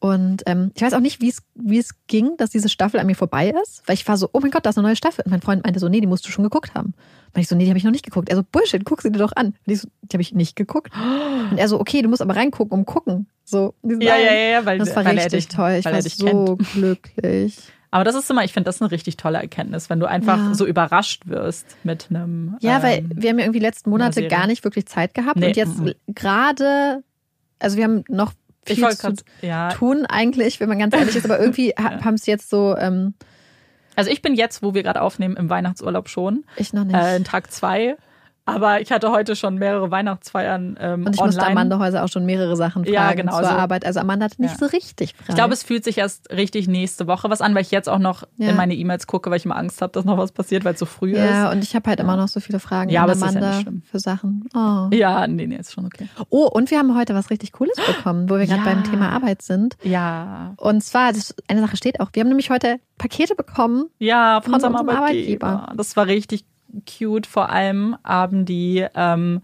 Und 0.00 0.42
ähm, 0.46 0.70
ich 0.76 0.82
weiß 0.82 0.92
auch 0.92 1.00
nicht, 1.00 1.20
wie 1.20 1.28
es 1.28 1.42
wie 1.56 1.78
es 1.78 1.94
ging, 2.06 2.36
dass 2.36 2.50
diese 2.50 2.68
Staffel 2.68 3.00
an 3.00 3.06
mir 3.06 3.16
vorbei 3.16 3.52
ist, 3.62 3.82
weil 3.86 3.94
ich 3.94 4.06
war 4.06 4.16
so, 4.16 4.30
oh 4.32 4.38
mein 4.40 4.52
Gott, 4.52 4.64
da 4.64 4.70
ist 4.70 4.78
eine 4.78 4.86
neue 4.86 4.94
Staffel. 4.96 5.24
Und 5.24 5.30
mein 5.32 5.42
Freund 5.42 5.64
meinte 5.64 5.80
so, 5.80 5.88
nee, 5.88 6.00
die 6.00 6.06
musst 6.06 6.24
du 6.26 6.30
schon 6.30 6.44
geguckt 6.44 6.74
haben. 6.74 6.94
Und 7.34 7.40
ich 7.40 7.48
so, 7.48 7.56
nee, 7.56 7.64
die 7.64 7.70
habe 7.70 7.78
ich 7.78 7.84
noch 7.84 7.90
nicht 7.90 8.04
geguckt. 8.04 8.28
Er 8.28 8.36
so, 8.36 8.42
Bullshit, 8.44 8.84
guck 8.84 9.02
sie 9.02 9.10
dir 9.10 9.18
doch 9.18 9.32
an. 9.34 9.46
Und 9.48 9.56
ich 9.72 9.80
so, 9.80 9.88
die 10.02 10.14
habe 10.14 10.22
ich 10.22 10.32
nicht 10.34 10.54
geguckt. 10.54 10.92
Und 11.50 11.58
er 11.58 11.66
so, 11.68 11.80
okay, 11.80 12.00
du 12.02 12.08
musst 12.08 12.22
aber 12.22 12.36
reingucken, 12.36 12.78
um 12.78 12.86
gucken. 12.86 13.26
So, 13.44 13.74
die 13.82 14.04
Ja, 14.04 14.16
ja, 14.16 14.32
ja, 14.32 14.50
ja, 14.50 14.66
weil, 14.66 14.78
das 14.78 14.94
war 14.94 15.04
weil 15.04 15.18
richtig 15.18 15.46
dich, 15.46 15.56
toll. 15.56 15.72
Ich 15.78 15.84
weil 15.84 15.94
war 15.94 16.02
so 16.02 16.56
kennt. 16.56 16.72
glücklich. 16.72 17.58
Aber 17.90 18.04
das 18.04 18.14
ist 18.14 18.30
immer, 18.30 18.44
ich 18.44 18.52
finde 18.52 18.66
das 18.68 18.80
eine 18.82 18.90
richtig 18.90 19.16
tolle 19.16 19.38
Erkenntnis, 19.38 19.88
wenn 19.90 19.98
du 19.98 20.06
einfach 20.06 20.36
Ja. 20.36 20.54
so 20.54 20.66
überrascht 20.66 21.26
wirst 21.26 21.64
mit 21.84 22.08
einem. 22.10 22.56
Ja, 22.60 22.82
weil 22.82 22.98
ähm, 22.98 23.10
wir 23.14 23.30
haben 23.30 23.38
ja 23.38 23.46
irgendwie 23.46 23.60
letzten 23.60 23.90
Monate 23.90 24.28
gar 24.28 24.46
nicht 24.46 24.62
wirklich 24.62 24.86
Zeit 24.86 25.14
gehabt. 25.14 25.38
Nee, 25.38 25.46
Und 25.48 25.56
jetzt 25.56 25.72
gerade, 26.06 27.02
also 27.58 27.76
wir 27.76 27.84
haben 27.84 28.04
noch 28.08 28.32
viel 28.76 28.84
wollte 28.84 29.14
zu 29.14 29.24
ja, 29.42 29.70
tun 29.70 30.06
eigentlich, 30.06 30.60
wenn 30.60 30.68
man 30.68 30.78
ganz 30.78 30.94
ehrlich 30.94 31.16
ist. 31.16 31.24
Aber 31.24 31.38
irgendwie 31.40 31.70
ha- 31.78 32.04
haben 32.04 32.14
es 32.14 32.26
jetzt 32.26 32.50
so, 32.50 32.76
ähm, 32.76 33.14
also 33.96 34.10
ich 34.10 34.22
bin 34.22 34.34
jetzt, 34.34 34.62
wo 34.62 34.74
wir 34.74 34.82
gerade 34.82 35.02
aufnehmen, 35.02 35.36
im 35.36 35.50
Weihnachtsurlaub 35.50 36.08
schon, 36.08 36.44
ich 36.56 36.72
noch 36.72 36.84
nicht. 36.84 36.94
äh, 36.96 37.16
in 37.16 37.24
Tag 37.24 37.50
zwei. 37.50 37.96
Aber 38.48 38.80
ich 38.80 38.90
hatte 38.92 39.10
heute 39.10 39.36
schon 39.36 39.56
mehrere 39.56 39.90
Weihnachtsfeiern 39.90 40.76
ähm, 40.80 41.06
Und 41.06 41.14
ich 41.14 41.20
online. 41.20 41.26
musste 41.36 41.46
Amanda 41.46 41.78
Häuser 41.78 42.04
auch 42.04 42.08
schon 42.08 42.24
mehrere 42.26 42.56
Sachen 42.56 42.84
fragen 42.84 42.94
Ja, 42.94 43.12
genau, 43.14 43.32
zur 43.38 43.44
so. 43.48 43.50
Arbeit. 43.54 43.84
Also 43.84 44.00
Amanda 44.00 44.24
hat 44.26 44.38
nicht 44.38 44.52
Ja. 44.52 44.58
so 44.58 44.66
richtig 44.66 45.14
frei. 45.14 45.24
Ich 45.28 45.34
glaube, 45.34 45.52
es 45.54 45.62
fühlt 45.62 45.84
sich 45.84 45.98
erst 45.98 46.30
richtig 46.30 46.68
nächste 46.68 47.06
Woche 47.06 47.30
was 47.30 47.40
an, 47.40 47.54
weil 47.54 47.62
ich 47.62 47.70
jetzt 47.70 47.88
auch 47.88 47.98
noch 47.98 48.24
Ja. 48.36 48.50
in 48.50 48.56
meine 48.56 48.74
E-Mails 48.74 49.06
gucke, 49.06 49.30
weil 49.30 49.36
ich 49.38 49.44
immer 49.44 49.56
Angst 49.56 49.80
habe, 49.82 49.92
dass 49.92 50.04
noch 50.04 50.18
was 50.18 50.32
passiert, 50.32 50.64
weil 50.64 50.74
es 50.74 50.80
so 50.80 50.86
früh 50.86 51.16
ja, 51.16 51.48
ist. 51.48 51.54
und 51.56 51.62
ich 51.64 51.74
habe 51.74 51.88
halt 51.90 52.00
immer 52.00 52.16
noch 52.16 52.28
so 52.28 52.40
viele 52.40 52.58
Fragen 52.60 52.90
Ja, 52.90 53.00
an 53.00 53.10
aber 53.10 53.12
es 53.12 53.18
ist 53.22 53.34
ja 53.34 53.40
Amanda 53.40 53.70
für 53.90 53.98
Sachen. 53.98 54.48
Oh. 54.54 54.88
Ja, 54.94 55.26
nee, 55.26 55.46
nee, 55.46 55.56
ist 55.56 55.72
schon 55.72 55.86
okay. 55.86 56.08
oh, 56.30 56.46
und 56.46 56.70
wir 56.70 56.78
haben 56.78 56.96
heute 56.96 57.14
was 57.14 57.30
richtig 57.30 57.52
Cooles 57.52 57.76
bekommen, 57.76 58.28
wo 58.30 58.38
wir 58.38 58.46
gerade 58.46 58.60
Ja. 58.60 58.64
beim 58.64 58.84
Thema 58.84 59.10
Arbeit 59.10 59.42
sind. 59.42 59.76
Ja. 59.82 60.54
Und 60.56 60.82
zwar, 60.82 61.12
eine 61.48 61.60
Sache 61.60 61.76
steht 61.76 62.00
auch, 62.00 62.08
wir 62.12 62.20
haben 62.20 62.28
nämlich 62.28 62.50
heute 62.50 62.76
Pakete 62.98 63.34
bekommen. 63.34 63.86
Ja, 63.98 64.40
von 64.40 64.44
Von 64.44 64.54
unserem 64.54 64.72
unserem 64.74 64.88
Arbeitgeber. 64.96 65.46
Arbeitgeber. 65.46 65.76
Das 65.76 65.96
war 65.96 66.06
richtig 66.06 66.44
cute. 66.86 67.26
Vor 67.26 67.50
allem 67.50 67.96
haben 68.04 68.44
die 68.44 68.86
ähm, 68.94 69.42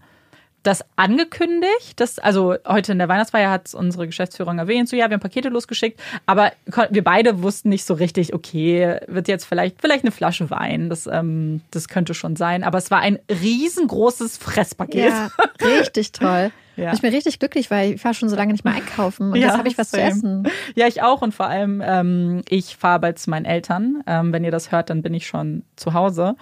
das 0.65 0.83
angekündigt. 0.95 1.99
Das, 1.99 2.19
also 2.19 2.55
heute 2.67 2.91
in 2.91 2.97
der 2.97 3.07
Weihnachtsfeier 3.07 3.51
hat 3.51 3.73
unsere 3.73 4.07
Geschäftsführung 4.07 4.57
erwähnt, 4.57 4.89
so 4.89 4.95
ja, 4.95 5.09
wir 5.09 5.13
haben 5.13 5.21
Pakete 5.21 5.49
losgeschickt, 5.49 5.99
aber 6.25 6.51
wir 6.89 7.03
beide 7.03 7.43
wussten 7.43 7.69
nicht 7.69 7.85
so 7.85 7.93
richtig, 7.93 8.33
okay, 8.33 8.99
wird 9.07 9.27
jetzt 9.27 9.45
vielleicht, 9.45 9.79
vielleicht 9.79 10.03
eine 10.03 10.11
Flasche 10.11 10.49
Wein. 10.49 10.89
Das, 10.89 11.07
ähm, 11.07 11.61
das 11.71 11.87
könnte 11.87 12.13
schon 12.13 12.35
sein. 12.35 12.63
Aber 12.63 12.77
es 12.77 12.89
war 12.89 12.99
ein 12.99 13.19
riesengroßes 13.29 14.37
Fresspaket. 14.37 15.11
Ja, 15.11 15.29
richtig 15.61 16.11
toll. 16.11 16.51
Ja. 16.77 16.91
Ich 16.91 16.99
bin 16.99 17.13
richtig 17.13 17.39
glücklich, 17.39 17.71
weil 17.71 17.93
ich 17.93 18.03
war 18.03 18.13
schon 18.13 18.27
so 18.27 18.35
lange 18.35 18.51
nicht 18.51 18.65
mehr 18.65 18.73
einkaufen 18.73 19.31
und 19.31 19.35
Ja, 19.37 19.47
jetzt 19.47 19.57
habe 19.57 19.69
ich 19.69 19.77
was 19.77 19.91
same. 19.91 20.03
zu 20.03 20.09
essen. 20.09 20.47
Ja, 20.75 20.87
ich 20.87 21.01
auch. 21.01 21.21
Und 21.21 21.33
vor 21.33 21.45
allem, 21.47 21.81
ähm, 21.81 22.41
ich 22.49 22.75
fahre 22.75 22.99
bald 22.99 23.17
zu 23.17 23.29
meinen 23.29 23.45
Eltern. 23.45 24.03
Ähm, 24.05 24.33
wenn 24.33 24.43
ihr 24.43 24.51
das 24.51 24.73
hört, 24.73 24.89
dann 24.89 25.01
bin 25.01 25.13
ich 25.13 25.25
schon 25.25 25.63
zu 25.77 25.93
Hause. 25.93 26.35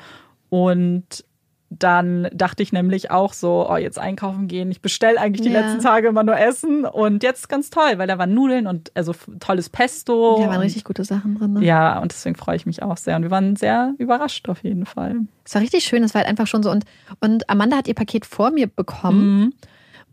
Und 0.53 1.25
dann 1.71 2.27
dachte 2.31 2.61
ich 2.61 2.71
nämlich 2.71 3.09
auch 3.09 3.33
so, 3.33 3.67
oh, 3.67 3.77
jetzt 3.77 3.97
einkaufen 3.97 4.47
gehen. 4.47 4.69
Ich 4.69 4.81
bestelle 4.83 5.19
eigentlich 5.19 5.41
die 5.41 5.51
Ja. 5.51 5.61
letzten 5.61 5.81
Tage 5.81 6.09
immer 6.09 6.21
nur 6.23 6.37
Essen. 6.37 6.85
Und 6.85 7.23
jetzt 7.23 7.39
ist 7.39 7.47
ganz 7.49 7.71
toll, 7.71 7.93
weil 7.97 8.05
da 8.07 8.19
waren 8.19 8.35
Nudeln 8.35 8.67
und 8.67 8.91
also 8.93 9.15
tolles 9.39 9.69
Pesto. 9.71 10.37
Da 10.39 10.49
waren 10.49 10.59
richtig 10.59 10.83
gute 10.83 11.03
Sachen 11.03 11.39
drin. 11.39 11.53
Ne? 11.53 11.65
Ja, 11.65 11.97
und 11.97 12.11
deswegen 12.11 12.35
freue 12.35 12.57
ich 12.57 12.67
mich 12.67 12.83
auch 12.83 12.97
sehr. 12.97 13.15
Und 13.15 13.23
wir 13.23 13.31
waren 13.31 13.55
sehr 13.55 13.95
überrascht 13.97 14.47
auf 14.49 14.63
jeden 14.63 14.85
Fall. 14.85 15.21
Es 15.43 15.55
war 15.55 15.63
richtig 15.63 15.83
schön, 15.85 16.03
es 16.03 16.13
war 16.13 16.19
halt 16.19 16.29
einfach 16.29 16.45
schon 16.45 16.61
so. 16.61 16.69
Und, 16.69 16.85
und 17.21 17.49
Amanda 17.49 17.77
hat 17.77 17.87
ihr 17.87 17.95
Paket 17.95 18.27
vor 18.27 18.51
mir 18.51 18.67
bekommen. 18.67 19.39
Mhm. 19.39 19.53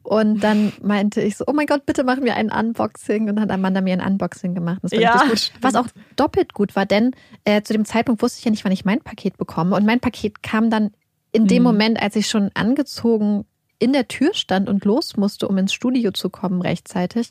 Und 0.02 0.40
dann 0.40 0.72
meinte 0.82 1.20
ich 1.20 1.36
so, 1.36 1.44
oh 1.46 1.52
mein 1.52 1.66
Gott, 1.66 1.84
bitte 1.86 2.04
machen 2.04 2.24
wir 2.24 2.34
ein 2.34 2.50
Unboxing. 2.50 3.28
Und 3.28 3.36
dann 3.36 3.40
hat 3.40 3.50
Amanda 3.50 3.80
mir 3.80 3.92
ein 3.92 4.12
Unboxing 4.12 4.54
gemacht. 4.54 4.78
Das 4.82 4.92
Ja, 4.92 5.24
gut. 5.28 5.52
Was 5.60 5.74
auch 5.74 5.86
doppelt 6.16 6.54
gut 6.54 6.74
war, 6.74 6.86
denn 6.86 7.12
äh, 7.44 7.62
zu 7.62 7.72
dem 7.72 7.84
Zeitpunkt 7.84 8.22
wusste 8.22 8.38
ich 8.38 8.44
ja 8.44 8.50
nicht, 8.50 8.64
wann 8.64 8.72
ich 8.72 8.84
mein 8.84 9.00
Paket 9.00 9.36
bekomme. 9.36 9.76
Und 9.76 9.84
mein 9.84 10.00
Paket 10.00 10.42
kam 10.42 10.70
dann 10.70 10.92
in 11.32 11.46
dem 11.46 11.62
Mhm. 11.62 11.68
Moment, 11.68 12.02
als 12.02 12.16
ich 12.16 12.28
schon 12.28 12.50
angezogen 12.54 13.44
in 13.78 13.92
der 13.92 14.08
Tür 14.08 14.34
stand 14.34 14.68
und 14.68 14.84
los 14.84 15.16
musste, 15.16 15.48
um 15.48 15.56
ins 15.58 15.72
Studio 15.72 16.12
zu 16.12 16.28
kommen 16.28 16.60
rechtzeitig. 16.60 17.30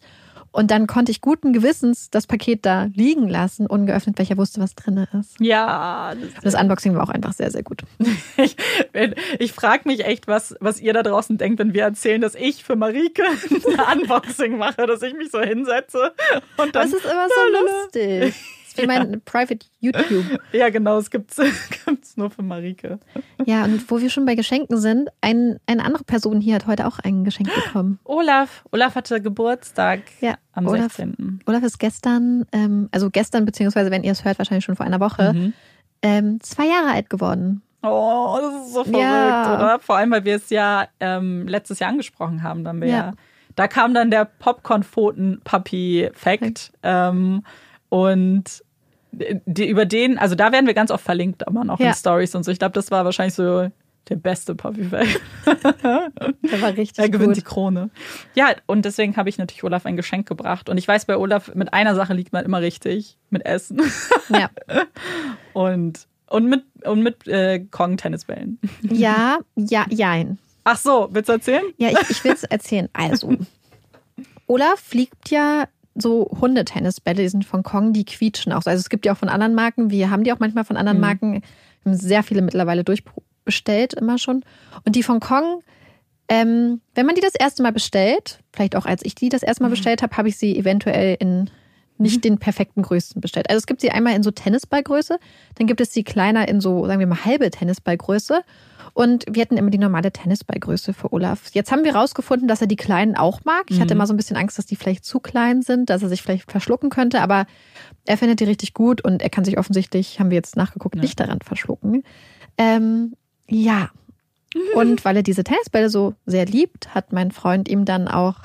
Und 0.52 0.72
dann 0.72 0.88
konnte 0.88 1.12
ich 1.12 1.22
guten 1.22 1.54
Gewissens 1.54 2.10
das 2.10 2.26
Paket 2.28 2.66
da 2.66 2.86
liegen 2.94 3.28
lassen, 3.28 3.68
ungeöffnet, 3.68 4.18
weil 4.18 4.24
ich 4.24 4.30
ja 4.30 4.38
wusste, 4.38 4.60
was 4.62 4.76
drin 4.76 5.06
ist. 5.20 5.36
Ja, 5.40 6.14
das 6.16 6.54
Das 6.54 6.62
Unboxing 6.62 6.96
war 6.96 7.04
auch 7.04 7.10
einfach 7.10 7.34
sehr, 7.34 7.52
sehr 7.52 7.64
gut. 7.64 7.84
Ich, 8.38 8.56
ich 9.38 9.52
frage 9.52 9.84
mich 9.86 10.06
echt, 10.06 10.28
was, 10.28 10.56
was 10.60 10.80
ihr 10.80 10.94
da 10.94 11.04
draußen 11.04 11.38
denkt, 11.38 11.60
wenn 11.60 11.74
wir 11.74 11.84
erzählen, 11.84 12.22
dass 12.22 12.36
ich 12.36 12.64
für 12.64 12.76
Marike 12.76 13.24
ein 13.88 14.02
Unboxing 14.02 14.58
mache, 14.58 14.88
dass 14.88 15.02
ich 15.02 15.14
mich 15.14 15.30
so 15.32 15.42
hinsetze 15.42 16.14
und 16.58 16.74
dann. 16.74 16.88
es 16.88 16.94
ist 16.94 17.06
immer 17.06 17.28
so 17.28 17.66
lustig. 17.66 18.34
Das 18.88 18.98
ist 18.98 19.04
wie 19.04 19.10
mein 19.10 19.22
Private 19.26 19.66
YouTube. 19.80 20.26
Ja, 20.52 20.70
genau, 20.70 20.98
es 20.98 21.10
gibt's, 21.10 21.38
gibt's 21.86 22.18
nur 22.18 22.30
für 22.30 22.42
Marike. 22.42 23.00
Ja, 23.46 23.64
und 23.66 23.90
wo 23.92 24.00
wir 24.00 24.10
schon 24.10 24.26
bei 24.26 24.36
Geschenken 24.36 24.78
sind, 24.78 25.10
ein, 25.22 25.60
eine 25.68 25.84
andere 25.86 26.04
Person 26.04 26.42
hier 26.42 26.56
hat 26.56 26.68
heute 26.68 26.88
auch 26.88 27.00
ein 27.00 27.24
Geschenk 27.24 27.50
bekommen. 27.54 28.00
Olaf. 28.04 28.64
Olaf 28.72 28.96
hatte 28.96 29.22
Geburtstag 29.22 30.02
Ja, 30.22 30.36
am 30.54 30.68
Olaf. 30.68 30.96
16. 30.96 31.42
Olaf 31.46 31.64
ist 31.64 31.80
gestern, 31.80 32.46
ähm, 32.52 32.90
also 32.92 33.10
gestern, 33.10 33.46
beziehungsweise 33.46 33.92
wenn 33.92 34.04
ihr 34.04 34.12
es 34.12 34.26
hört, 34.26 34.40
wahrscheinlich 34.40 34.66
schon 34.66 34.76
vor 34.76 34.86
einer 34.86 35.00
Woche, 35.00 35.34
Mhm. 35.34 35.54
ähm, 36.02 36.40
zwei 36.42 36.66
Jahre 36.68 36.92
alt 36.94 37.10
geworden. 37.10 37.62
Oh, 37.82 38.38
das 38.42 38.68
ist 38.68 38.74
so 38.74 38.84
verrückt, 38.84 39.00
Ja. 39.02 39.56
oder? 39.56 39.80
Vor 39.80 39.96
allem, 39.96 40.12
weil 40.12 40.26
wir 40.26 40.36
es 40.36 40.50
ja 40.50 40.88
ähm, 41.00 41.48
letztes 41.48 41.80
Jahr 41.80 41.92
angesprochen 41.92 42.44
haben. 42.44 42.66
Dann 42.66 42.82
wir 42.82 42.90
ja. 42.90 43.14
Da 43.56 43.68
kam 43.68 43.94
dann 43.94 44.12
der 44.12 44.26
Popcorn-Pfoten-Papi-Fact. 45.44 46.72
Ähm, 46.84 47.44
und 47.90 48.64
die, 49.12 49.68
über 49.68 49.86
den, 49.86 50.18
also 50.18 50.36
da 50.36 50.52
werden 50.52 50.68
wir 50.68 50.74
ganz 50.74 50.92
oft 50.92 51.04
verlinkt, 51.04 51.48
aber 51.48 51.64
noch 51.64 51.80
Ja. 51.80 51.88
in 51.90 51.94
Stories 51.94 52.36
und 52.36 52.44
so. 52.44 52.52
Ich 52.52 52.60
glaube, 52.60 52.74
das 52.74 52.92
war 52.92 53.06
wahrscheinlich 53.06 53.34
so 53.36 53.70
der 54.10 54.16
beste 54.16 54.56
Papi-Fact. 54.56 55.20
Der 55.46 56.62
war 56.62 56.70
richtig 56.78 56.98
Er 57.00 57.10
gewinnt 57.10 57.30
gut. 57.34 57.38
die 57.38 57.42
Krone. 57.44 57.90
Ja, 58.34 58.54
und 58.66 58.86
deswegen 58.86 59.16
habe 59.18 59.30
ich 59.30 59.38
natürlich 59.38 59.64
Olaf 59.64 59.86
ein 59.86 59.96
Geschenk 59.98 60.28
gebracht. 60.28 60.70
Und 60.70 60.78
ich 60.78 60.88
weiß, 60.88 61.06
bei 61.06 61.18
Olaf, 61.18 61.54
mit 61.54 61.74
einer 61.74 61.96
Sache 61.96 62.14
liegt 62.14 62.34
man 62.34 62.44
immer 62.46 62.62
richtig, 62.62 63.18
mit 63.30 63.46
Essen. 63.46 63.82
Ja. 64.30 64.50
Und, 65.54 66.08
und 66.28 66.46
mit, 66.48 66.64
und 66.86 67.02
mit 67.02 67.28
äh, 67.28 67.60
Kong-Tennisbällen. 67.60 68.60
ja, 68.84 69.40
ja, 69.56 69.86
jein. 69.90 70.38
Ach 70.64 70.78
so, 70.78 71.10
willst 71.12 71.28
du 71.30 71.34
erzählen? 71.34 71.64
Ja, 71.78 71.90
ich, 71.90 72.10
ich 72.12 72.24
will 72.24 72.34
es 72.34 72.44
erzählen. 72.44 72.88
Also, 72.94 73.36
Olaf 74.48 74.80
fliegt 74.80 75.32
ja 75.32 75.68
so 75.96 76.30
Hundetennisbälle, 76.40 77.24
die 77.24 77.30
sind 77.30 77.46
von 77.46 77.64
Kong, 77.64 77.94
die 77.94 78.06
quietschen 78.06 78.54
auch. 78.54 78.62
so. 78.62 78.70
Also 78.70 78.82
es 78.82 78.90
gibt 78.90 79.06
ja 79.06 79.14
auch 79.14 79.18
von 79.18 79.30
anderen 79.30 79.56
Marken, 79.56 79.90
wir 79.90 80.10
haben 80.10 80.24
die 80.24 80.32
auch 80.32 80.40
manchmal 80.40 80.66
von 80.66 80.78
anderen 80.78 80.98
Mhm. 80.98 81.02
Marken, 81.02 81.34
wir 81.84 81.92
haben 81.92 81.98
sehr 81.98 82.24
viele 82.24 82.42
mittlerweile 82.42 82.84
durchbestellt, 82.84 83.94
immer 83.94 84.18
schon. 84.18 84.44
Und 84.86 84.96
die 84.96 85.04
von 85.04 85.20
Kong, 85.20 85.62
ähm, 86.30 86.82
wenn 86.96 87.06
man 87.06 87.16
die 87.16 87.22
das 87.22 87.36
erste 87.36 87.64
Mal 87.64 87.72
bestellt, 87.72 88.40
vielleicht 88.54 88.76
auch 88.76 88.86
als 88.86 89.04
ich 89.04 89.16
die 89.16 89.30
das 89.30 89.44
erste 89.44 89.64
Mal 89.64 89.70
bestellt 89.70 90.02
habe, 90.04 90.16
habe 90.16 90.30
ich 90.30 90.38
sie 90.38 90.58
eventuell 90.58 91.18
in 91.20 91.50
nicht 92.00 92.24
den 92.24 92.38
perfekten 92.38 92.82
Größen 92.82 93.22
bestellt. 93.22 93.50
Also 93.50 93.60
es 93.60 93.68
gibt 93.68 93.82
sie 93.82 93.92
einmal 93.92 94.16
in 94.16 94.24
so 94.24 94.32
Tennisballgröße, 94.32 95.20
dann 95.56 95.68
gibt 95.68 95.82
es 95.82 95.94
sie 95.94 96.04
kleiner 96.04 96.48
in 96.48 96.62
so, 96.62 96.86
sagen 96.86 97.00
wir 97.00 97.08
mal, 97.08 97.26
halbe 97.26 97.50
Tennisballgröße. 97.50 98.42
Und 98.94 99.26
wir 99.30 99.42
hatten 99.42 99.58
immer 99.58 99.70
die 99.70 99.78
normale 99.78 100.12
Tennisballgröße 100.12 100.94
für 100.94 101.14
Olaf. 101.14 101.52
Jetzt 101.54 101.72
haben 101.72 101.84
wir 101.84 101.96
rausgefunden, 101.96 102.48
dass 102.48 102.62
er 102.62 102.68
die 102.68 102.76
kleinen 102.76 103.16
auch 103.16 103.46
mag. 103.46 103.66
Ich 103.70 103.80
hatte 103.80 103.94
immer 103.94 104.08
so 104.08 104.14
ein 104.14 104.18
bisschen 104.18 104.36
Angst, 104.36 104.58
dass 104.58 104.66
die 104.66 104.76
vielleicht 104.76 105.06
zu 105.06 105.20
klein 105.20 105.62
sind, 105.62 105.90
dass 105.90 106.02
er 106.02 106.10
sich 106.10 106.22
vielleicht 106.22 106.52
verschlucken 106.52 106.90
könnte, 106.90 107.22
aber 107.22 107.46
er 108.06 108.18
findet 108.18 108.40
die 108.40 108.46
richtig 108.46 108.74
gut 108.74 109.02
und 109.02 109.22
er 109.22 109.30
kann 109.30 109.46
sich 109.46 109.58
offensichtlich, 109.58 110.20
haben 110.20 110.32
wir 110.32 110.36
jetzt 110.36 110.56
nachgeguckt, 110.56 110.96
nicht 110.96 111.20
daran 111.20 111.40
verschlucken. 111.42 112.04
Ähm, 112.58 113.14
ja. 113.48 113.90
Und 114.76 115.06
weil 115.06 115.16
er 115.16 115.24
diese 115.24 115.44
Tennisbälle 115.44 115.90
so 115.90 116.16
sehr 116.26 116.46
liebt, 116.46 116.96
hat 116.96 117.14
mein 117.14 117.30
Freund 117.32 117.70
ihm 117.70 117.86
dann 117.86 118.08
auch 118.08 118.38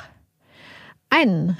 einen 1.14 1.56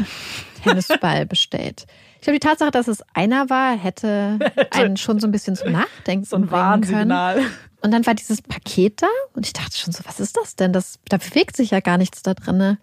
Tennisball 0.63 1.27
bestellt. 1.27 1.87
Ich 2.17 2.23
glaube, 2.23 2.39
die 2.39 2.47
Tatsache, 2.47 2.71
dass 2.71 2.89
es 2.89 3.03
einer 3.13 3.51
war, 3.51 3.77
hätte 3.77 4.39
einen 4.71 4.97
schon 4.97 5.21
so 5.21 5.27
ein 5.27 5.33
bisschen 5.33 5.57
zum 5.57 5.73
Nachdenken 5.73 6.25
So 6.25 6.37
ein 6.37 6.47
bringen 6.47 6.81
können. 6.81 7.11
Warnsignal. 7.11 7.43
Und 7.83 7.91
dann 7.91 8.07
war 8.07 8.15
dieses 8.15 8.41
Paket 8.41 9.03
da 9.03 9.09
und 9.35 9.45
ich 9.45 9.53
dachte 9.53 9.77
schon 9.77 9.93
so, 9.93 10.03
was 10.07 10.19
ist 10.19 10.39
das 10.39 10.57
denn? 10.57 10.73
Das, 10.73 10.99
da 11.09 11.19
bewegt 11.19 11.55
sich 11.55 11.71
ja 11.71 11.81
gar 11.81 11.99
nichts 11.99 12.23
da 12.23 12.33
drin. 12.33 12.79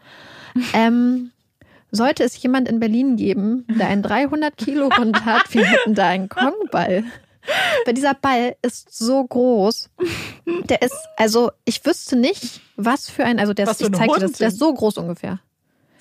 Ähm, 0.73 1.31
sollte 1.89 2.23
es 2.23 2.39
jemand 2.41 2.69
in 2.69 2.79
Berlin 2.79 3.17
geben, 3.17 3.65
der 3.67 3.87
einen 3.87 4.03
300 4.03 4.55
Kilo 4.55 4.95
Hund 4.95 5.25
hat, 5.25 5.53
wir 5.53 5.65
hätten 5.65 5.95
da 5.95 6.07
einen 6.07 6.29
Kongball. 6.29 7.03
Weil 7.85 7.93
dieser 7.95 8.13
Ball 8.13 8.55
ist 8.61 8.93
so 8.95 9.23
groß. 9.23 9.89
Der 10.65 10.81
ist, 10.83 10.95
also 11.17 11.51
ich 11.65 11.83
wüsste 11.85 12.15
nicht, 12.15 12.61
was 12.75 13.09
für 13.09 13.25
ein, 13.25 13.39
also 13.39 13.53
der 13.53 13.65
Was 13.65 13.81
ist, 13.81 13.81
ich 13.81 13.87
ein 13.87 13.93
zeig 13.95 14.13
dir 14.13 14.19
das, 14.19 14.33
der 14.33 14.49
ist 14.49 14.59
so 14.59 14.73
groß 14.73 14.97
ungefähr. 14.97 15.39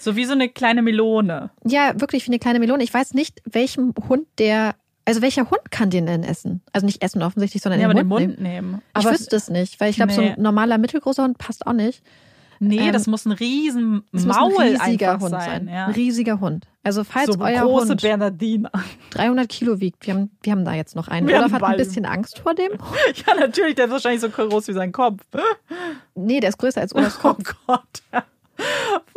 So 0.01 0.17
wie 0.17 0.25
so 0.25 0.33
eine 0.33 0.49
kleine 0.49 0.83
Melone. 0.83 1.51
Ja, 1.65 1.93
wirklich 2.01 2.25
wie 2.27 2.31
eine 2.31 2.39
kleine 2.39 2.59
Melone. 2.59 2.83
Ich 2.83 2.93
weiß 2.95 3.13
nicht, 3.15 3.43
welchem 3.45 3.93
Hund 4.09 4.27
der, 4.39 4.75
also 5.05 5.21
welcher 5.21 5.51
Hund 5.51 5.71
kann 5.71 5.91
den 5.91 6.07
denn 6.07 6.23
essen? 6.25 6.63
Also 6.73 6.87
nicht 6.87 7.03
essen 7.03 7.23
offensichtlich, 7.23 7.63
sondern 7.63 7.81
Ja, 7.81 7.87
in 7.87 7.91
aber 7.91 8.01
den 8.01 8.07
den 8.07 8.09
Mund, 8.09 8.27
Mund 8.29 8.41
nehmen. 8.41 8.71
nehmen. 8.71 8.83
Ich 8.99 9.05
Aber 9.07 9.15
wüsste 9.15 9.37
es 9.37 9.51
nicht, 9.51 9.79
weil 9.79 9.91
ich 9.91 9.97
glaube, 9.97 10.13
so 10.13 10.23
Nee. 10.23 10.31
ein 10.37 10.43
normaler 10.43 10.79
mittelgroßer 10.79 11.23
Hund 11.25 11.37
passt 11.39 11.67
auch 11.67 11.75
nicht. 11.75 12.03
nee, 12.61 12.79
ähm, 12.89 12.93
das 12.93 13.07
muss 13.07 13.25
ein 13.27 13.33
riesen 13.33 14.03
Es 14.13 14.25
Maul 14.27 14.53
ein 14.59 14.77
riesiger 14.77 15.19
Hund 15.19 15.31
sein. 15.31 15.67
sein. 15.67 15.69
Ja. 15.69 15.87
Ein 15.87 15.93
riesiger 15.93 16.41
Hund. 16.41 16.67
Also 16.83 17.05
falls 17.05 17.27
so 17.35 17.39
euer 17.39 17.61
große 17.63 17.91
Hund 17.91 18.01
Bernardiner. 18.03 18.71
300 19.11 19.49
Kilo 19.51 19.81
wiegt, 19.81 20.07
wir 20.07 20.15
haben, 20.15 20.31
wir 20.43 20.53
haben 20.53 20.65
da 20.65 20.73
jetzt 20.75 20.97
noch 20.97 21.09
einen. 21.09 21.29
Wir 21.29 21.37
Olaf 21.37 21.53
hat 21.53 21.63
ein 21.63 21.77
bisschen 21.77 22.07
Angst 22.07 22.39
vor 22.39 22.55
dem. 22.55 22.73
Ja, 23.27 23.35
natürlich, 23.35 23.75
der 23.75 23.85
ist 23.87 23.91
wahrscheinlich 23.93 24.23
so 24.23 24.31
groß 24.31 24.69
wie 24.69 24.73
sein 24.73 24.93
Kopf. 24.93 25.21
Nee, 26.15 26.41
der 26.41 26.49
ist 26.51 26.59
größer 26.59 26.81
als 26.81 26.95
Olafs 26.95 27.19
Oh 27.23 27.35
Kopf. 27.35 27.55
Gott. 27.67 28.03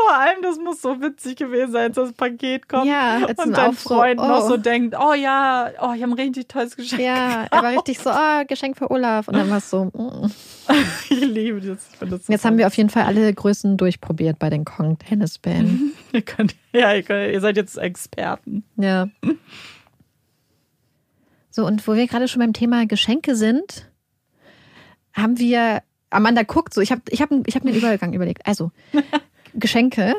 Vor 0.06 0.18
allem, 0.18 0.42
das 0.42 0.58
muss 0.58 0.82
so 0.82 1.00
witzig 1.02 1.38
gewesen 1.38 1.72
sein, 1.72 1.84
als 1.86 1.96
das 1.96 2.14
Paket 2.14 2.68
kommt. 2.68 2.88
Ja, 2.88 3.18
und 3.18 3.40
ein 3.40 3.54
dein 3.54 3.70
Aufruhr, 3.70 3.98
Freund 3.98 4.18
noch 4.18 4.44
oh. 4.44 4.50
so 4.50 4.58
denkt, 4.58 4.96
oh 5.00 5.14
ja, 5.14 5.70
oh, 5.82 5.94
ich 5.96 6.02
habe 6.02 6.12
ein 6.12 6.14
richtig 6.14 6.48
tolles 6.48 6.76
Geschenk. 6.76 7.02
Ja, 7.02 7.46
er 7.50 7.64
war 7.64 7.72
richtig 7.72 8.00
so, 8.00 8.10
oh, 8.10 8.44
Geschenk 8.48 8.78
für 8.78 8.92
Olaf. 8.92 9.28
Und 9.30 9.36
dann 9.36 9.50
war 9.50 9.58
es 9.58 9.70
so, 9.70 9.86
mm. 9.86 10.32
Ich 11.10 11.20
liebe 11.22 11.62
das. 11.62 11.88
Ich 11.94 12.10
das 12.10 12.26
so 12.26 12.34
jetzt 12.34 12.44
haben 12.44 12.58
wir 12.58 12.68
auf 12.68 12.76
jeden 12.76 12.90
Fall 12.90 13.04
alle 13.04 13.34
Größen 13.34 13.78
durchprobiert 13.78 14.40
bei 14.40 14.50
den 14.50 14.66
Kong-Tennisbällen. 14.66 15.94
ihr 16.12 16.22
könnt, 16.22 16.56
Ja, 16.74 16.94
ihr, 16.94 17.04
könnt, 17.04 17.32
ihr 17.32 17.40
seid 17.40 17.56
jetzt 17.56 17.78
Experten. 17.78 18.66
Ja. 18.76 19.08
So, 21.50 21.66
und 21.66 21.88
wo 21.88 21.96
wir 21.96 22.08
gerade 22.08 22.28
schon 22.28 22.42
beim 22.42 22.54
Thema 22.54 22.86
Geschenke 22.88 23.36
sind, 23.36 23.90
haben 25.14 25.40
wir, 25.40 25.82
Amanda 26.10 26.44
guckt 26.44 26.74
so, 26.74 26.82
ich 26.82 26.92
habe 26.92 27.04
ich 27.10 27.22
hab, 27.22 27.30
ich 27.46 27.56
hab 27.56 27.64
mir 27.64 27.70
einen 27.70 27.80
Übergang 27.80 28.14
überlegt. 28.14 28.46
Also, 28.46 28.72
Geschenke. 29.56 30.14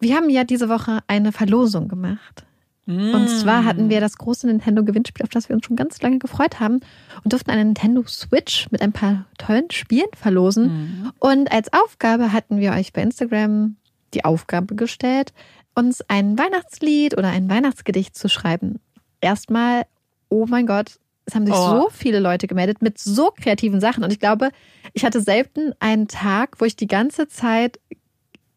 Wir 0.00 0.16
haben 0.16 0.30
ja 0.30 0.44
diese 0.44 0.68
Woche 0.68 1.00
eine 1.06 1.32
Verlosung 1.32 1.88
gemacht. 1.88 2.44
Und 2.84 3.28
zwar 3.28 3.64
hatten 3.64 3.90
wir 3.90 4.00
das 4.00 4.18
große 4.18 4.44
Nintendo-Gewinnspiel, 4.48 5.22
auf 5.22 5.30
das 5.30 5.48
wir 5.48 5.54
uns 5.54 5.64
schon 5.64 5.76
ganz 5.76 6.02
lange 6.02 6.18
gefreut 6.18 6.58
haben 6.58 6.80
und 7.22 7.32
durften 7.32 7.52
eine 7.52 7.64
Nintendo 7.64 8.02
Switch 8.08 8.68
mit 8.72 8.82
ein 8.82 8.92
paar 8.92 9.26
tollen 9.38 9.70
Spielen 9.70 10.08
verlosen. 10.16 11.12
Und 11.20 11.52
als 11.52 11.72
Aufgabe 11.72 12.32
hatten 12.32 12.58
wir 12.58 12.72
euch 12.72 12.92
bei 12.92 13.02
Instagram 13.02 13.76
die 14.14 14.24
Aufgabe 14.24 14.74
gestellt, 14.74 15.32
uns 15.76 16.02
ein 16.08 16.36
Weihnachtslied 16.36 17.16
oder 17.16 17.28
ein 17.28 17.48
Weihnachtsgedicht 17.48 18.16
zu 18.16 18.28
schreiben. 18.28 18.80
Erstmal, 19.20 19.84
oh 20.28 20.46
mein 20.48 20.66
Gott, 20.66 20.98
es 21.24 21.36
haben 21.36 21.46
sich 21.46 21.54
Oh. 21.54 21.82
so 21.82 21.88
viele 21.90 22.18
Leute 22.18 22.48
gemeldet 22.48 22.82
mit 22.82 22.98
so 22.98 23.30
kreativen 23.40 23.80
Sachen. 23.80 24.02
Und 24.02 24.12
ich 24.12 24.18
glaube, 24.18 24.50
ich 24.92 25.04
hatte 25.04 25.20
selten 25.20 25.72
einen 25.78 26.08
Tag, 26.08 26.56
wo 26.60 26.64
ich 26.64 26.74
die 26.74 26.88
ganze 26.88 27.28
Zeit 27.28 27.78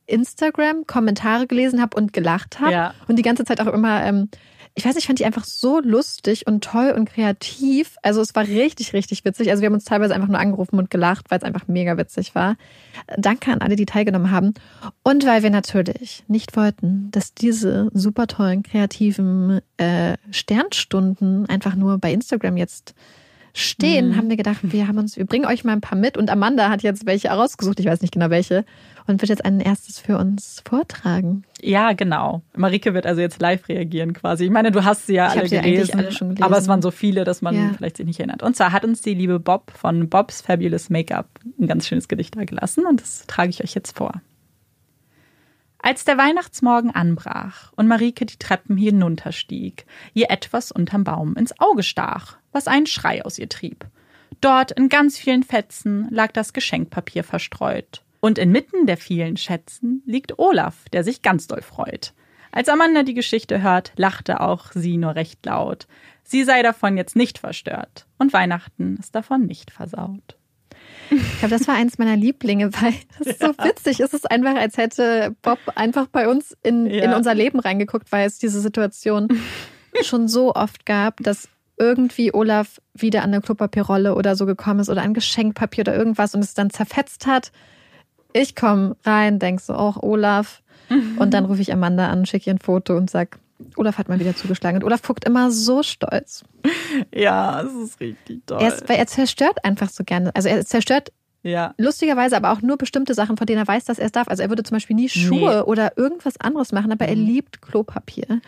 Instagram-Kommentare 0.07 1.47
gelesen 1.47 1.81
habe 1.81 1.97
und 1.97 2.13
gelacht 2.13 2.59
habe. 2.59 2.71
Ja. 2.71 2.93
Und 3.07 3.17
die 3.17 3.23
ganze 3.23 3.45
Zeit 3.45 3.59
auch 3.61 3.71
immer, 3.73 4.03
ähm, 4.03 4.29
ich 4.77 4.85
weiß 4.85 4.93
nicht, 4.95 5.03
ich 5.03 5.07
fand 5.07 5.19
die 5.19 5.25
einfach 5.25 5.45
so 5.45 5.79
lustig 5.79 6.47
und 6.47 6.61
toll 6.61 6.93
und 6.95 7.09
kreativ. 7.09 7.95
Also 8.01 8.19
es 8.19 8.35
war 8.35 8.43
richtig, 8.43 8.91
richtig 8.91 9.23
witzig. 9.23 9.49
Also 9.49 9.61
wir 9.61 9.67
haben 9.67 9.73
uns 9.73 9.85
teilweise 9.85 10.13
einfach 10.13 10.27
nur 10.27 10.37
angerufen 10.37 10.77
und 10.77 10.89
gelacht, 10.89 11.31
weil 11.31 11.37
es 11.37 11.45
einfach 11.45 11.69
mega 11.69 11.97
witzig 11.97 12.35
war. 12.35 12.57
Danke 13.17 13.53
an 13.53 13.61
alle, 13.61 13.77
die 13.77 13.85
teilgenommen 13.85 14.31
haben. 14.31 14.53
Und 15.01 15.25
weil 15.25 15.43
wir 15.43 15.49
natürlich 15.49 16.25
nicht 16.27 16.57
wollten, 16.57 17.09
dass 17.11 17.33
diese 17.33 17.89
super 17.93 18.27
tollen, 18.27 18.63
kreativen 18.63 19.61
äh, 19.77 20.17
Sternstunden 20.29 21.47
einfach 21.47 21.75
nur 21.75 21.97
bei 21.97 22.11
Instagram 22.11 22.57
jetzt 22.57 22.95
stehen, 23.57 24.17
haben 24.17 24.29
wir 24.29 24.35
gedacht, 24.35 24.59
wir 24.63 24.87
haben 24.87 24.97
uns, 24.97 25.15
wir 25.15 25.25
bringen 25.25 25.45
euch 25.45 25.63
mal 25.63 25.71
ein 25.71 25.81
paar 25.81 25.97
mit. 25.97 26.17
Und 26.17 26.29
Amanda 26.29 26.69
hat 26.69 26.83
jetzt 26.83 27.05
welche 27.05 27.29
rausgesucht, 27.29 27.79
ich 27.79 27.85
weiß 27.85 28.01
nicht 28.01 28.13
genau 28.13 28.29
welche, 28.29 28.65
und 29.07 29.21
wird 29.21 29.29
jetzt 29.29 29.45
ein 29.45 29.61
erstes 29.61 29.97
für 29.97 30.17
uns 30.17 30.61
vortragen. 30.67 31.43
Ja, 31.61 31.93
genau. 31.93 32.41
Marike 32.55 32.93
wird 32.93 33.05
also 33.05 33.21
jetzt 33.21 33.41
live 33.41 33.69
reagieren 33.69 34.13
quasi. 34.13 34.43
Ich 34.43 34.51
meine, 34.51 34.71
du 34.71 34.83
hast 34.83 35.07
sie 35.07 35.13
ja 35.13 35.27
alle 35.27 35.47
sie 35.47 35.55
gelesen, 35.55 35.97
alle 35.99 36.11
schon 36.11 36.29
gelesen. 36.29 36.43
aber 36.43 36.57
es 36.57 36.67
waren 36.67 36.81
so 36.81 36.91
viele, 36.91 37.23
dass 37.23 37.41
man 37.41 37.55
Ja. 37.55 37.71
vielleicht 37.77 37.95
sich 37.97 38.05
nicht 38.05 38.19
erinnert. 38.19 38.43
Und 38.43 38.57
zwar 38.57 38.73
hat 38.73 38.83
uns 38.83 39.01
die 39.01 39.13
liebe 39.13 39.39
Bob 39.39 39.71
von 39.71 40.09
Bob's 40.09 40.41
Fabulous 40.41 40.89
Make-up 40.89 41.29
ein 41.57 41.67
ganz 41.67 41.87
schönes 41.87 42.09
Gedicht 42.09 42.35
da 42.35 42.43
gelassen 42.43 42.85
und 42.85 42.99
das 43.01 43.25
trage 43.25 43.49
ich 43.51 43.63
euch 43.63 43.73
jetzt 43.73 43.95
vor. 43.97 44.21
Als 45.79 46.03
der 46.03 46.17
Weihnachtsmorgen 46.17 46.89
anbrach 46.95 47.71
und 47.75 47.87
Marike 47.87 48.25
die 48.25 48.37
Treppen 48.37 48.75
hinunterstieg, 48.75 49.85
ihr 50.15 50.31
etwas 50.31 50.71
unterm 50.71 51.03
Baum 51.03 51.35
ins 51.35 51.57
Auge 51.59 51.83
stach, 51.83 52.37
was 52.55 52.67
einen 52.67 52.87
Schrei 52.87 53.23
aus 53.23 53.37
ihr 53.37 53.49
trieb. 53.49 53.85
Dort 54.41 54.71
in 54.71 54.89
ganz 54.89 55.17
vielen 55.17 55.43
Fetzen 55.43 56.07
lag 56.09 56.31
das 56.31 56.53
Geschenkpapier 56.53 57.23
verstreut. 57.23 58.01
Und 58.19 58.37
inmitten 58.39 58.87
der 58.87 58.97
vielen 58.97 59.37
Schätzen 59.37 60.01
liegt 60.05 60.39
Olaf, 60.39 60.75
der 60.93 61.03
sich 61.03 61.21
ganz 61.21 61.45
doll 61.47 61.61
freut. 61.61 62.13
Als 62.51 62.69
Amanda 62.69 63.03
die 63.03 63.13
Geschichte 63.13 63.61
hört, 63.61 63.91
lachte 63.97 64.39
auch 64.41 64.71
sie 64.73 64.97
nur 64.97 65.13
recht 65.15 65.45
laut. 65.45 65.87
Sie 66.23 66.43
sei 66.43 66.63
davon 66.63 66.97
jetzt 66.97 67.15
nicht 67.15 67.37
verstört 67.37 68.07
und 68.17 68.33
Weihnachten 68.33 68.97
ist 68.99 69.13
davon 69.13 69.45
nicht 69.45 69.69
versaut. 69.71 70.37
Ich 71.11 71.39
glaube, 71.39 71.55
das 71.55 71.67
war 71.67 71.75
eins 71.75 71.97
meiner 71.99 72.15
Lieblinge, 72.15 72.71
weil 72.81 72.93
das 73.19 73.27
ist 73.27 73.39
so 73.41 73.49
witzig. 73.49 73.99
Es 73.99 74.13
ist 74.13 74.29
einfach, 74.31 74.55
als 74.55 74.77
hätte 74.77 75.35
Bob 75.43 75.59
einfach 75.75 76.07
bei 76.07 76.27
uns 76.27 76.57
in, 76.63 76.87
Ja. 76.87 77.03
in 77.03 77.13
unser 77.13 77.35
Leben 77.35 77.59
reingeguckt, 77.59 78.11
weil 78.11 78.25
es 78.25 78.39
diese 78.39 78.59
Situation 78.59 79.27
schon 80.03 80.27
so 80.27 80.55
oft 80.55 80.85
gab, 80.85 81.17
dass 81.17 81.47
irgendwie 81.77 82.33
Olaf 82.33 82.79
wieder 82.93 83.21
an 83.23 83.33
eine 83.33 83.41
Klopapierrolle 83.41 84.15
oder 84.15 84.35
so 84.35 84.45
gekommen 84.45 84.79
ist 84.79 84.89
oder 84.89 85.01
an 85.01 85.13
Geschenkpapier 85.13 85.81
oder 85.81 85.95
irgendwas 85.95 86.33
und 86.35 86.43
es 86.43 86.53
dann 86.53 86.69
zerfetzt 86.69 87.27
hat. 87.27 87.51
Ich 88.33 88.55
komme 88.55 88.95
rein, 89.05 89.39
denk 89.39 89.59
so, 89.61 89.73
oh, 89.77 89.93
Olaf. 90.01 90.61
Und 91.17 91.33
dann 91.33 91.45
rufe 91.45 91.61
ich 91.61 91.73
Amanda 91.73 92.09
an, 92.09 92.25
schicke 92.25 92.49
ihr 92.49 92.53
ein 92.53 92.59
Foto 92.59 92.95
und 92.95 93.09
sag, 93.09 93.39
Olaf 93.75 93.97
hat 93.97 94.09
mal 94.09 94.19
wieder 94.19 94.35
zugeschlagen. 94.35 94.77
Und 94.77 94.83
Olaf 94.83 95.01
guckt 95.01 95.25
immer 95.25 95.51
so 95.51 95.83
stolz. 95.83 96.43
Ja, 97.13 97.61
es 97.61 97.73
ist 97.73 97.99
richtig 97.99 98.41
toll. 98.45 98.59
Er, 98.61 98.73
ist, 98.73 98.87
weil 98.89 98.97
er 98.97 99.07
zerstört 99.07 99.63
einfach 99.63 99.89
so 99.89 100.03
gerne. 100.03 100.35
Also 100.35 100.49
er 100.49 100.65
zerstört 100.65 101.11
ja. 101.43 101.73
lustigerweise 101.77 102.35
aber 102.35 102.51
auch 102.51 102.61
nur 102.61 102.77
bestimmte 102.77 103.13
Sachen, 103.13 103.37
von 103.37 103.47
denen 103.47 103.59
er 103.59 103.67
weiß, 103.67 103.85
dass 103.85 103.99
er 103.99 104.07
es 104.07 104.11
darf. 104.11 104.27
Also 104.27 104.43
er 104.43 104.49
würde 104.49 104.63
zum 104.63 104.75
Beispiel 104.75 104.95
nie 104.95 105.09
Schuhe 105.09 105.57
Nee. 105.57 105.61
oder 105.61 105.97
irgendwas 105.97 106.39
anderes 106.39 106.71
machen, 106.71 106.91
aber 106.91 107.07
er 107.07 107.15
liebt 107.15 107.61
Klopapier. 107.61 108.41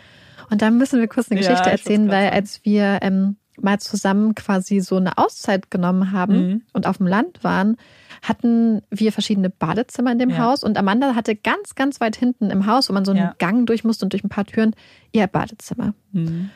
Und 0.50 0.62
da 0.62 0.70
müssen 0.70 1.00
wir 1.00 1.08
kurz 1.08 1.30
eine 1.30 1.40
Ja, 1.40 1.48
Geschichte 1.48 1.68
ich 1.70 1.80
erzählen, 1.80 2.08
weil 2.10 2.30
als 2.30 2.64
wir 2.64 2.98
ähm, 3.02 3.36
mal 3.60 3.78
zusammen 3.80 4.34
quasi 4.34 4.80
so 4.80 4.96
eine 4.96 5.18
Auszeit 5.18 5.70
genommen 5.70 6.12
haben 6.12 6.34
Mhm. 6.48 6.62
und 6.72 6.86
auf 6.86 6.98
dem 6.98 7.06
Land 7.06 7.42
waren, 7.42 7.76
hatten 8.22 8.82
wir 8.90 9.12
verschiedene 9.12 9.50
Badezimmer 9.50 10.12
in 10.12 10.18
dem 10.18 10.30
Ja. 10.30 10.38
Haus 10.38 10.62
und 10.64 10.76
Amanda 10.78 11.14
hatte 11.14 11.34
ganz, 11.36 11.74
ganz 11.74 12.00
weit 12.00 12.16
hinten 12.16 12.50
im 12.50 12.66
Haus, 12.66 12.88
wo 12.88 12.92
man 12.92 13.04
so 13.04 13.10
einen 13.12 13.20
Ja. 13.20 13.34
Gang 13.38 13.66
durch 13.66 13.84
musste 13.84 14.04
und 14.04 14.12
durch 14.12 14.24
ein 14.24 14.28
paar 14.28 14.44
Türen, 14.46 14.74
ihr 15.12 15.26
Badezimmer. 15.26 15.94
Mhm. 16.12 16.50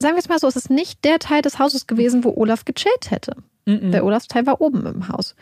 Sagen 0.00 0.14
wir 0.14 0.20
es 0.20 0.28
mal 0.28 0.38
so, 0.38 0.46
es 0.46 0.56
ist 0.56 0.70
nicht 0.70 1.04
der 1.04 1.18
Teil 1.18 1.42
des 1.42 1.58
Hauses 1.58 1.86
gewesen, 1.88 2.22
wo 2.24 2.32
Olaf 2.36 2.64
gechillt 2.64 3.10
hätte. 3.10 3.32
Mhm. 3.66 3.90
Der 3.92 4.04
Olafs 4.04 4.28
Teil 4.28 4.46
war 4.46 4.60
oben 4.60 4.86
im 4.86 5.08
Haus. 5.08 5.34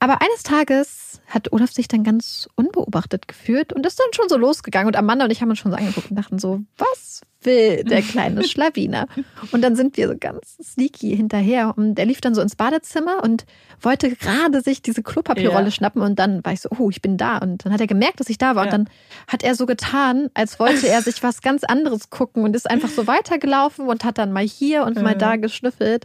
Aber 0.00 0.20
eines 0.22 0.44
Tages 0.44 1.20
hat 1.26 1.52
Olaf 1.52 1.72
sich 1.72 1.88
dann 1.88 2.04
ganz 2.04 2.48
unbeobachtet 2.54 3.26
gefühlt 3.26 3.72
und 3.72 3.84
ist 3.84 3.98
dann 3.98 4.06
schon 4.12 4.28
so 4.28 4.36
losgegangen. 4.36 4.86
Und 4.86 4.96
Amanda 4.96 5.24
und 5.24 5.32
ich 5.32 5.42
haben 5.42 5.50
uns 5.50 5.58
schon 5.58 5.72
so 5.72 5.76
angeguckt 5.76 6.10
und 6.10 6.16
dachten 6.16 6.38
so, 6.38 6.60
was 6.76 7.22
will 7.48 7.82
der 7.84 8.02
kleine 8.02 8.44
Schlawiner? 8.44 9.08
Und 9.50 9.62
dann 9.62 9.74
sind 9.74 9.96
wir 9.96 10.06
so 10.08 10.14
ganz 10.18 10.56
sneaky 10.62 11.16
hinterher. 11.16 11.72
Und 11.76 11.98
er 11.98 12.04
lief 12.06 12.20
dann 12.20 12.34
so 12.34 12.40
ins 12.42 12.54
Badezimmer 12.54 13.22
und 13.24 13.44
wollte 13.80 14.10
gerade 14.14 14.60
sich 14.60 14.82
diese 14.82 15.02
Klopapierrolle 15.02 15.64
Ja. 15.66 15.70
schnappen. 15.70 16.02
Und 16.02 16.18
dann 16.18 16.44
war 16.44 16.52
ich 16.52 16.60
so, 16.60 16.68
oh, 16.78 16.90
ich 16.90 17.02
bin 17.02 17.16
da. 17.16 17.38
Und 17.38 17.64
dann 17.64 17.72
hat 17.72 17.80
er 17.80 17.86
gemerkt, 17.86 18.20
dass 18.20 18.28
ich 18.28 18.38
da 18.38 18.54
war. 18.54 18.66
Ja. 18.66 18.72
Und 18.74 18.86
dann 18.86 18.90
hat 19.26 19.42
er 19.42 19.54
so 19.54 19.66
getan, 19.66 20.28
als 20.34 20.60
wollte 20.60 20.86
er 20.88 21.02
sich 21.02 21.22
was 21.22 21.40
ganz 21.42 21.64
anderes 21.64 22.10
gucken 22.10 22.44
und 22.44 22.54
ist 22.54 22.70
einfach 22.70 22.90
so 22.90 23.06
weitergelaufen 23.06 23.86
und 23.88 24.04
hat 24.04 24.18
dann 24.18 24.32
mal 24.32 24.44
hier 24.46 24.84
und 24.84 24.96
mal 25.02 25.12
Ja. 25.12 25.18
da 25.18 25.36
geschnüffelt. 25.36 26.04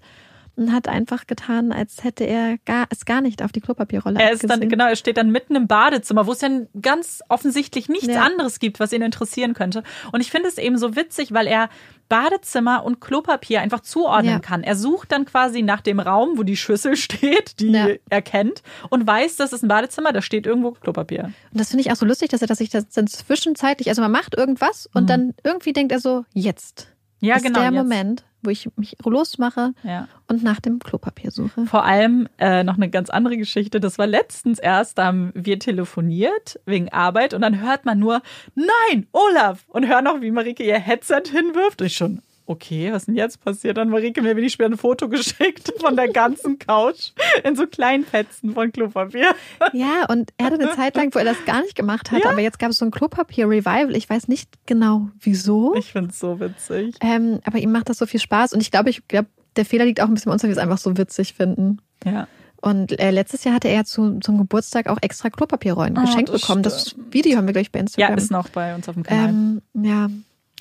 Und 0.55 0.71
hat 0.71 0.87
einfach 0.87 1.25
getan, 1.25 1.71
als 1.71 2.03
hätte 2.03 2.25
er 2.25 2.57
gar, 2.65 2.85
es 2.91 3.05
gar 3.05 3.21
nicht 3.21 3.41
auf 3.41 3.51
die 3.51 3.59
Klopapierrolle 3.59 4.19
Er 4.19 4.31
ist 4.33 4.47
dann, 4.47 4.69
genau, 4.69 4.85
er 4.87 4.95
steht 4.95 5.17
dann 5.17 5.31
mitten 5.31 5.55
im 5.55 5.65
Badezimmer, 5.67 6.27
wo 6.27 6.31
es 6.31 6.41
ja 6.41 6.49
ganz 6.79 7.23
offensichtlich 7.27 7.89
nichts 7.89 8.07
Ja. 8.13 8.21
anderes 8.21 8.59
gibt, 8.59 8.79
was 8.79 8.93
ihn 8.93 9.01
interessieren 9.01 9.55
könnte. 9.55 9.81
Und 10.11 10.21
ich 10.21 10.29
finde 10.29 10.49
es 10.49 10.59
eben 10.59 10.77
so 10.77 10.95
witzig, 10.95 11.33
weil 11.33 11.47
er 11.47 11.69
Badezimmer 12.07 12.83
und 12.83 13.01
Klopapier 13.01 13.61
einfach 13.61 13.79
zuordnen 13.79 14.33
Ja. 14.33 14.39
kann. 14.39 14.61
Er 14.63 14.75
sucht 14.75 15.11
dann 15.11 15.25
quasi 15.25 15.63
nach 15.63 15.81
dem 15.81 15.99
Raum, 15.99 16.37
wo 16.37 16.43
die 16.43 16.55
Schüssel 16.57 16.95
steht, 16.97 17.59
die 17.59 17.71
Ja. 17.71 17.87
er 18.09 18.21
kennt, 18.21 18.61
und 18.91 19.07
weiß, 19.07 19.37
das 19.37 19.53
ist 19.53 19.63
ein 19.63 19.67
Badezimmer, 19.67 20.13
da 20.13 20.21
steht 20.21 20.45
irgendwo 20.45 20.71
Klopapier. 20.73 21.31
Und 21.51 21.59
das 21.59 21.69
finde 21.69 21.81
ich 21.81 21.91
auch 21.91 21.95
so 21.95 22.05
lustig, 22.05 22.29
dass 22.29 22.41
er 22.41 22.47
dass 22.47 22.59
sich 22.59 22.69
das 22.69 22.87
dann 22.89 23.07
zwischenzeitlich, 23.07 23.89
also 23.89 24.03
man 24.03 24.11
macht 24.11 24.35
irgendwas 24.37 24.87
und 24.93 25.09
dann 25.09 25.33
irgendwie 25.43 25.73
denkt 25.73 25.91
er 25.91 25.99
so, 25.99 26.25
jetzt 26.33 26.89
Mhm. 27.21 27.27
Ja, 27.29 27.35
ist 27.37 27.43
genau. 27.43 27.59
der 27.61 27.69
jetzt. 27.71 27.73
Moment, 27.75 28.23
wo 28.43 28.49
ich 28.49 28.67
mich 28.75 28.95
losmache 29.03 29.73
Ja. 29.83 30.07
und 30.27 30.43
nach 30.43 30.59
dem 30.59 30.79
Klopapier 30.79 31.31
suche. 31.31 31.65
Vor 31.65 31.83
allem 31.85 32.27
äh, 32.37 32.63
noch 32.63 32.75
eine 32.75 32.89
ganz 32.89 33.09
andere 33.09 33.37
Geschichte. 33.37 33.79
Das 33.79 33.97
war 33.97 34.07
letztens 34.07 34.59
erst, 34.59 34.97
da 34.97 35.05
haben 35.05 35.31
wir 35.35 35.59
telefoniert 35.59 36.59
wegen 36.65 36.89
Arbeit 36.89 37.33
und 37.33 37.41
dann 37.41 37.61
hört 37.61 37.85
man 37.85 37.99
nur, 37.99 38.21
nein, 38.55 39.07
Olaf! 39.11 39.65
Und 39.67 39.87
hör 39.87 40.01
noch, 40.01 40.21
wie 40.21 40.31
Marike 40.31 40.63
ihr 40.63 40.79
Headset 40.79 41.23
hinwirft. 41.31 41.81
Ich 41.81 41.95
schon, 41.95 42.21
okay, 42.45 42.91
was 42.91 43.05
denn 43.05 43.15
jetzt 43.15 43.43
passiert? 43.43 43.77
Dann 43.77 43.89
Marike 43.89 44.21
mir 44.21 44.35
wenig 44.35 44.53
später 44.53 44.69
ein 44.71 44.77
Foto 44.77 45.07
geschickt 45.09 45.73
von 45.79 45.95
der 45.95 46.09
ganzen 46.09 46.59
Couch 46.59 47.11
in 47.43 47.55
so 47.55 47.65
kleinen 47.67 48.05
Fetzen 48.05 48.53
von 48.53 48.71
Klopapier. 48.71 49.33
Ja, 49.71 50.05
und 50.09 50.31
er 50.37 50.47
hatte 50.47 50.55
eine 50.59 50.71
Zeit 50.75 50.95
lang, 50.95 51.13
wo 51.13 51.19
er 51.19 51.25
das 51.25 51.43
gar 51.45 51.61
nicht 51.61 51.75
gemacht 51.75 52.11
hat, 52.11 52.23
Ja. 52.23 52.31
aber 52.31 52.41
jetzt 52.41 52.59
gab 52.59 52.69
es 52.71 52.77
so 52.77 52.85
ein 52.85 52.91
Klopapier-Revival. 52.91 53.95
Ich 53.95 54.09
weiß 54.09 54.27
nicht 54.27 54.49
genau 54.65 55.09
wieso, 55.19 55.75
Ich 55.75 55.91
find's 55.91 56.19
so 56.19 56.39
witzig. 56.39 56.95
ähm, 57.01 57.39
aber 57.45 57.59
ihm 57.59 57.71
macht 57.71 57.89
das 57.89 57.97
so 57.97 58.05
viel 58.05 58.19
Spaß 58.19 58.53
und 58.53 58.61
ich 58.61 58.71
glaube, 58.71 58.89
ich 58.89 59.07
glaube, 59.07 59.27
der 59.55 59.65
Fehler 59.65 59.85
liegt 59.85 60.01
auch 60.01 60.07
ein 60.07 60.13
bisschen 60.13 60.29
bei 60.29 60.33
uns, 60.33 60.43
weil 60.43 60.49
wir 60.49 60.57
es 60.57 60.61
einfach 60.63 60.77
so 60.79 60.97
witzig 60.97 61.33
finden. 61.35 61.79
Ja. 62.05 62.27
Und 62.61 62.97
äh, 62.99 63.11
letztes 63.11 63.43
Jahr 63.43 63.55
hatte 63.55 63.67
er 63.67 63.83
zu, 63.85 64.19
zum 64.19 64.37
Geburtstag 64.37 64.87
auch 64.87 64.97
extra 65.01 65.29
Klopapierrollen 65.29 65.97
Oh, 65.97 66.01
geschenkt 66.01 66.29
das 66.29 66.41
bekommen. 66.41 66.63
Das 66.63 66.95
Video 67.11 67.37
haben 67.37 67.45
wir 67.45 67.51
gleich 67.53 67.71
bei 67.71 67.79
Ja, 67.79 67.83
Instagram. 67.83 68.17
ist 68.17 68.31
noch 68.31 68.49
bei 68.49 68.73
uns 68.73 68.87
auf 68.87 68.95
dem 68.95 69.03
Kanal. 69.03 69.29
ähm, 69.29 69.61
ja, 69.73 70.09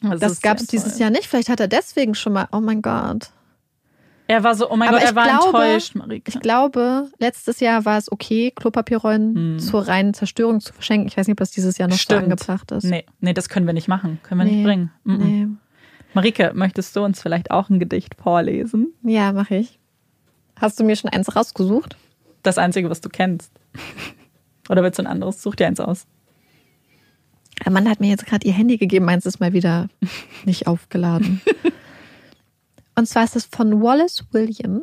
das 0.03 0.33
ist 0.33 0.43
gab 0.43 0.59
es 0.59 0.67
dieses. 0.67 0.99
Jahr 0.99 1.11
nicht. 1.11 1.27
Vielleicht 1.27 1.49
hat 1.49 1.61
er 1.61 1.69
deswegen 1.69 2.15
schon 2.15 2.33
mal, 2.33 2.49
oh 2.53 2.61
mein 2.61 2.83
Gott. 2.83 3.31
Er 4.29 4.45
war 4.45 4.55
so, 4.55 4.71
oh 4.71 4.77
mein 4.77 4.89
Aber 4.89 4.99
Gott, 4.99 5.09
er 5.09 5.15
war 5.17 5.25
glaube- 5.27 5.59
enttäuscht, 5.65 5.95
Marike. 5.95 6.33
Ich 6.33 6.41
glaube, 6.41 7.11
letztes 7.19 7.61
Jahr 7.61 7.85
war 7.85 7.99
es 7.99 8.11
okay, 8.11 8.51
Klopapierrollen 8.55 9.35
Hm. 9.35 9.59
zur 9.59 9.87
reinen 9.87 10.15
Zerstörung 10.15 10.61
zu 10.61 10.73
verschenken. 10.73 11.09
Ich 11.09 11.17
weiß 11.17 11.27
nicht, 11.27 11.35
ob 11.35 11.39
das 11.39 11.51
dieses 11.51 11.77
Jahr 11.77 11.89
noch 11.89 11.97
so 11.97 12.01
Stimmt. 12.03 12.25
angebracht 12.25 12.71
ist. 12.71 12.85
Nee, 12.85 13.05
nee, 13.21 13.35
das 13.35 13.49
können 13.49 13.67
wir 13.67 13.75
nicht 13.75 13.89
machen. 13.89 14.21
Können 14.23 14.41
wir 14.41 14.45
nicht 14.45 14.57
Nee, 14.57 14.65
bringen. 14.65 14.91
Mhm. 15.05 15.17
Nee. 15.19 15.47
Marike, 16.15 16.53
möchtest 16.55 16.95
du 16.97 17.03
uns 17.05 17.21
vielleicht 17.21 17.51
auch 17.51 17.69
ein 17.69 17.79
Gedicht 17.79 18.15
vorlesen? 18.15 18.93
Ja, 19.03 19.33
mache 19.33 19.57
ich. 19.57 19.79
Hast 20.61 20.79
du 20.79 20.85
mir 20.85 20.95
schon 20.97 21.11
eins 21.11 21.35
rausgesucht? 21.35 21.97
Das 22.43 22.59
einzige, 22.59 22.89
was 22.91 23.01
du 23.01 23.09
kennst. 23.09 23.53
Oder 24.69 24.83
willst 24.83 24.99
du 24.99 25.03
ein 25.03 25.07
anderes? 25.09 25.43
Such 25.43 25.57
dir 25.57 25.67
eins 25.67 25.81
aus. 25.81 26.07
Amanda 27.65 27.91
hat 27.91 28.01
mir 28.01 28.09
jetzt 28.09 28.27
gerade 28.27 28.47
ihr 28.47 28.53
Handy 28.53 28.77
gegeben, 28.77 29.05
meins 29.05 29.27
ist 29.27 29.41
mal 29.41 29.53
wieder 29.53 29.89
nicht 30.45 30.67
aufgeladen. 30.67 31.41
Und 32.95 33.07
zwar 33.07 33.25
ist 33.25 33.37
es 33.37 33.47
von 33.47 33.83
Wallace 33.83 34.25
William. 34.33 34.83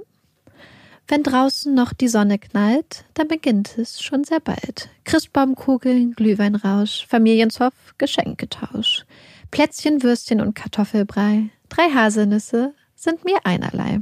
Wenn 1.07 1.23
draußen 1.23 1.73
noch 1.73 1.91
die 1.91 2.07
Sonne 2.07 2.37
knallt, 2.37 3.03
dann 3.15 3.27
beginnt 3.27 3.77
es 3.77 4.01
schon 4.01 4.23
sehr 4.23 4.39
bald. 4.39 4.89
Christbaumkugeln, 5.05 6.13
Glühweinrausch, 6.13 7.07
Familienzoff, 7.07 7.73
Geschenketausch. 7.97 9.05
Plätzchen, 9.49 10.03
Würstchen 10.03 10.39
und 10.39 10.53
Kartoffelbrei. 10.53 11.49
Drei 11.69 11.89
Haselnüsse 11.89 12.75
sind 12.95 13.25
mir 13.25 13.39
einerlei. 13.43 14.01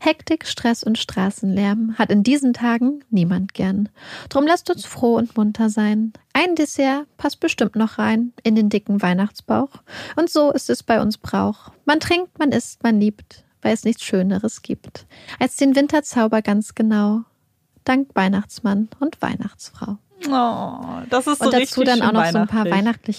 Hektik, 0.00 0.46
Stress 0.46 0.82
und 0.82 0.98
Straßenlärm 0.98 1.96
hat 1.98 2.10
in 2.10 2.22
diesen 2.22 2.52
Tagen 2.52 3.04
niemand 3.10 3.54
gern. 3.54 3.88
Drum 4.28 4.46
lasst 4.46 4.70
uns 4.70 4.84
froh 4.86 5.16
und 5.16 5.36
munter 5.36 5.70
sein. 5.70 6.12
Ein 6.32 6.54
Dessert 6.54 7.06
passt 7.16 7.40
bestimmt 7.40 7.76
noch 7.76 7.98
rein 7.98 8.32
in 8.42 8.54
den 8.54 8.68
dicken 8.68 9.02
Weihnachtsbauch. 9.02 9.70
Und 10.16 10.30
so 10.30 10.52
ist 10.52 10.70
es 10.70 10.82
bei 10.82 11.00
uns 11.00 11.18
Brauch. 11.18 11.70
Man 11.84 12.00
trinkt, 12.00 12.38
man 12.38 12.52
isst, 12.52 12.82
man 12.82 13.00
liebt, 13.00 13.44
weil 13.62 13.74
es 13.74 13.84
nichts 13.84 14.04
Schöneres 14.04 14.62
gibt, 14.62 15.06
als 15.38 15.56
den 15.56 15.74
Winterzauber 15.76 16.42
ganz 16.42 16.74
genau. 16.74 17.22
Dank 17.84 18.10
Weihnachtsmann 18.14 18.88
und 18.98 19.20
Weihnachtsfrau. 19.20 19.98
Oh, 20.30 21.02
das 21.10 21.26
ist 21.26 21.38
so 21.38 21.46
Und 21.46 21.54
dazu 21.54 21.82
dann 21.84 22.02
auch 22.02 22.12
noch 22.12 22.24
so 22.26 22.38
ein 22.38 22.46
paar 22.46 22.64
weihnachtlich. 22.64 22.72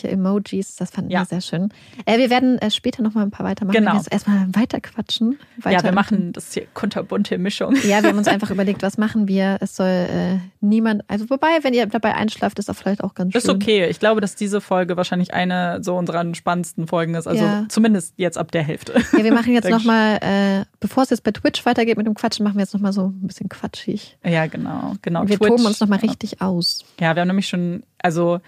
weihnachtliche 0.04 0.08
Emojis. 0.10 0.76
Das 0.76 0.90
fanden 0.92 1.12
Ja. 1.12 1.22
wir 1.22 1.26
sehr 1.26 1.42
schön. 1.42 1.70
Äh, 2.06 2.18
wir 2.18 2.30
werden 2.30 2.58
äh, 2.60 2.72
später 2.72 3.02
noch 3.04 3.14
mal 3.14 3.22
ein 3.24 3.32
paar 3.32 3.46
weitermachen. 3.46 3.76
Genau. 3.76 3.92
Wir 3.94 3.98
jetzt 3.98 4.12
erstmal 4.12 4.48
weiter 4.54 4.80
quatschen. 4.82 5.38
Weiter 5.58 5.78
Ja, 5.78 5.84
wir 5.84 5.92
machen 5.92 6.34
das 6.34 6.54
hier 6.54 6.66
kunterbunte 6.74 7.38
Mischung. 7.38 7.76
Ja, 7.84 8.02
wir 8.02 8.10
haben 8.10 8.18
uns 8.18 8.28
einfach 8.28 8.50
überlegt, 8.52 8.82
was 8.82 8.98
machen 8.98 9.28
wir. 9.28 9.58
Es 9.62 9.76
soll 9.76 9.88
äh, 9.88 10.38
niemand, 10.62 11.04
also 11.08 11.30
wobei, 11.30 11.60
wenn 11.64 11.74
ihr 11.74 11.86
dabei 11.86 12.16
einschlaft, 12.16 12.60
ist 12.60 12.70
auch 12.70 12.76
vielleicht 12.76 13.04
auch 13.04 13.14
ganz 13.14 13.32
schön. 13.34 13.40
Ist 13.40 13.50
okay. 13.50 13.88
Ich 13.88 14.00
glaube, 14.00 14.22
dass 14.22 14.36
diese 14.36 14.62
Folge 14.62 14.98
wahrscheinlich 14.98 15.34
eine 15.34 15.84
so 15.84 15.96
unserer 15.96 16.26
spannendsten 16.36 16.88
Folgen 16.88 17.16
ist. 17.16 17.28
Also 17.28 17.44
Ja. 17.44 17.66
zumindest 17.70 18.14
jetzt 18.18 18.38
ab 18.38 18.52
der 18.52 18.64
Hälfte. 18.64 18.94
Ja, 19.18 19.24
wir 19.24 19.34
machen 19.34 19.54
jetzt 19.54 19.70
nochmal, 19.70 20.18
äh, 20.22 20.66
bevor 20.80 21.04
es 21.04 21.10
jetzt 21.10 21.24
bei 21.24 21.32
Twitch 21.32 21.66
weitergeht 21.66 21.98
mit 21.98 22.06
dem 22.08 22.14
Quatschen, 22.16 22.44
machen 22.44 22.56
wir 22.56 22.62
jetzt 22.62 22.74
nochmal 22.74 22.94
so 22.94 23.08
ein 23.08 23.28
bisschen 23.28 23.50
quatschig. 23.50 24.18
Ja, 24.24 24.48
genau. 24.48 24.94
genau. 25.02 25.28
wir 25.28 25.38
Twitch. 25.38 25.50
toben 25.50 25.66
uns 25.66 25.80
nochmal 25.80 26.00
richtig 26.00 26.42
aus. 26.42 26.84
Ja, 27.00 27.16
wir 27.16 27.22
haben 27.22 27.28
nämlich 27.28 27.48
schon, 27.48 27.84
also 28.02 28.40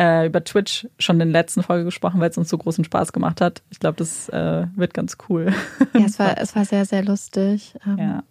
äh, 0.00 0.26
über 0.26 0.44
Twitch 0.44 0.86
schon 0.98 1.20
in 1.20 1.32
der 1.32 1.42
letzten 1.42 1.62
Folge 1.62 1.84
gesprochen, 1.84 2.20
weil 2.20 2.30
es 2.30 2.38
uns 2.38 2.48
so 2.48 2.56
großen 2.58 2.84
Spaß 2.84 3.12
gemacht 3.12 3.40
hat. 3.40 3.62
Ich 3.70 3.80
glaube, 3.80 3.96
das 3.96 4.28
äh, 4.28 4.66
wird 4.76 4.94
ganz 4.94 5.16
cool. 5.28 5.52
Ja, 5.94 6.06
es 6.06 6.18
war, 6.18 6.38
es 6.38 6.54
war 6.54 6.64
sehr, 6.64 6.84
sehr 6.84 7.04
lustig. 7.04 7.74
Ähm, 7.86 7.98
Ja. 7.98 8.22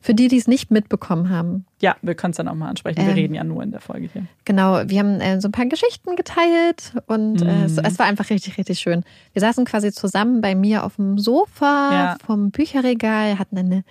Für 0.00 0.14
die, 0.14 0.28
die 0.28 0.36
es 0.38 0.46
nicht 0.46 0.70
mitbekommen 0.70 1.30
haben, 1.30 1.66
Ja, 1.80 1.96
wir 2.00 2.14
können 2.14 2.30
es 2.30 2.36
dann 2.36 2.46
auch 2.48 2.54
mal 2.54 2.68
ansprechen. 2.68 2.98
Wir 2.98 3.08
Ähm. 3.08 3.14
reden 3.14 3.34
ja 3.34 3.42
nur 3.44 3.62
in 3.62 3.70
der 3.70 3.80
Folge 3.80 4.08
hier. 4.12 4.26
Genau, 4.44 4.82
wir 4.86 4.98
haben 4.98 5.20
äh, 5.20 5.40
so 5.40 5.48
ein 5.48 5.52
paar 5.52 5.66
Geschichten 5.66 6.14
geteilt 6.16 6.92
und 7.06 7.42
äh, 7.42 7.44
Mhm. 7.44 7.64
es, 7.64 7.78
es 7.78 7.98
war 7.98 8.06
einfach 8.06 8.30
richtig, 8.30 8.56
richtig 8.56 8.78
schön. 8.78 9.02
Wir 9.32 9.40
saßen 9.40 9.64
quasi 9.64 9.92
zusammen 9.92 10.40
bei 10.42 10.54
mir 10.54 10.84
auf 10.84 10.96
dem 10.96 11.18
Sofa 11.18 11.90
Ja. 11.92 12.16
vom 12.24 12.50
Bücherregal, 12.50 13.38
hatten 13.38 13.58
eine 13.58 13.84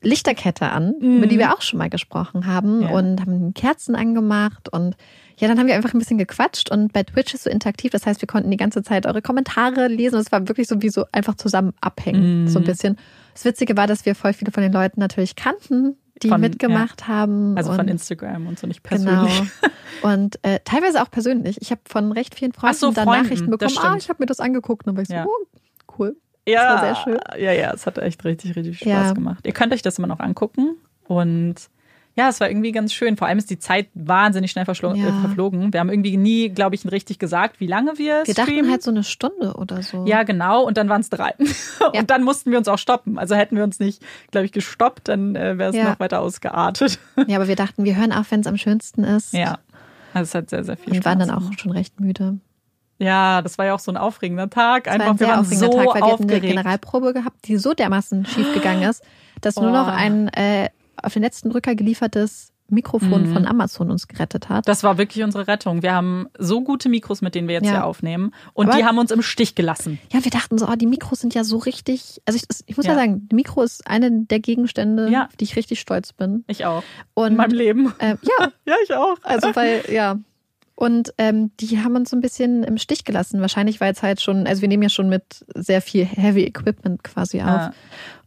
Lichterkette 0.00 0.70
an, 0.70 0.94
Mhm. 1.00 1.16
über 1.18 1.26
die 1.26 1.38
wir 1.38 1.52
auch 1.52 1.60
schon 1.62 1.78
mal 1.78 1.90
gesprochen 1.90 2.46
haben 2.46 2.82
Ja. 2.82 2.88
und 2.90 3.20
haben 3.20 3.52
Kerzen 3.54 3.94
angemacht 3.96 4.68
und 4.72 4.96
ja, 5.38 5.46
dann 5.48 5.58
haben 5.58 5.66
wir 5.68 5.74
einfach 5.74 5.92
ein 5.94 5.98
bisschen 5.98 6.18
gequatscht 6.18 6.70
und 6.70 6.92
bei 6.92 7.02
Twitch 7.04 7.34
ist 7.34 7.44
so 7.44 7.50
interaktiv, 7.50 7.90
das 7.92 8.06
heißt, 8.06 8.20
wir 8.22 8.26
konnten 8.26 8.50
die 8.50 8.56
ganze 8.56 8.82
Zeit 8.82 9.06
eure 9.06 9.22
Kommentare 9.22 9.86
lesen 9.88 10.16
und 10.16 10.20
es 10.22 10.32
war 10.32 10.46
wirklich 10.48 10.66
so 10.68 10.82
wie 10.82 10.88
so 10.88 11.04
einfach 11.12 11.34
zusammen 11.36 11.72
abhängen, 11.80 12.42
Mhm. 12.44 12.48
so 12.48 12.58
ein 12.58 12.64
bisschen. 12.64 12.96
Das 13.34 13.44
Witzige 13.44 13.76
war, 13.76 13.86
dass 13.86 14.04
wir 14.06 14.14
voll 14.14 14.32
viele 14.32 14.50
von 14.52 14.62
den 14.62 14.72
Leuten 14.72 14.98
natürlich 15.00 15.36
kannten, 15.36 15.96
die 16.22 16.28
Von- 16.28 16.40
mitgemacht 16.40 17.06
haben. 17.06 17.56
Also 17.56 17.72
von 17.72 17.86
Instagram 17.86 18.48
und 18.48 18.58
so 18.58 18.66
nicht 18.66 18.82
Genau. 18.82 19.24
persönlich. 19.24 19.50
Und 20.02 20.38
äh, 20.44 20.58
teilweise 20.64 21.00
auch 21.02 21.10
persönlich. 21.10 21.58
Ich 21.60 21.70
habe 21.70 21.80
von 21.84 22.10
recht 22.10 22.34
vielen 22.34 22.52
Freunden 22.52 22.76
so, 22.76 22.90
dann 22.90 23.04
Freunden, 23.04 23.22
Nachrichten 23.24 23.50
bekommen. 23.50 23.76
Ah, 23.80 23.94
ich 23.96 24.08
habe 24.08 24.20
mir 24.20 24.26
das 24.26 24.40
angeguckt. 24.40 24.86
Und 24.86 24.88
dann 24.88 24.96
war 24.96 25.02
ich 25.02 25.08
so, 25.08 25.14
Ja. 25.14 25.26
oh, 25.26 25.92
cool. 25.98 26.16
Ja, 26.52 26.68
war 26.74 26.80
sehr 26.80 26.96
schön. 26.96 27.18
Ja, 27.42 27.52
ja, 27.52 27.72
es 27.72 27.86
hat 27.86 27.98
echt 27.98 28.24
richtig, 28.24 28.56
richtig 28.56 28.78
Spaß 28.78 28.86
Ja. 28.88 29.12
gemacht. 29.12 29.46
Ihr 29.46 29.52
könnt 29.52 29.72
euch 29.72 29.82
das 29.82 29.98
immer 29.98 30.08
noch 30.08 30.20
angucken 30.20 30.76
und 31.06 31.54
ja, 32.16 32.28
es 32.30 32.40
war 32.40 32.50
irgendwie 32.50 32.72
ganz 32.72 32.92
schön. 32.92 33.16
Vor 33.16 33.28
allem 33.28 33.38
ist 33.38 33.48
die 33.48 33.60
Zeit 33.60 33.86
wahnsinnig 33.94 34.50
schnell 34.50 34.64
Ja. 34.66 34.92
äh, 34.92 35.20
verflogen. 35.20 35.72
Wir 35.72 35.78
haben 35.78 35.88
irgendwie 35.88 36.16
nie, 36.16 36.48
glaube 36.48 36.74
ich, 36.74 36.84
richtig 36.90 37.20
gesagt, 37.20 37.60
wie 37.60 37.68
lange 37.68 37.96
wir 37.96 38.22
Wir 38.24 38.32
streamen. 38.32 38.56
dachten 38.56 38.70
halt 38.72 38.82
so 38.82 38.90
eine 38.90 39.04
Stunde 39.04 39.52
oder 39.54 39.82
so. 39.82 40.04
ja, 40.04 40.24
genau. 40.24 40.64
Und 40.64 40.76
dann 40.78 40.88
waren 40.88 41.00
es 41.00 41.10
drei. 41.10 41.34
Ja. 41.94 42.00
Und 42.00 42.10
dann 42.10 42.24
mussten 42.24 42.50
wir 42.50 42.58
uns 42.58 42.66
auch 42.66 42.76
stoppen. 42.78 43.18
Also 43.20 43.36
hätten 43.36 43.54
wir 43.56 43.62
uns 43.62 43.78
nicht, 43.78 44.02
glaube 44.32 44.46
ich, 44.46 44.52
gestoppt, 44.52 45.06
dann 45.08 45.36
äh, 45.36 45.58
wäre 45.58 45.70
es 45.70 45.76
Ja. 45.76 45.90
noch 45.90 46.00
weiter 46.00 46.20
ausgeartet. 46.20 46.98
ja, 47.28 47.36
aber 47.36 47.46
wir 47.46 47.54
dachten, 47.56 47.84
wir 47.84 47.94
hören 47.96 48.12
auf, 48.12 48.30
wenn 48.32 48.40
es 48.40 48.46
am 48.48 48.56
schönsten 48.56 49.04
ist. 49.04 49.32
ja. 49.32 49.58
Also 50.12 50.24
es 50.24 50.34
hat 50.34 50.50
sehr, 50.50 50.64
sehr 50.64 50.76
viel 50.76 50.88
Und 50.94 50.96
Spaß 50.96 51.04
waren 51.04 51.18
dann 51.20 51.30
auch 51.30 51.52
schon 51.58 51.70
recht 51.70 52.00
müde. 52.00 52.38
Ja, 52.98 53.42
das 53.42 53.58
war 53.58 53.66
ja 53.66 53.74
auch 53.74 53.78
so 53.80 53.92
ein 53.92 53.96
aufregender 53.96 54.50
Tag. 54.50 54.86
War 54.86 54.92
Einfach, 54.94 55.08
ein 55.10 55.20
wir 55.20 55.26
sehr 55.26 55.40
aufregender 55.40 55.66
so 55.72 55.72
Tag, 55.72 55.86
weil 55.86 55.94
wir 55.94 55.94
hatten 55.94 56.04
eine 56.04 56.12
aufgeregt. 56.14 56.46
Generalprobe 56.46 57.12
gehabt, 57.12 57.46
die 57.46 57.56
so 57.56 57.74
dermaßen 57.74 58.26
schief 58.26 58.52
gegangen 58.54 58.82
ist, 58.82 59.02
dass 59.40 59.56
nur 59.56 59.70
Oh. 59.70 59.72
noch 59.72 59.86
ein 59.88 60.28
äh, 60.28 60.68
auf 61.00 61.12
den 61.12 61.22
letzten 61.22 61.50
Drücker 61.50 61.74
geliefertes 61.76 62.52
Mikrofon 62.70 63.32
von 63.32 63.46
Amazon 63.46 63.90
uns 63.90 64.08
gerettet 64.08 64.50
hat. 64.50 64.68
Das 64.68 64.82
war 64.84 64.98
wirklich 64.98 65.24
unsere 65.24 65.46
Rettung. 65.48 65.82
Wir 65.82 65.94
haben 65.94 66.26
so 66.38 66.60
gute 66.60 66.90
Mikros, 66.90 67.22
mit 67.22 67.34
denen 67.34 67.48
wir 67.48 67.54
jetzt 67.54 67.64
Ja. 67.64 67.70
hier 67.72 67.84
aufnehmen. 67.86 68.34
Und 68.52 68.68
Aber- 68.68 68.76
die 68.76 68.84
haben 68.84 68.98
uns 68.98 69.10
im 69.10 69.22
Stich 69.22 69.54
gelassen. 69.54 69.98
Ja, 70.12 70.22
wir 70.22 70.30
dachten 70.30 70.58
so, 70.58 70.68
oh, 70.68 70.74
die 70.74 70.86
Mikros 70.86 71.20
sind 71.20 71.34
ja 71.34 71.44
so 71.44 71.56
richtig. 71.56 72.20
Also 72.26 72.36
ich, 72.36 72.42
ich 72.66 72.76
muss 72.76 72.84
ja. 72.84 72.92
Ja. 72.92 72.98
sagen, 72.98 73.26
Mikro 73.32 73.62
ist 73.62 73.86
eine 73.86 74.10
der 74.10 74.40
Gegenstände, 74.40 75.08
Ja. 75.08 75.26
auf 75.28 75.36
die 75.36 75.44
ich 75.44 75.56
richtig 75.56 75.80
stolz 75.80 76.12
bin. 76.12 76.44
Ich 76.46 76.66
auch. 76.66 76.82
Und 77.14 77.28
In 77.28 77.36
meinem 77.36 77.52
Leben. 77.52 77.94
äh, 78.00 78.16
ja, 78.20 78.48
Ja, 78.66 78.74
ich 78.84 78.92
auch. 78.92 79.16
also 79.22 79.56
weil, 79.56 79.84
ja. 79.90 80.18
Und 80.78 81.12
ähm, 81.18 81.50
die 81.58 81.80
haben 81.80 81.96
uns 81.96 82.10
so 82.10 82.16
ein 82.16 82.20
bisschen 82.20 82.62
im 82.62 82.78
Stich 82.78 83.04
gelassen. 83.04 83.40
Wahrscheinlich, 83.40 83.80
weil 83.80 83.92
es 83.92 84.04
halt 84.04 84.20
schon, 84.20 84.46
also 84.46 84.62
wir 84.62 84.68
nehmen 84.68 84.84
ja 84.84 84.88
schon 84.88 85.08
mit 85.08 85.44
sehr 85.56 85.82
viel 85.82 86.04
Heavy 86.04 86.44
Equipment 86.44 87.02
quasi 87.02 87.40
auf. 87.40 87.46
Ja. 87.48 87.72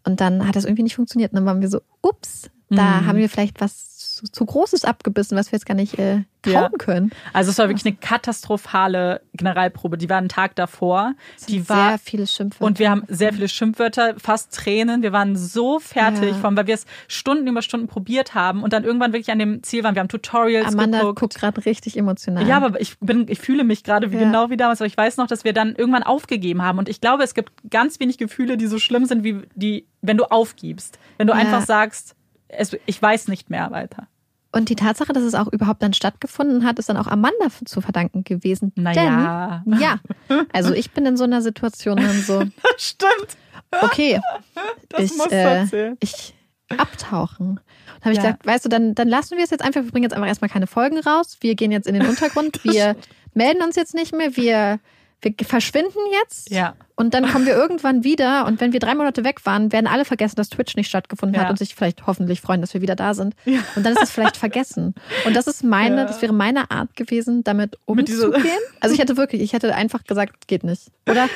Und 0.04 0.20
dann 0.20 0.46
hat 0.46 0.58
das 0.58 0.66
irgendwie 0.66 0.84
nicht 0.84 0.96
funktioniert. 0.98 1.32
Und 1.32 1.38
dann 1.38 1.46
waren 1.46 1.62
wir 1.62 1.70
so, 1.70 1.80
ups, 2.02 2.50
da 2.70 2.76
Mhm. 3.02 3.06
haben 3.08 3.18
wir 3.20 3.30
vielleicht 3.30 3.62
was 3.62 3.91
zu, 4.26 4.32
zu 4.32 4.46
Großes 4.46 4.86
abgebissen, 4.86 5.38
was 5.38 5.52
wir 5.52 5.58
jetzt 5.58 5.66
gar 5.66 5.76
nicht 5.76 5.98
äh, 6.00 6.24
kauen 6.44 6.54
Ja. 6.54 6.70
können. 6.78 7.12
Also 7.34 7.52
es 7.52 7.58
war 7.58 7.68
wirklich 7.70 7.86
eine 7.86 7.96
katastrophale 7.96 9.22
Generalprobe. 9.34 9.98
Die 9.98 10.10
war 10.10 10.18
einen 10.18 10.30
Tag 10.30 10.56
davor. 10.56 11.14
Die 11.48 11.68
war 11.70 11.90
sehr 11.90 12.00
viele 12.00 12.28
Schimpfwörter. 12.28 12.66
und 12.66 12.80
wir 12.80 12.90
haben 12.90 13.04
sehr 13.08 13.34
viele 13.34 13.48
Schimpfwörter, 13.48 14.16
fast 14.20 14.54
Tränen. 14.54 15.02
Wir 15.04 15.12
waren 15.12 15.36
so 15.36 15.80
fertig, 15.80 16.36
Ja. 16.38 16.44
allem, 16.44 16.58
weil 16.58 16.68
wir 16.68 16.74
es 16.76 16.86
Stunden 17.08 17.48
über 17.48 17.62
Stunden 17.62 17.88
probiert 17.88 18.34
haben 18.34 18.64
und 18.64 18.74
dann 18.74 18.84
irgendwann 18.84 19.14
wirklich 19.14 19.32
an 19.32 19.40
dem 19.40 19.64
Ziel 19.64 19.84
waren. 19.84 19.96
Wir 19.96 20.00
haben 20.02 20.08
Tutorials 20.10 20.68
Amanda 20.74 21.00
geguckt. 21.00 21.20
guckt 21.20 21.36
gerade 21.36 21.66
richtig 21.66 21.98
emotional. 21.98 22.48
Ja, 22.48 22.58
aber 22.58 22.80
ich 22.82 22.98
bin, 23.00 23.26
ich 23.30 23.40
fühle 23.40 23.64
mich 23.64 23.84
gerade 23.84 24.12
wie 24.12 24.16
Ja. 24.18 24.24
genau 24.24 24.50
wie 24.50 24.58
damals, 24.58 24.82
aber 24.82 24.88
ich 24.88 24.98
weiß 24.98 25.18
noch, 25.18 25.28
dass 25.28 25.44
wir 25.44 25.54
dann 25.54 25.76
irgendwann 25.76 26.04
aufgegeben 26.04 26.62
haben. 26.64 26.78
Und 26.80 26.90
ich 26.90 27.02
glaube, 27.02 27.24
es 27.24 27.34
gibt 27.34 27.52
ganz 27.70 28.00
wenig 28.00 28.18
Gefühle, 28.18 28.58
die 28.58 28.68
so 28.68 28.80
schlimm 28.80 29.06
sind, 29.06 29.24
wie 29.24 29.42
die, 29.56 29.86
wenn 30.02 30.18
du 30.18 30.26
aufgibst. 30.26 30.98
Wenn 31.18 31.28
du 31.28 31.34
einfach 31.34 31.66
sagst, 31.66 32.16
es, 32.48 32.76
ich 32.86 33.02
weiß 33.02 33.28
nicht 33.30 33.50
mehr 33.50 33.72
weiter. 33.72 34.08
Und 34.54 34.68
die 34.70 34.76
Tatsache, 34.76 35.14
dass 35.14 35.24
es 35.24 35.34
auch 35.34 35.48
überhaupt 35.48 35.82
dann 35.82 35.94
stattgefunden 35.94 36.66
hat, 36.66 36.78
ist 36.78 36.90
dann 36.90 36.98
auch 36.98 37.08
Amanda 37.08 37.48
zu 37.66 37.80
verdanken 37.80 38.24
gewesen. 38.26 38.74
Naja. 38.76 39.64
Denn, 39.66 39.80
ja, 39.80 40.00
also 40.54 40.74
ich 40.74 40.92
bin 40.92 41.06
in 41.06 41.16
so 41.18 41.24
einer 41.24 41.42
Situation 41.42 41.98
dann 41.98 42.22
so, 42.22 42.44
Stimmt. 42.78 43.38
okay, 43.82 44.20
Das 44.90 45.02
ich, 45.04 45.16
musst 45.18 45.32
äh, 45.32 45.96
ich 46.02 46.34
abtauchen. 46.78 47.60
Und 47.96 48.06
habe 48.06 48.12
ich 48.12 48.18
Ja. 48.18 48.24
gesagt, 48.24 48.46
weißt 48.46 48.66
du, 48.66 48.70
dann, 48.70 48.94
dann 48.96 49.08
lassen 49.08 49.38
wir 49.38 49.44
es 49.44 49.50
jetzt 49.52 49.64
einfach, 49.64 49.84
wir 49.84 49.92
bringen 49.92 50.04
jetzt 50.04 50.14
einfach 50.14 50.28
erstmal 50.28 50.50
keine 50.50 50.68
Folgen 50.68 51.00
raus, 51.00 51.38
wir 51.42 51.56
gehen 51.56 51.72
jetzt 51.72 51.88
in 51.88 51.94
den 51.94 52.08
Untergrund, 52.08 52.60
wir 52.64 52.96
melden 53.34 53.62
uns 53.62 53.76
jetzt 53.76 53.94
nicht 53.94 54.14
mehr, 54.16 54.36
wir, 54.36 54.80
wir 55.24 55.34
verschwinden 55.46 56.00
jetzt 56.24 56.50
Ja. 56.50 56.74
und 56.96 57.14
dann 57.14 57.30
kommen 57.32 57.46
wir 57.46 57.54
irgendwann 57.54 58.04
wieder 58.04 58.46
und 58.48 58.60
wenn 58.60 58.74
wir 58.74 58.80
drei 58.80 58.96
Monate 58.96 59.24
weg 59.24 59.46
waren, 59.46 59.72
werden 59.72 59.86
alle 59.88 60.04
vergessen, 60.04 60.36
dass 60.38 60.50
Twitch 60.50 60.76
nicht 60.76 60.88
stattgefunden 60.90 61.36
Ja. 61.36 61.44
hat 61.44 61.50
und 61.52 61.58
sich 61.58 61.76
vielleicht 61.76 62.08
hoffentlich 62.08 62.42
freuen, 62.42 62.60
dass 62.62 62.74
wir 62.74 62.82
wieder 62.82 62.96
da 62.96 63.14
sind. 63.14 63.36
Und 63.76 63.86
dann 63.86 63.94
ist 63.94 64.02
es 64.02 64.10
vielleicht 64.12 64.38
vergessen. 64.38 64.96
Und 65.26 65.36
das 65.36 65.46
ist 65.48 65.64
meine, 65.64 65.98
Ja. 65.98 66.06
das 66.06 66.22
wäre 66.24 66.34
meine 66.34 66.72
Art 66.72 66.96
gewesen, 66.96 67.44
damit 67.44 67.78
umzugehen. 67.86 68.44
Also 68.80 68.94
ich 68.96 69.00
hätte 69.00 69.16
wirklich, 69.18 69.42
ich 69.42 69.54
hätte 69.54 69.76
einfach 69.76 70.04
gesagt, 70.06 70.48
geht 70.48 70.64
nicht. 70.64 70.90
Oder 71.08 71.30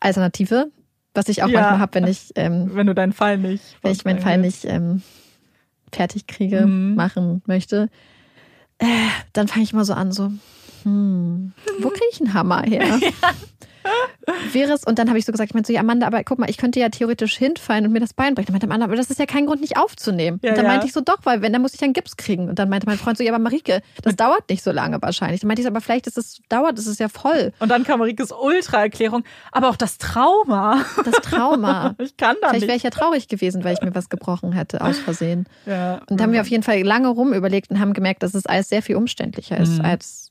Alternative, 0.00 0.70
was 1.14 1.28
ich 1.28 1.42
auch 1.42 1.48
Ja. 1.48 1.60
manchmal 1.60 1.78
habe, 1.80 1.94
wenn 1.94 2.06
ich, 2.06 2.30
ähm, 2.36 2.70
Wenn 2.74 2.86
du 2.86 2.94
deinen 2.94 3.12
Fall 3.12 3.38
nicht. 3.38 3.62
wenn 3.82 3.92
ich 3.92 4.04
meinen 4.04 4.20
Fall 4.20 4.38
nicht 4.38 4.64
ähm, 4.64 5.02
fertig 5.92 6.26
kriege, 6.26 6.66
Mhm. 6.66 6.94
machen 6.94 7.42
möchte, 7.46 7.88
äh, 8.78 8.86
dann 9.32 9.48
fange 9.48 9.64
ich 9.64 9.72
mal 9.72 9.84
so 9.84 9.94
an, 9.94 10.12
so, 10.12 10.30
hm, 10.86 11.52
wo 11.80 11.88
kriege 11.88 12.06
ich 12.12 12.20
einen 12.20 12.32
Hammer 12.32 12.62
her? 12.62 13.00
Wäre 14.52 14.72
es, 14.72 14.84
und 14.84 14.98
dann 14.98 15.08
habe 15.08 15.18
ich 15.18 15.24
so 15.24 15.32
gesagt, 15.32 15.50
ich 15.50 15.54
meinte 15.54 15.68
so, 15.68 15.72
ja, 15.72 15.80
Amanda, 15.80 16.06
aber 16.06 16.24
guck 16.24 16.38
mal, 16.38 16.50
ich 16.50 16.56
könnte 16.56 16.80
ja 16.80 16.88
theoretisch 16.88 17.36
hinfallen 17.36 17.86
und 17.86 17.92
mir 17.92 18.00
das 18.00 18.14
Bein 18.14 18.34
brechen. 18.34 18.46
Dann 18.46 18.54
meinte 18.54 18.66
Amanda, 18.66 18.86
aber 18.86 18.96
das 18.96 19.10
ist 19.10 19.20
ja 19.20 19.26
kein 19.26 19.46
Grund, 19.46 19.60
nicht 19.60 19.76
aufzunehmen. 19.78 20.40
Ja, 20.42 20.50
und 20.50 20.58
dann 20.58 20.64
ja. 20.64 20.72
meinte 20.72 20.86
ich 20.86 20.92
so, 20.92 21.00
doch, 21.00 21.18
weil 21.22 21.42
wenn, 21.42 21.52
dann 21.52 21.62
muss 21.62 21.74
ich 21.74 21.82
einen 21.82 21.92
Gips 21.92 22.16
kriegen. 22.16 22.48
Und 22.48 22.58
dann 22.58 22.68
meinte 22.68 22.86
mein 22.86 22.98
Freund 22.98 23.16
so, 23.18 23.24
ja, 23.24 23.32
aber 23.32 23.42
Marike, 23.42 23.82
das 24.02 24.16
dauert 24.16 24.48
nicht 24.50 24.64
so 24.64 24.72
lange 24.72 25.00
wahrscheinlich. 25.00 25.40
Dann 25.40 25.48
meinte 25.48 25.62
ich 25.62 25.66
so, 25.66 25.70
aber 25.70 25.80
vielleicht 25.80 26.06
ist 26.08 26.18
es, 26.18 26.40
dauert, 26.48 26.78
es 26.78 26.86
ist 26.86 26.98
ja 26.98 27.08
voll. 27.08 27.52
Und 27.60 27.68
dann 27.70 27.84
kam 27.84 28.00
Marikes 28.00 28.32
Ultra-Erklärung, 28.32 29.22
aber 29.52 29.68
auch 29.68 29.76
das 29.76 29.98
Trauma. 29.98 30.84
Das 31.04 31.14
Trauma. 31.16 31.94
Ich 32.06 32.16
kann 32.16 32.36
da 32.40 32.50
Vielleicht 32.50 32.66
wäre 32.66 32.76
ich 32.76 32.82
ja 32.82 32.90
traurig 32.90 33.28
gewesen, 33.28 33.64
weil 33.64 33.74
ich 33.74 33.82
mir 33.82 33.94
was 33.94 34.08
gebrochen 34.08 34.52
hätte, 34.52 34.80
aus 34.80 34.98
Versehen. 34.98 35.46
Ja. 35.64 36.00
Und 36.08 36.18
da 36.18 36.24
haben 36.24 36.32
wir 36.32 36.40
auf 36.40 36.48
jeden 36.48 36.62
Fall 36.62 36.80
lange 36.82 37.08
rum 37.08 37.32
überlegt 37.32 37.70
und 37.70 37.80
haben 37.80 37.92
gemerkt, 37.92 38.22
dass 38.22 38.34
es 38.34 38.46
alles 38.46 38.68
sehr 38.68 38.82
viel 38.82 38.96
umständlicher 38.96 39.56
ist, 39.58 39.78
Mhm. 39.78 39.84
als 39.84 40.06
es 40.06 40.25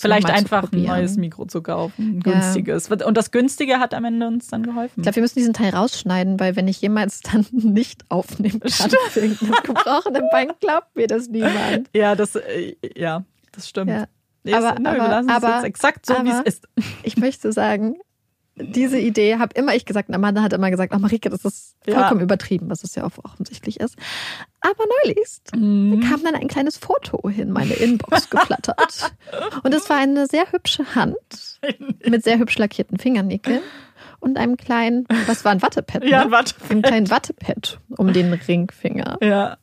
Vielleicht 0.00 0.30
einfach 0.30 0.70
ein 0.72 0.82
neues 0.82 1.16
Mikro 1.16 1.46
zu 1.46 1.62
kaufen, 1.62 2.18
ein 2.18 2.22
Ja. 2.24 2.32
günstiges. 2.32 2.88
Und 2.90 3.16
das 3.16 3.30
günstige 3.30 3.78
hat 3.78 3.94
am 3.94 4.04
Ende 4.04 4.26
uns 4.26 4.48
dann 4.48 4.62
geholfen. 4.62 4.94
Ich 4.96 5.02
glaube, 5.02 5.16
wir 5.16 5.22
müssen 5.22 5.38
diesen 5.38 5.54
Teil 5.54 5.70
rausschneiden, 5.74 6.38
weil 6.40 6.56
wenn 6.56 6.68
ich 6.68 6.80
jemals 6.80 7.20
dann 7.20 7.46
nicht 7.52 8.04
aufnehmen 8.10 8.60
kann 8.60 8.90
wegen 9.14 9.36
gebrochenen 9.62 10.28
Bein, 10.30 10.52
glaubt 10.60 10.94
mir 10.96 11.06
das 11.06 11.28
niemand. 11.28 11.88
Ja, 11.94 12.14
das, 12.14 12.36
äh, 12.36 12.74
ja, 12.96 13.24
das 13.52 13.68
stimmt. 13.68 13.90
Ja. 13.90 14.06
Nee, 14.44 14.54
Aber- 14.54 14.74
es, 14.74 14.78
nö, 14.78 14.84
wir 14.84 15.02
aber- 15.02 15.08
lassen 15.08 15.28
es 15.28 15.34
aber- 15.36 15.54
jetzt 15.56 15.64
exakt 15.64 16.06
so, 16.06 16.14
wie 16.22 16.30
es 16.30 16.40
ist. 16.40 16.68
Ich 17.02 17.16
möchte 17.16 17.52
sagen, 17.52 17.96
diese 18.58 18.98
Idee 18.98 19.36
habe 19.38 19.54
immer 19.54 19.74
ich 19.74 19.84
gesagt 19.84 20.08
und 20.08 20.14
Amanda 20.14 20.42
hat 20.42 20.52
immer 20.54 20.70
gesagt, 20.70 20.92
oh 20.94 20.98
Marike, 20.98 21.28
das 21.30 21.44
ist 21.44 21.74
Ja. 21.86 21.94
vollkommen 22.00 22.22
übertrieben, 22.22 22.70
was 22.70 22.82
es 22.84 22.94
ja 22.94 23.04
auch 23.04 23.12
offensichtlich 23.22 23.80
ist. 23.80 23.96
Aber 24.60 24.84
neulichst 25.04 25.54
Mhm. 25.54 26.00
kam 26.08 26.22
dann 26.24 26.34
ein 26.34 26.48
kleines 26.48 26.78
Foto 26.78 27.28
in 27.28 27.52
meine 27.52 27.74
Inbox 27.74 28.30
geflattert. 28.30 29.12
Und 29.62 29.74
es 29.74 29.88
war 29.90 29.98
eine 29.98 30.26
sehr 30.26 30.50
hübsche 30.52 30.94
Hand 30.94 31.60
mit 32.08 32.24
sehr 32.24 32.38
hübsch 32.38 32.56
lackierten 32.58 32.98
Fingernägeln 32.98 33.60
und 34.26 34.36
einem 34.38 34.56
kleinen, 34.56 35.06
was 35.26 35.44
war 35.44 35.52
ein 35.52 35.62
Wattepad? 35.62 36.04
Ja, 36.04 36.24
ne? 36.24 36.30
warte. 36.30 36.54
Einem 36.68 36.82
kleinen 36.82 37.10
Wattepad 37.10 37.78
um 37.96 38.12
den 38.12 38.32
Ringfinger. 38.32 39.18
Ja, 39.22 39.56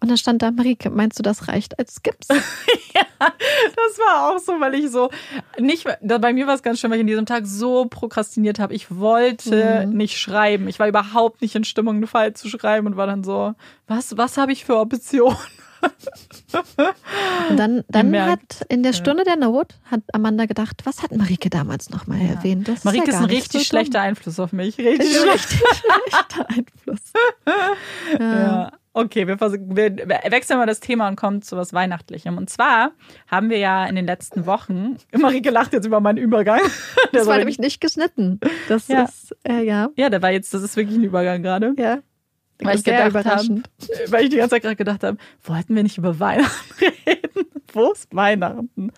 Und 0.00 0.08
dann 0.10 0.16
stand 0.18 0.42
da, 0.42 0.50
Marike, 0.50 0.90
meinst 0.90 1.18
du, 1.18 1.22
das 1.22 1.48
reicht 1.48 1.78
als 1.78 2.02
Gips? 2.02 2.28
das 3.18 3.98
war 3.98 4.30
auch 4.34 4.38
so, 4.38 4.52
weil 4.60 4.74
ich 4.74 4.90
so 4.90 5.10
nicht, 5.58 5.86
da- 6.02 6.18
bei 6.18 6.32
mir 6.32 6.46
war 6.46 6.54
es 6.54 6.62
ganz 6.62 6.80
schön, 6.80 6.90
weil 6.90 6.98
ich 6.98 7.02
in 7.02 7.06
diesem 7.06 7.26
Tag 7.26 7.46
so 7.46 7.86
prokrastiniert 7.86 8.58
habe. 8.58 8.74
Ich 8.74 8.94
wollte 8.96 9.86
Mhm. 9.86 9.96
nicht 9.96 10.18
schreiben. 10.18 10.68
Ich 10.68 10.78
war 10.78 10.88
überhaupt 10.88 11.40
nicht 11.42 11.54
in 11.54 11.64
Stimmung, 11.64 11.96
einen 11.96 12.06
Fall 12.06 12.34
zu 12.34 12.48
schreiben 12.48 12.86
und 12.86 12.96
war 12.96 13.06
dann 13.06 13.24
so, 13.24 13.54
was, 13.86 14.16
was 14.16 14.36
habe 14.36 14.52
ich 14.52 14.64
für 14.64 14.76
Optionen? 14.78 15.36
Und 17.50 17.56
dann, 17.56 17.84
dann 17.88 18.14
hat 18.20 18.64
in 18.68 18.82
der 18.82 18.92
Stunde 18.92 19.24
der 19.24 19.36
Not 19.36 19.74
hat 19.90 20.00
Amanda 20.12 20.46
gedacht, 20.46 20.82
was 20.84 21.02
hat 21.02 21.14
Marike 21.14 21.50
damals 21.50 21.90
nochmal 21.90 22.20
erwähnt? 22.20 22.68
Das 22.68 22.84
Marike 22.84 23.04
ist, 23.04 23.08
ist 23.08 23.14
ja 23.14 23.18
ein 23.20 23.22
gar 23.26 23.28
nicht 23.28 23.42
richtig 23.44 23.60
so 23.62 23.66
schlechter 23.66 24.00
Einfluss 24.00 24.40
auf 24.40 24.52
mich. 24.52 24.78
Richtig. 24.78 24.98
Richtig 25.22 25.58
schlechter 25.58 26.48
Einfluss. 26.48 27.00
Ja. 28.18 28.20
Ja. 28.20 28.72
Okay, 28.92 29.26
wir, 29.28 29.38
wir 29.38 30.30
wechseln 30.32 30.58
mal 30.58 30.64
das 30.64 30.80
Thema 30.80 31.06
und 31.08 31.16
kommen 31.16 31.42
zu 31.42 31.54
was 31.58 31.74
Weihnachtlichem. 31.74 32.38
Und 32.38 32.48
zwar 32.48 32.92
haben 33.30 33.50
wir 33.50 33.58
ja 33.58 33.84
in 33.84 33.94
den 33.94 34.06
letzten 34.06 34.46
Wochen, 34.46 34.96
Marike 35.12 35.50
lacht 35.50 35.74
jetzt 35.74 35.84
über 35.84 36.00
meinen 36.00 36.16
Übergang. 36.16 36.60
Das 37.12 37.26
war 37.26 37.36
nämlich 37.36 37.58
nicht 37.58 37.82
geschnitten. 37.82 38.40
Das 38.68 38.88
Ja. 38.88 39.02
ist, 39.02 39.36
äh, 39.46 39.62
ja, 39.64 39.90
ja, 39.96 40.08
der 40.08 40.22
war 40.22 40.30
jetzt, 40.30 40.54
das 40.54 40.62
ist 40.62 40.76
wirklich 40.76 40.96
ein 40.96 41.04
Übergang 41.04 41.42
gerade. 41.42 41.74
ja. 41.78 41.98
Weil 42.62 42.76
ich 42.76 42.82
Sehr 42.82 43.08
gedacht 43.10 43.26
habe, 43.26 43.62
weil 44.08 44.24
ich 44.24 44.30
die 44.30 44.36
ganze 44.36 44.50
Zeit 44.54 44.62
gerade 44.62 44.76
gedacht 44.76 45.04
habe, 45.04 45.18
wollten 45.44 45.74
wir 45.76 45.82
nicht 45.82 45.98
über 45.98 46.18
Weihnachten 46.18 46.74
reden? 47.06 47.46
Wo 47.72 47.92
ist 47.92 48.14
Weihnachten? 48.14 48.92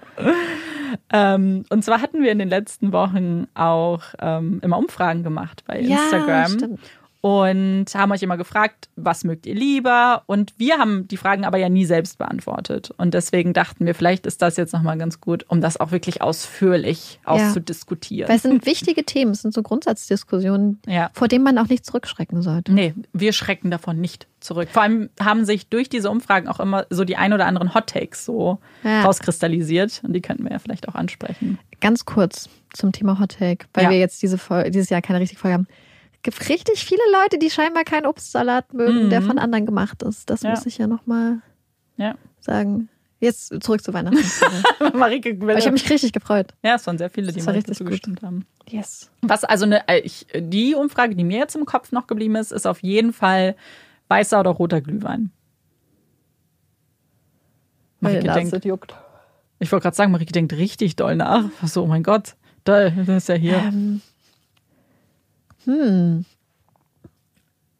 ähm, 1.12 1.64
und 1.70 1.84
zwar 1.84 2.00
hatten 2.00 2.22
wir 2.22 2.30
in 2.30 2.38
den 2.38 2.48
letzten 2.48 2.92
Wochen 2.92 3.46
auch 3.54 4.02
ähm, 4.20 4.61
immer 4.62 4.78
Umfragen 4.78 5.22
gemacht 5.22 5.64
bei 5.66 5.80
Ja, 5.80 5.96
Instagram. 6.04 6.48
stimmt. 6.50 6.80
Und 7.20 7.86
haben 7.94 8.12
euch 8.12 8.22
immer 8.22 8.36
gefragt, 8.36 8.88
was 8.94 9.24
mögt 9.24 9.44
ihr 9.46 9.54
lieber? 9.54 10.22
Und 10.26 10.54
wir 10.56 10.78
haben 10.78 11.08
die 11.08 11.16
Fragen 11.16 11.44
aber 11.44 11.58
ja 11.58 11.68
nie 11.68 11.84
selbst 11.84 12.18
beantwortet. 12.18 12.92
Und 12.96 13.12
deswegen 13.14 13.52
dachten 13.52 13.86
wir, 13.86 13.94
vielleicht 13.94 14.24
ist 14.24 14.40
das 14.40 14.56
jetzt 14.56 14.72
nochmal 14.72 14.96
ganz 14.98 15.20
gut, 15.20 15.44
um 15.48 15.60
das 15.60 15.78
auch 15.80 15.90
wirklich 15.90 16.22
ausführlich 16.22 17.18
auszudiskutieren. 17.24 18.28
Weil 18.28 18.36
es 18.36 18.42
sind 18.42 18.66
wichtige 18.66 19.04
Themen, 19.04 19.32
es 19.32 19.42
sind 19.42 19.52
so 19.52 19.62
Grundsatzdiskussionen, 19.62 20.80
Ja. 20.86 21.10
vor 21.12 21.26
denen 21.28 21.44
man 21.44 21.58
auch 21.58 21.68
nicht 21.68 21.84
zurückschrecken 21.84 22.42
sollte. 22.42 22.72
Nee, 22.72 22.94
wir 23.12 23.32
schrecken 23.32 23.70
davon 23.70 24.00
nicht 24.00 24.28
zurück. 24.40 24.68
Vor 24.70 24.82
allem 24.82 25.10
haben 25.20 25.44
sich 25.44 25.68
durch 25.68 25.88
diese 25.88 26.10
Umfragen 26.10 26.46
auch 26.46 26.60
immer 26.60 26.86
so 26.90 27.04
die 27.04 27.16
ein 27.16 27.32
oder 27.32 27.46
anderen 27.46 27.74
Hot 27.74 27.88
Takes 27.88 28.24
so 28.24 28.58
Ja. 28.84 29.02
rauskristallisiert. 29.02 30.02
Und 30.04 30.12
die 30.12 30.20
könnten 30.20 30.44
wir 30.44 30.52
ja 30.52 30.58
vielleicht 30.60 30.88
auch 30.88 30.94
ansprechen. 30.94 31.58
Ganz 31.80 32.04
kurz 32.04 32.48
zum 32.72 32.92
Thema 32.92 33.18
Hot 33.18 33.36
Take, 33.38 33.66
weil 33.74 33.90
wir 33.90 33.98
jetzt 33.98 34.22
diese 34.22 34.38
Folge, 34.38 34.70
dieses 34.70 34.90
Jahr 34.90 35.02
keine 35.02 35.20
richtige 35.20 35.40
Folge 35.40 35.54
haben. 35.54 35.66
Es 36.18 36.22
gibt 36.34 36.48
richtig 36.48 36.84
viele 36.84 37.00
Leute, 37.12 37.38
die 37.38 37.48
scheinbar 37.50 37.84
keinen 37.84 38.06
Obstsalat 38.06 38.72
mögen, 38.74 39.04
Mhm. 39.06 39.10
der 39.10 39.22
von 39.22 39.38
anderen 39.38 39.66
gemacht 39.66 40.02
ist. 40.02 40.28
Das 40.30 40.42
Ja. 40.42 40.50
muss 40.50 40.66
ich 40.66 40.78
ja 40.78 40.86
nochmal 40.86 41.40
Ja. 41.96 42.16
sagen. 42.40 42.88
Jetzt 43.20 43.52
zurück 43.64 43.82
zu 43.82 43.92
Weihnachten. 43.94 44.18
Marike, 44.96 45.36
Aber 45.40 45.56
ich 45.58 45.64
habe 45.64 45.72
mich 45.72 45.88
richtig 45.90 46.12
gefreut. 46.12 46.54
ja, 46.62 46.76
es 46.76 46.86
waren 46.86 46.98
sehr 46.98 47.10
viele, 47.10 47.32
die 47.32 47.42
Marike 47.42 47.66
gut. 47.68 47.76
zugestimmt 47.76 48.22
haben. 48.22 48.46
Yes. 48.68 49.10
Was 49.22 49.42
also 49.44 49.64
eine, 49.64 49.88
äh, 49.88 50.00
ich, 50.00 50.26
die 50.36 50.74
Umfrage, 50.76 51.16
die 51.16 51.24
mir 51.24 51.38
jetzt 51.38 51.56
im 51.56 51.64
Kopf 51.64 51.90
noch 51.90 52.06
geblieben 52.06 52.36
ist, 52.36 52.52
ist 52.52 52.66
auf 52.66 52.82
jeden 52.82 53.12
Fall 53.12 53.56
weißer 54.08 54.38
oder 54.40 54.50
roter 54.50 54.80
Glühwein. 54.80 55.30
Marike 58.00 58.32
denkt, 58.32 58.64
juckt. 58.64 58.94
ich 59.58 59.72
wollte 59.72 59.82
gerade 59.84 59.96
sagen, 59.96 60.12
Marike 60.12 60.32
denkt 60.32 60.52
richtig 60.52 60.94
doll 60.96 61.16
nach. 61.16 61.44
So, 61.64 61.82
oh 61.82 61.86
mein 61.86 62.02
Gott, 62.04 62.36
da 62.64 62.90
das 62.90 63.08
ist 63.08 63.28
ja 63.28 63.34
hier. 63.34 63.56
Ähm, 63.56 64.00
hm. 65.64 66.24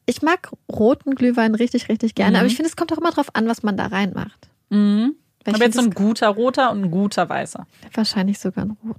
Ich 0.07 0.23
mag 0.23 0.51
roten 0.73 1.15
Glühwein 1.15 1.55
richtig, 1.55 1.89
richtig 1.89 2.15
gerne. 2.15 2.33
Mhm. 2.33 2.37
Aber 2.37 2.47
ich 2.47 2.57
finde, 2.57 2.71
es 2.71 2.77
kommt 2.77 2.93
auch 2.93 2.99
immer 2.99 3.11
drauf 3.11 3.29
an, 3.35 3.47
was 3.47 3.63
man 3.63 3.77
da 3.77 3.87
reinmacht. 3.87 4.49
Mhm. 4.71 5.15
Weil 5.45 5.55
ich 5.55 5.55
Aber 5.55 5.65
jetzt 5.65 5.77
so 5.77 5.83
ein 5.83 5.91
guter 5.91 6.29
roter 6.29 6.71
und 6.71 6.83
ein 6.85 6.91
guter 6.91 7.29
weißer. 7.29 7.67
wahrscheinlich 7.93 8.39
sogar 8.39 8.65
ein 8.65 8.77
Rot. 8.85 8.97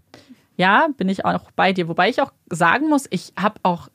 Ja, 0.55 0.87
bin 0.97 1.09
ich 1.09 1.25
auch 1.25 1.51
bei 1.51 1.73
dir. 1.73 1.87
Wobei 1.87 2.09
ich 2.09 2.21
auch 2.21 2.31
sagen 2.49 2.89
muss, 2.89 3.05
ich 3.09 3.33
habe 3.39 3.59
auch 3.63 3.87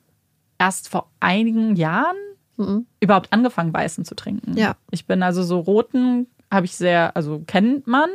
erst 0.59 0.89
vor 0.89 1.11
einigen 1.21 1.77
Jahren 1.77 2.17
Mhm. 2.57 2.87
überhaupt 3.01 3.33
angefangen, 3.33 3.73
weißen 3.75 4.05
zu 4.05 4.15
trinken. 4.15 4.57
Ja. 4.57 4.77
Ich 4.91 5.07
bin 5.07 5.23
also 5.25 5.43
so 5.43 5.59
roten, 5.59 6.29
habe 6.53 6.67
ich 6.67 6.77
sehr, 6.77 7.17
also 7.17 7.43
kennt 7.47 7.87
man. 7.89 8.09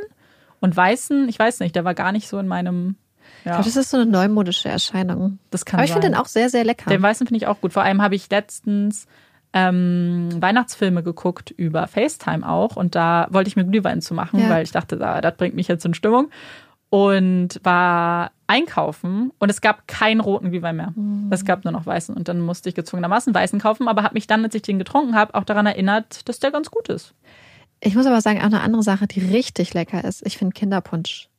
Und 0.61 0.76
weißen, 0.76 1.28
ich 1.30 1.38
weiß 1.39 1.59
nicht, 1.61 1.76
der 1.76 1.84
war 1.86 1.93
gar 1.93 2.11
nicht 2.13 2.28
so 2.28 2.38
in 2.39 2.47
meinem. 2.47 2.95
Ich 3.41 3.45
Ja, 3.45 3.51
glaube, 3.53 3.65
das 3.65 3.75
ist 3.77 3.89
so 3.91 3.97
eine 3.97 4.05
neumodische 4.05 4.69
Erscheinung. 4.69 5.39
das 5.51 5.65
kann 5.65 5.80
Aber 5.80 5.86
ich 5.86 5.91
finde 5.93 6.07
den 6.09 6.15
auch 6.15 6.25
sehr, 6.27 6.49
sehr 6.49 6.63
lecker. 6.63 6.89
Den 6.89 7.01
weißen 7.01 7.25
finde 7.27 7.38
ich 7.38 7.47
auch 7.47 7.61
gut. 7.61 7.73
Vor 7.73 7.84
allem 7.84 8.01
habe 8.01 8.15
ich 8.15 8.30
letztens 8.30 9.07
ähm, 9.53 10.30
Weihnachtsfilme 10.39 11.01
geguckt 11.03 11.51
über 11.51 11.88
FaceTime 11.88 12.47
auch 12.47 12.75
und 12.75 12.95
da 12.95 13.27
wollte 13.32 13.47
ich 13.47 13.55
mir 13.55 13.65
Glühwein 13.65 14.01
zu 14.01 14.13
machen, 14.13 14.39
Ja. 14.39 14.49
weil 14.49 14.63
ich 14.63 14.71
dachte, 14.71 14.99
ah, 15.05 15.21
das 15.21 15.36
bringt 15.38 15.55
mich 15.55 15.67
jetzt 15.67 15.86
in 15.86 15.93
Stimmung 15.95 16.30
und 16.91 17.59
war 17.63 18.32
einkaufen 18.47 19.32
und 19.39 19.49
es 19.49 19.61
gab 19.61 19.88
keinen 19.88 20.19
roten 20.21 20.49
Glühwein 20.51 20.75
mehr. 20.75 20.91
Mhm. 20.95 21.27
Es 21.32 21.45
gab 21.45 21.63
nur 21.63 21.71
noch 21.71 21.86
weißen 21.86 22.15
und 22.15 22.27
dann 22.27 22.39
musste 22.41 22.69
ich 22.69 22.75
gezwungenermaßen 22.75 23.34
weißen 23.34 23.59
kaufen, 23.59 23.88
aber 23.88 24.03
habe 24.03 24.15
mich 24.15 24.27
dann, 24.27 24.43
als 24.43 24.55
ich 24.55 24.61
den 24.63 24.80
getrunken 24.80 25.15
habe, 25.15 25.36
auch 25.36 25.43
daran 25.43 25.65
erinnert, 25.65 26.27
dass 26.27 26.39
der 26.39 26.51
ganz 26.51 26.69
gut 26.71 26.89
ist. 26.89 27.13
Ich 27.82 27.95
muss 27.95 28.05
aber 28.05 28.21
sagen, 28.21 28.39
auch 28.39 28.43
eine 28.45 28.61
andere 28.61 28.84
Sache, 28.84 29.07
die 29.07 29.19
richtig 29.21 29.73
lecker 29.73 30.03
ist. 30.03 30.25
Ich 30.25 30.38
finde 30.38 30.53
Kinderpunsch 30.53 31.30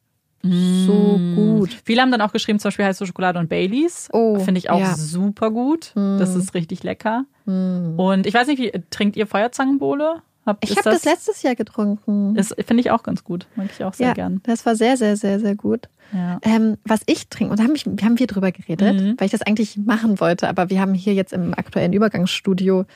so 0.42 1.20
gut. 1.36 1.70
Viele 1.84 2.00
haben 2.02 2.10
dann 2.10 2.20
auch 2.22 2.32
geschrieben, 2.32 2.58
zum 2.58 2.68
Beispiel 2.68 2.84
heiße 2.86 3.06
Schokolade 3.06 3.38
und 3.38 3.48
Baileys. 3.48 4.08
Oh, 4.12 4.38
Finde 4.38 4.58
ich 4.58 4.70
auch 4.70 4.80
ja. 4.80 4.94
super 4.94 5.50
gut. 5.50 5.92
Das 5.94 6.34
ist 6.34 6.54
richtig 6.54 6.82
lecker. 6.82 7.24
Mm. 7.46 7.98
Und 7.98 8.26
ich 8.26 8.32
weiß 8.34 8.46
nicht, 8.46 8.58
wie 8.60 8.72
trinkt 8.90 9.16
ihr 9.16 9.26
Feuerzangenbowle? 9.26 10.22
Habt- 10.46 10.64
Ich 10.64 10.70
habe 10.76 10.82
das, 10.90 11.04
letztes 11.04 11.42
Jahr 11.42 11.54
getrunken. 11.54 12.34
Ist, 12.36 12.54
finde 12.66 12.80
ich 12.80 12.90
auch 12.90 13.02
ganz 13.02 13.22
gut. 13.24 13.46
Mag 13.56 13.68
ich 13.76 13.84
auch 13.84 13.92
sehr 13.92 14.08
ja, 14.08 14.14
gern. 14.14 14.40
das 14.44 14.64
war 14.64 14.74
sehr, 14.74 14.96
sehr, 14.96 15.16
sehr, 15.18 15.38
sehr 15.40 15.54
gut. 15.54 15.88
Ja. 16.12 16.38
Ähm, 16.42 16.78
was 16.84 17.00
ich 17.06 17.28
trinke, 17.28 17.50
und 17.52 17.58
da 17.60 17.64
haben, 17.64 17.72
mich, 17.72 17.84
haben 17.84 18.18
wir 18.18 18.26
drüber 18.26 18.50
geredet, 18.50 19.00
Mhm. 19.00 19.14
weil 19.18 19.26
ich 19.26 19.32
das 19.32 19.42
eigentlich 19.42 19.76
machen 19.76 20.18
wollte, 20.18 20.48
aber 20.48 20.70
wir 20.70 20.80
haben 20.80 20.94
hier 20.94 21.12
jetzt 21.14 21.32
im 21.34 21.52
aktuellen 21.54 21.92
Übergangsstudio 21.92 22.86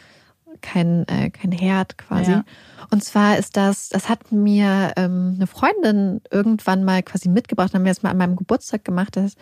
kein, 0.60 1.06
äh, 1.08 1.30
kein 1.30 1.52
Herd 1.52 1.98
quasi. 1.98 2.32
Ja. 2.32 2.44
Und 2.90 3.02
zwar 3.02 3.38
ist 3.38 3.56
das, 3.56 3.88
das 3.88 4.08
hat 4.08 4.32
mir 4.32 4.92
ähm, 4.96 5.34
eine 5.36 5.46
Freundin 5.46 6.20
irgendwann 6.30 6.84
mal 6.84 7.02
quasi 7.02 7.28
mitgebracht, 7.28 7.74
haben 7.74 7.84
wir 7.84 7.92
das 7.92 8.02
mal 8.02 8.10
an 8.10 8.18
meinem 8.18 8.36
Geburtstag 8.36 8.84
gemacht. 8.84 9.16
Das, 9.16 9.34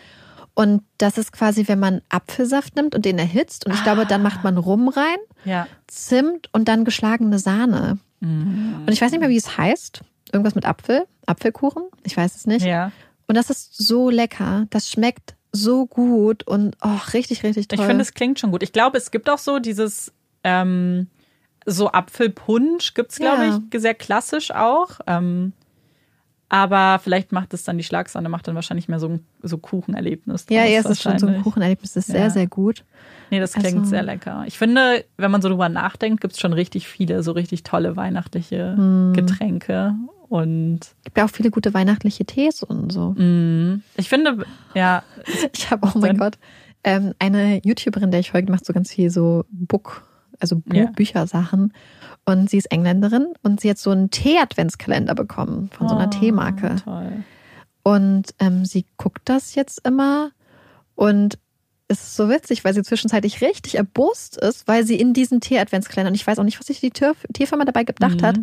und 0.55 0.83
das 0.99 1.19
ist 1.19 1.33
quasi, 1.33 1.67
wenn 1.69 1.79
man 1.79 2.03
Apfelsaft 2.09 2.77
nimmt 2.77 2.95
und 2.95 3.05
den 3.05 3.19
erhitzt. 3.19 3.67
Und 3.67 3.73
ich 3.73 3.83
glaube, 3.83 4.07
dann 4.07 4.23
macht 4.23 4.45
man 4.45 4.59
Rum 4.59 4.89
rein, 4.89 5.19
Ja. 5.45 5.67
Zimt 5.87 6.49
und 6.53 6.69
dann 6.69 6.85
geschlagene 6.85 7.39
Sahne. 7.39 7.99
Mhm. 8.21 8.85
Und 8.87 8.93
ich 8.93 9.01
weiß 9.01 9.11
nicht 9.11 9.21
mehr, 9.21 9.31
wie 9.31 9.37
es 9.37 9.57
heißt. 9.57 10.03
Irgendwas 10.33 10.55
mit 10.55 10.65
Apfel, 10.65 11.05
Apfelkuchen, 11.27 11.85
ich 12.05 12.17
weiß 12.17 12.37
es 12.37 12.47
nicht. 12.47 12.65
Ja. 12.65 12.93
Und 13.27 13.35
das 13.35 13.51
ist 13.51 13.77
so 13.77 14.09
lecker. 14.11 14.67
Das 14.71 14.91
schmeckt 14.91 15.35
so 15.53 15.87
gut 15.87 16.47
und 16.47 16.77
oh, 16.83 16.99
richtig, 17.13 17.43
richtig 17.43 17.69
toll. 17.69 17.79
Ich 17.79 17.87
finde, 17.87 18.03
es 18.03 18.15
klingt 18.15 18.41
schon 18.41 18.51
gut. 18.51 18.63
Ich 18.63 18.73
glaube, 18.73 18.97
es 18.97 19.11
gibt 19.11 19.29
auch 19.29 19.39
so 19.39 19.59
dieses 19.59 20.13
ähm, 20.45 21.07
so 21.67 21.91
Apfelpunsch, 21.93 22.95
gibt 22.95 23.13
es, 23.13 23.19
glaube 23.19 23.45
Ja. 23.45 23.61
ich, 23.73 23.81
sehr 23.81 23.95
klassisch 23.95 24.51
auch. 24.51 25.01
Ähm, 25.07 25.53
aber 26.49 26.99
vielleicht 27.03 27.33
macht 27.33 27.55
es 27.55 27.65
dann 27.65 27.79
die 27.79 27.85
Schlagsahne, 27.85 28.29
macht 28.29 28.47
dann 28.47 28.55
wahrscheinlich 28.55 28.87
mehr 28.87 29.01
so 29.01 29.09
ein 29.09 29.27
so 29.43 29.57
Kuchenerlebnis. 29.57 30.45
ja, 30.51 30.65
ja, 30.65 30.81
es 30.81 30.87
ist 30.87 31.03
schon 31.03 31.19
so 31.19 31.27
ein. 31.27 31.43
Kuchenerlebnis. 31.43 31.97
Ist 31.97 32.09
sehr, 32.09 32.21
Ja. 32.25 32.31
sehr 32.31 32.47
gut. 32.47 32.85
Nee, 33.31 33.41
das 33.41 33.55
klingt 33.55 33.79
Also- 33.79 33.85
sehr 33.91 34.03
lecker. 34.03 34.45
Ich 34.47 34.59
finde, 34.59 35.05
wenn 35.17 35.31
man 35.31 35.41
so 35.41 35.49
drüber 35.49 35.71
nachdenkt, 35.71 36.21
gibt 36.21 36.35
es 36.35 36.41
schon 36.41 36.53
richtig 36.53 36.87
viele 36.89 37.23
so 37.23 37.33
richtig 37.33 37.63
tolle 37.63 37.97
weihnachtliche 37.97 38.77
Hm. 38.77 39.13
Getränke. 39.15 39.95
Und 40.29 40.81
gibt 41.05 41.17
ja 41.19 41.25
auch 41.27 41.31
viele 41.31 41.51
gute 41.51 41.73
weihnachtliche 41.75 42.25
Tees 42.27 42.63
und 42.63 42.91
so. 42.93 43.15
mh, 43.17 43.81
ich 43.97 44.09
finde, 44.11 44.45
ja, 44.75 45.03
Ich 45.55 45.71
habe, 45.71 45.87
oh 45.95 45.99
mein 45.99 46.19
Gott, 46.19 46.37
ähm, 46.85 47.15
eine 47.19 47.61
YouTuberin, 47.65 48.11
der 48.11 48.21
ich 48.21 48.31
folge, 48.33 48.51
macht 48.53 48.65
so 48.67 48.73
ganz 48.75 48.93
viel 48.93 49.09
so 49.11 49.45
Book, 49.51 50.03
also 50.43 50.57
Bu 50.57 50.77
Ja. 50.77 50.87
Büchersachen. 50.87 51.73
Und 52.25 52.51
sie 52.51 52.59
ist 52.59 52.71
Engländerin 52.71 53.29
und 53.43 53.61
sie 53.61 53.71
hat 53.71 53.79
so 53.79 53.91
einen 53.91 54.11
Tee-Adventskalender 54.11 55.15
bekommen 55.15 55.71
von 55.77 55.89
so 55.89 55.97
einer 55.97 56.07
Oh, 56.07 56.19
Teemarke. 56.21 56.77
Toll. 56.85 57.25
Und 57.83 58.35
ähm, 58.39 58.65
sie 58.65 58.85
guckt 58.97 59.23
das 59.25 59.55
jetzt 59.57 59.85
immer 59.87 60.31
und 60.95 61.39
es 61.89 62.01
ist 62.01 62.17
so 62.17 62.29
witzig, 62.29 62.65
weil 62.65 62.75
sie 62.75 62.83
zwischenzeitlich 62.83 63.41
richtig 63.43 63.75
erbost 63.75 64.37
ist, 64.37 64.69
weil 64.69 64.87
sie 64.87 64.97
in 65.01 65.13
diesen 65.15 65.41
Tee-Adventskalender, 65.41 66.11
und 66.11 66.15
ich 66.15 66.27
weiß 66.27 66.39
auch 66.39 66.45
nicht, 66.45 66.59
was 66.61 66.67
sich 66.69 66.81
die 66.81 66.91
Teefirma 66.91 67.65
dabei 67.65 67.83
gedacht 67.85 68.21
Mhm. 68.21 68.25
hat, 68.27 68.37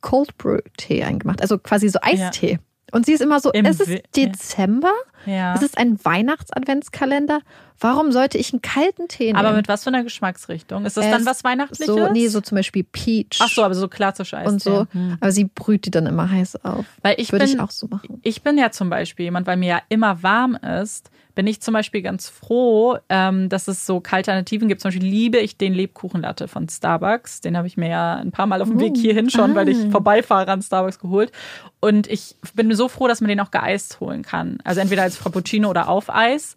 Cold 0.00 0.36
Brew 0.38 0.58
Tee 0.76 1.04
eingemacht, 1.04 1.40
also 1.40 1.56
quasi 1.58 1.88
so 1.88 1.98
Eistee. 2.02 2.58
Und 2.92 3.06
sie 3.06 3.12
ist 3.12 3.20
immer 3.20 3.40
so, 3.40 3.50
Im 3.52 3.64
es 3.66 3.80
ist 3.80 4.02
Dezember, 4.16 4.92
Ja. 5.26 5.54
es 5.54 5.62
ist 5.62 5.78
ein 5.78 5.98
Weihnachts-Adventskalender. 6.04 7.40
Warum 7.78 8.12
sollte 8.12 8.36
ich 8.36 8.52
einen 8.52 8.60
kalten 8.60 9.08
Tee 9.08 9.26
nehmen? 9.26 9.36
Aber 9.38 9.52
mit 9.52 9.68
was 9.68 9.84
für 9.84 9.88
einer 9.88 10.02
Geschmacksrichtung? 10.04 10.84
Ist 10.84 10.96
das 10.98 11.06
Äh, 11.06 11.10
dann 11.12 11.24
was 11.24 11.44
Weihnachtliches? 11.44 11.86
so, 11.86 12.10
nee, 12.12 12.28
so 12.28 12.40
zum 12.42 12.56
Beispiel 12.56 12.84
Peach 12.84 13.38
Ach 13.40 13.48
so, 13.48 13.62
aber 13.64 13.74
so 13.74 13.88
klassisch 13.88 14.34
Eistee. 14.34 14.48
und 14.52 14.62
so. 14.62 14.86
Hm. 14.92 15.16
Aber 15.20 15.32
sie 15.32 15.44
brüht 15.44 15.86
die 15.86 15.90
dann 15.90 16.06
immer 16.06 16.30
heiß 16.30 16.64
auf. 16.64 16.84
Weil 17.02 17.14
ich 17.18 17.32
Würde 17.32 17.46
bin, 17.46 17.54
ich 17.54 17.60
auch 17.60 17.70
so 17.70 17.86
machen. 17.88 18.20
ich 18.22 18.42
bin 18.42 18.58
ja 18.58 18.70
zum 18.70 18.90
Beispiel 18.90 19.24
jemand, 19.24 19.46
weil 19.46 19.56
mir 19.56 19.68
ja 19.68 19.82
immer 19.88 20.22
warm 20.22 20.56
ist, 20.56 21.10
bin 21.40 21.46
ich 21.46 21.62
zum 21.62 21.72
Beispiel 21.72 22.02
ganz 22.02 22.28
froh, 22.28 22.98
ähm, 23.08 23.48
dass 23.48 23.66
es 23.66 23.86
so 23.86 24.02
Alternativen 24.10 24.68
gibt. 24.68 24.82
Zum 24.82 24.90
Beispiel 24.90 25.08
liebe 25.08 25.38
ich 25.38 25.56
den 25.56 25.72
Lebkuchenlatte 25.72 26.48
von 26.48 26.68
Starbucks. 26.68 27.40
Den 27.40 27.56
habe 27.56 27.66
ich 27.66 27.78
mir 27.78 27.88
ja 27.88 28.16
ein 28.16 28.30
paar 28.30 28.46
Mal 28.46 28.60
auf 28.60 28.68
dem 28.68 28.78
Weg 28.78 28.94
hierhin 28.94 29.30
schon, 29.30 29.54
weil 29.54 29.70
ich 29.70 29.78
ah. 29.86 29.90
vorbeifahre 29.90 30.52
an 30.52 30.60
Starbucks 30.60 30.98
geholt. 30.98 31.32
Und 31.80 32.08
ich 32.08 32.36
bin 32.52 32.70
so 32.74 32.88
froh, 32.88 33.08
dass 33.08 33.22
man 33.22 33.28
den 33.30 33.40
auch 33.40 33.50
geeist 33.50 34.00
holen 34.00 34.20
kann. 34.20 34.58
Also 34.64 34.82
entweder 34.82 35.02
als 35.02 35.16
Frappuccino 35.16 35.70
oder 35.70 35.88
auf 35.88 36.14
Eis. 36.14 36.56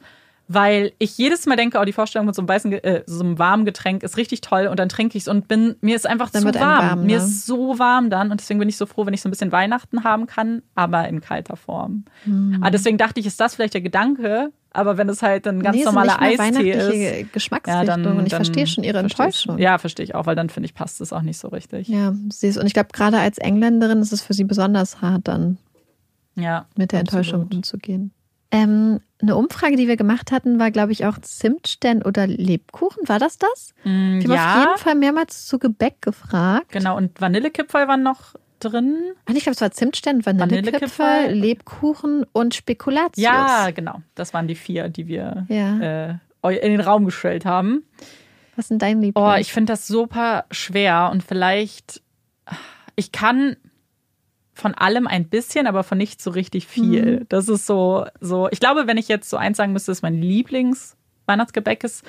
Weil 0.49 0.91
ich 0.99 1.17
jedes 1.17 1.45
Mal 1.45 1.55
denke, 1.55 1.79
oh, 1.79 1.85
die 1.85 1.93
Vorstellung 1.93 2.25
mit 2.25 2.35
so 2.35 2.41
einem 2.41 2.49
weißen, 2.49 2.71
äh, 2.73 3.03
so 3.07 3.23
einem 3.23 3.39
warmen 3.39 3.63
Getränk 3.63 4.03
ist 4.03 4.17
richtig 4.17 4.41
toll 4.41 4.67
und 4.67 4.77
dann 4.77 4.89
trinke 4.89 5.17
ich 5.17 5.23
es 5.23 5.27
und 5.29 5.47
bin, 5.47 5.77
mir 5.79 5.95
ist 5.95 6.05
einfach 6.05 6.29
Dann 6.31 6.41
zu 6.43 6.53
warm. 6.59 6.83
warm, 6.85 7.05
Mir 7.05 7.17
ne? 7.19 7.23
ist 7.23 7.45
so 7.45 7.79
warm 7.79 8.09
dann 8.09 8.29
und 8.29 8.41
deswegen 8.41 8.59
bin 8.59 8.67
ich 8.67 8.75
so 8.75 8.85
froh, 8.85 9.05
wenn 9.05 9.13
ich 9.13 9.21
so 9.21 9.29
ein 9.29 9.31
bisschen 9.31 9.53
Weihnachten 9.53 10.03
haben 10.03 10.27
kann, 10.27 10.61
aber 10.75 11.07
in 11.07 11.21
kalter 11.21 11.55
Form. 11.55 12.03
Hm. 12.25 12.59
Ah, 12.61 12.69
deswegen 12.71 12.97
dachte 12.97 13.21
ich, 13.21 13.25
ist 13.25 13.39
das 13.39 13.55
vielleicht 13.55 13.73
der 13.73 13.81
Gedanke, 13.81 14.51
aber 14.71 14.97
wenn 14.97 15.07
es 15.07 15.21
halt 15.21 15.47
ein 15.47 15.63
ganz 15.63 15.77
nee, 15.77 15.85
normaler 15.85 16.21
Eistee 16.21 16.39
weihnachtliche 16.39 17.09
ist. 17.21 17.33
Geschmacksrichtung. 17.33 18.17
und 18.17 18.25
ich 18.25 18.31
dann 18.31 18.43
verstehe 18.43 18.67
schon 18.67 18.83
ihre 18.83 18.97
Enttäuschung. 18.99 19.57
Ja, 19.59 19.77
verstehe 19.77 20.03
ich 20.03 20.13
auch, 20.13 20.25
weil 20.25 20.35
dann 20.35 20.49
finde 20.49 20.65
ich, 20.65 20.73
passt 20.73 20.99
es 20.99 21.13
auch 21.13 21.21
nicht 21.21 21.39
so 21.39 21.47
richtig. 21.47 21.87
Ja, 21.87 22.13
sie 22.29 22.47
ist, 22.47 22.57
und 22.57 22.65
ich 22.65 22.73
glaube, 22.73 22.89
gerade 22.91 23.17
als 23.17 23.37
Engländerin 23.37 23.99
ist 24.01 24.11
es 24.11 24.21
für 24.21 24.33
sie 24.33 24.43
besonders 24.43 25.01
hart, 25.01 25.27
dann 25.29 25.57
Ja, 26.35 26.65
mit 26.75 26.91
der 26.91 26.99
absolut. 26.99 27.25
Enttäuschung 27.27 27.47
umzugehen. 27.57 28.11
Ähm, 28.51 28.99
eine 29.24 29.36
Umfrage, 29.36 29.76
die 29.78 29.88
wir 29.88 29.97
gemacht 29.97 30.32
hatten, 30.32 30.59
war, 30.59 30.69
glaube 30.69 30.91
ich, 30.91 31.05
auch 31.05 31.17
Zimtstern 31.19 32.03
oder 32.03 32.28
Lebkuchen. 32.28 33.07
War 33.07 33.17
das 33.19 33.38
das? 33.39 33.74
Mm, 33.84 34.19
Wir 34.19 34.24
haben 34.24 34.32
auf 34.32 34.36
ja, 34.36 34.59
jeden 34.59 34.78
Fall 34.78 34.95
mehrmals 34.95 35.47
zu 35.47 35.57
Gebäck 35.57 36.01
gefragt. 36.01 36.69
genau. 36.71 36.95
Und 36.97 37.19
Vanillekipferl 37.19 37.88
waren 37.88 38.03
noch 38.03 38.36
drin. 38.59 38.95
Ah, 39.26 39.32
Ich 39.34 39.43
glaube, 39.43 39.55
es 39.55 39.61
war 39.61 39.71
Zimtstern, 39.71 40.26
Vanillekipferl. 40.26 41.32
Lebkuchen 41.34 42.26
und 42.34 42.53
Spekulatius. 42.53 43.17
Ja, 43.24 43.71
genau. 43.71 44.01
Das 44.15 44.34
waren 44.34 44.47
die 44.47 44.55
vier, 44.55 44.89
die 44.89 45.07
wir 45.07 45.45
Ja. 45.49 46.19
äh, 46.49 46.55
in 46.57 46.71
den 46.71 46.82
Raum 46.82 47.05
gestellt 47.05 47.45
haben. 47.45 47.84
Was 48.55 48.67
denn 48.67 48.78
dein 48.78 49.01
Liebling? 49.01 49.24
Oh, 49.26 49.34
ich 49.36 49.51
finde 49.51 49.74
das 49.74 49.88
super 49.88 50.45
schwer 50.51 51.09
und 51.11 51.24
vielleicht, 51.24 52.01
ich 52.95 53.11
kann 53.11 53.55
von 54.53 54.73
allem 54.75 55.07
ein 55.07 55.27
bisschen, 55.29 55.65
aber 55.67 55.83
von 55.83 55.97
nicht 55.97 56.21
so 56.21 56.29
richtig 56.31 56.67
viel. 56.67 57.21
Mhm. 57.21 57.25
Das 57.29 57.49
ist 57.49 57.65
so, 57.65 58.05
so, 58.21 58.47
ich 58.51 58.59
glaube, 58.59 58.85
wenn 58.87 58.97
ich 58.97 59.07
jetzt 59.07 59.29
so 59.29 59.37
eins 59.37 59.57
sagen 59.57 59.73
müsste, 59.73 59.91
ist 59.91 60.01
mein 60.03 60.15
Lieblings-Weihnachtsgebäck 60.21 61.83
ist, 61.83 62.03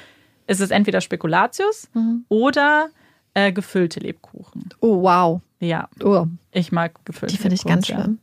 ist 0.47 0.61
es 0.61 0.71
entweder 0.71 1.01
Spekulatius 1.01 1.89
Mhm. 1.95 2.25
oder 2.29 2.89
äh, 3.35 3.53
gefüllte 3.53 4.01
Lebkuchen. 4.01 4.69
oh, 4.81 5.03
wow. 5.03 5.41
Ja, 5.61 5.89
Oh, 6.03 6.27
ich 6.53 6.71
mag 6.73 7.03
gefüllte 7.07 7.35
die 7.35 7.41
finde 7.41 7.55
ich 7.55 7.65
Lebkuchen 7.65 7.75
ganz 7.75 7.87
schlimm. 7.87 8.19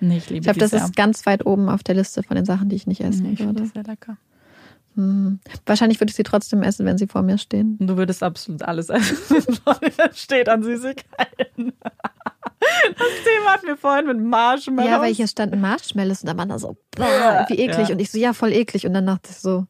Nee, 0.00 0.18
ich 0.18 0.28
liebe 0.28 0.38
Ich 0.40 0.44
glaube, 0.44 0.58
das 0.60 0.70
sehr. 0.72 0.84
ist 0.84 0.94
ganz 0.96 1.24
weit 1.26 1.46
oben 1.46 1.68
auf 1.68 1.82
der 1.82 1.94
Liste 1.94 2.22
von 2.22 2.34
den 2.36 2.44
Sachen, 2.44 2.68
die 2.68 2.76
ich 2.76 2.86
nicht 2.86 3.00
essen 3.00 3.22
Nee, 3.22 3.32
ich 3.34 3.38
würde. 3.40 3.62
das 3.62 3.70
sehr 3.70 3.84
lecker. 3.84 4.16
Hm. 4.96 5.38
Wahrscheinlich 5.64 5.98
würde 6.00 6.10
ich 6.10 6.16
sie 6.16 6.22
trotzdem 6.24 6.62
essen, 6.62 6.84
wenn 6.84 6.98
sie 6.98 7.06
vor 7.06 7.22
mir 7.22 7.38
stehen. 7.38 7.78
Du 7.80 7.96
würdest 7.96 8.22
absolut 8.22 8.62
alles 8.62 8.90
essen, 8.90 9.16
was 9.64 9.80
steht 10.20 10.48
an 10.50 10.62
Süßigkeiten. 10.62 11.72
Das 12.62 13.08
Thema 13.24 13.52
hatten 13.52 13.66
wir 13.66 13.76
vorhin 13.76 14.06
mit 14.06 14.20
Marshmallows. 14.20 14.90
Ja, 14.90 15.00
weil 15.00 15.12
hier 15.14 15.26
standen 15.26 15.60
Marshmallows 15.60 16.22
und 16.22 16.28
da 16.28 16.36
waren 16.36 16.48
da 16.48 16.58
so, 16.58 16.76
boah, 16.96 17.44
wie 17.48 17.58
eklig. 17.58 17.88
ja. 17.88 17.94
Und 17.94 18.00
ich 18.00 18.10
so, 18.10 18.18
ja, 18.18 18.32
voll 18.32 18.52
eklig. 18.52 18.86
Und 18.86 18.94
dann 18.94 19.06
dachte 19.06 19.30
ich 19.30 19.36
so, 19.36 19.66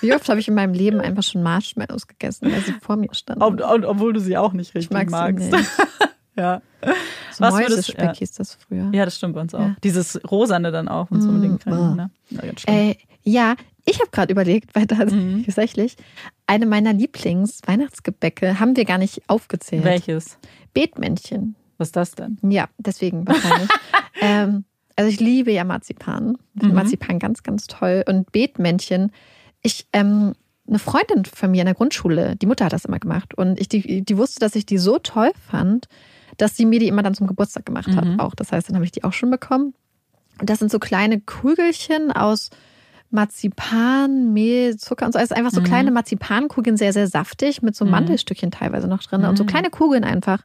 wie 0.00 0.12
oft 0.14 0.28
habe 0.28 0.40
ich 0.40 0.48
in 0.48 0.54
meinem 0.54 0.74
Leben 0.74 1.00
einfach 1.00 1.22
schon 1.22 1.42
Marshmallows 1.42 2.06
gegessen, 2.06 2.50
weil 2.52 2.60
sie 2.62 2.72
vor 2.80 2.96
mir 2.96 3.12
standen. 3.14 3.42
Ob, 3.42 3.60
ob, 3.60 3.84
obwohl 3.84 4.12
du 4.12 4.20
sie 4.20 4.36
auch 4.36 4.52
nicht 4.52 4.70
ich 4.70 4.74
richtig 4.74 4.92
mag 4.92 5.10
magst. 5.10 5.50
nicht. 5.52 5.68
Ja. 6.34 6.62
So 7.30 7.44
Was 7.44 7.52
würdest- 7.56 7.70
Mäusespeck 7.76 8.04
ja. 8.06 8.14
hieß 8.14 8.32
das 8.32 8.54
früher. 8.54 8.88
ja, 8.94 9.04
das 9.04 9.16
stimmt 9.18 9.34
bei 9.34 9.42
uns 9.42 9.54
auch. 9.54 9.60
Ja. 9.60 9.76
Dieses 9.84 10.18
Rosane 10.30 10.72
dann 10.72 10.88
auch 10.88 11.10
und 11.10 11.20
so 11.20 11.28
Mm, 11.28 11.34
unbedingt. 11.34 11.64
boah. 11.66 11.94
Ne? 11.94 12.10
Ja, 12.30 12.40
ganz. 12.40 12.62
Äh, 12.66 12.94
ja, 13.22 13.54
Ich 13.84 14.00
habe 14.00 14.08
gerade 14.10 14.32
überlegt, 14.32 14.74
weil 14.74 14.86
Mhm. 15.10 15.42
tatsächlich 15.44 15.96
eine 16.46 16.64
meiner 16.64 16.94
Lieblings-Weihnachtsgebäcke 16.94 18.58
haben 18.60 18.76
wir 18.76 18.84
gar 18.86 18.96
nicht 18.98 19.20
aufgezählt. 19.28 19.84
Welches? 19.84 20.38
Beetmännchen. 20.72 21.54
Was 21.82 21.88
ist 21.88 21.96
das 21.96 22.12
denn? 22.12 22.38
Ja, 22.42 22.68
deswegen 22.78 23.26
wahrscheinlich. 23.26 23.68
ähm, 24.20 24.64
also 24.96 25.10
ich 25.10 25.20
liebe 25.20 25.50
ja 25.52 25.64
Marzipan. 25.64 26.36
Ich 26.54 26.60
finde 26.60 26.68
Mhm. 26.68 26.74
Marzipan 26.82 27.18
ganz, 27.18 27.42
ganz 27.42 27.66
toll. 27.66 28.04
Und 28.06 28.30
Beetmännchen. 28.32 29.10
Ich, 29.62 29.86
ähm, 29.92 30.34
eine 30.68 30.78
Freundin 30.78 31.24
von 31.24 31.50
mir 31.50 31.60
in 31.62 31.66
der 31.66 31.74
Grundschule, 31.74 32.36
die 32.36 32.46
Mutter 32.46 32.64
hat 32.66 32.72
das 32.72 32.84
immer 32.84 32.98
gemacht. 32.98 33.34
Und 33.34 33.60
ich, 33.60 33.68
die, 33.68 34.02
die 34.02 34.16
wusste, 34.16 34.38
dass 34.40 34.54
ich 34.54 34.64
die 34.66 34.78
so 34.78 34.98
toll 34.98 35.30
fand, 35.50 35.88
dass 36.36 36.56
sie 36.56 36.66
mir 36.66 36.78
die 36.78 36.88
immer 36.88 37.02
dann 37.02 37.14
zum 37.14 37.26
Geburtstag 37.26 37.66
gemacht 37.66 37.94
hat. 37.96 38.04
Mhm. 38.04 38.20
Auch. 38.20 38.34
Das 38.34 38.52
heißt, 38.52 38.68
dann 38.68 38.76
habe 38.76 38.84
ich 38.84 38.92
die 38.92 39.04
auch 39.04 39.12
schon 39.12 39.30
bekommen. 39.30 39.74
Und 40.40 40.48
das 40.50 40.60
sind 40.60 40.70
so 40.70 40.78
kleine 40.78 41.20
Kugelchen 41.20 42.10
aus 42.12 42.50
Marzipan, 43.10 44.32
Mehl, 44.32 44.76
Zucker 44.76 45.06
und 45.06 45.12
so. 45.12 45.18
Also 45.18 45.34
einfach 45.34 45.50
so 45.52 45.60
Mhm. 45.60 45.64
kleine 45.64 45.90
Marzipankugeln, 45.90 46.76
sehr, 46.76 46.92
sehr 46.92 47.06
saftig, 47.08 47.62
mit 47.62 47.76
so 47.76 47.84
Mhm. 47.84 47.90
Mandelstückchen 47.92 48.50
teilweise 48.50 48.88
noch 48.88 49.02
drin. 49.02 49.24
Und 49.24 49.36
so 49.36 49.44
Mhm. 49.44 49.48
kleine 49.48 49.70
Kugeln 49.70 50.04
einfach. 50.04 50.42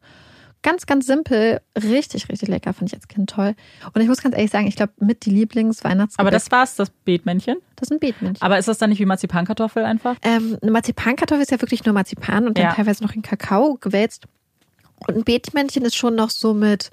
Ganz, 0.68 0.86
ganz 0.86 1.06
simpel. 1.06 1.62
Richtig, 1.82 2.28
richtig 2.28 2.50
lecker. 2.50 2.74
Fand 2.74 2.90
ich 2.92 2.96
als 2.96 3.08
Kind 3.08 3.30
toll. 3.30 3.56
Und 3.94 4.02
ich 4.02 4.08
muss 4.10 4.22
ganz 4.22 4.36
ehrlich 4.36 4.52
sagen, 4.52 4.68
ich 4.68 4.76
glaube, 4.76 4.92
mit 5.00 5.26
die 5.26 5.30
Lieblingsweihnachtsgebäck. 5.30 6.20
Aber 6.20 6.30
das 6.32 6.52
war's, 6.52 6.76
das 6.76 6.90
Beetmännchen. 6.90 7.56
das 7.78 7.88
sind 7.88 8.02
Beetmännchen. 8.02 8.42
Aber 8.42 8.58
ist 8.60 8.68
das 8.68 8.78
dann 8.78 8.90
nicht 8.90 9.00
wie 9.00 9.06
Marzipankartoffel 9.06 9.86
einfach? 9.86 10.18
Ähm, 10.24 10.58
eine 10.62 10.72
Marzipankartoffel 10.72 11.42
ist 11.42 11.52
ja 11.52 11.62
wirklich 11.62 11.86
nur 11.86 11.94
Marzipan 11.94 12.48
und 12.48 12.58
dann 12.58 12.66
Ja. 12.66 12.74
teilweise 12.74 13.02
noch 13.02 13.14
in 13.14 13.22
Kakao 13.22 13.78
gewälzt. 13.80 14.26
Und 15.08 15.16
ein 15.16 15.24
Beetmännchen 15.24 15.86
ist 15.86 15.96
schon 15.96 16.16
noch 16.16 16.32
so 16.32 16.54
mit, 16.54 16.92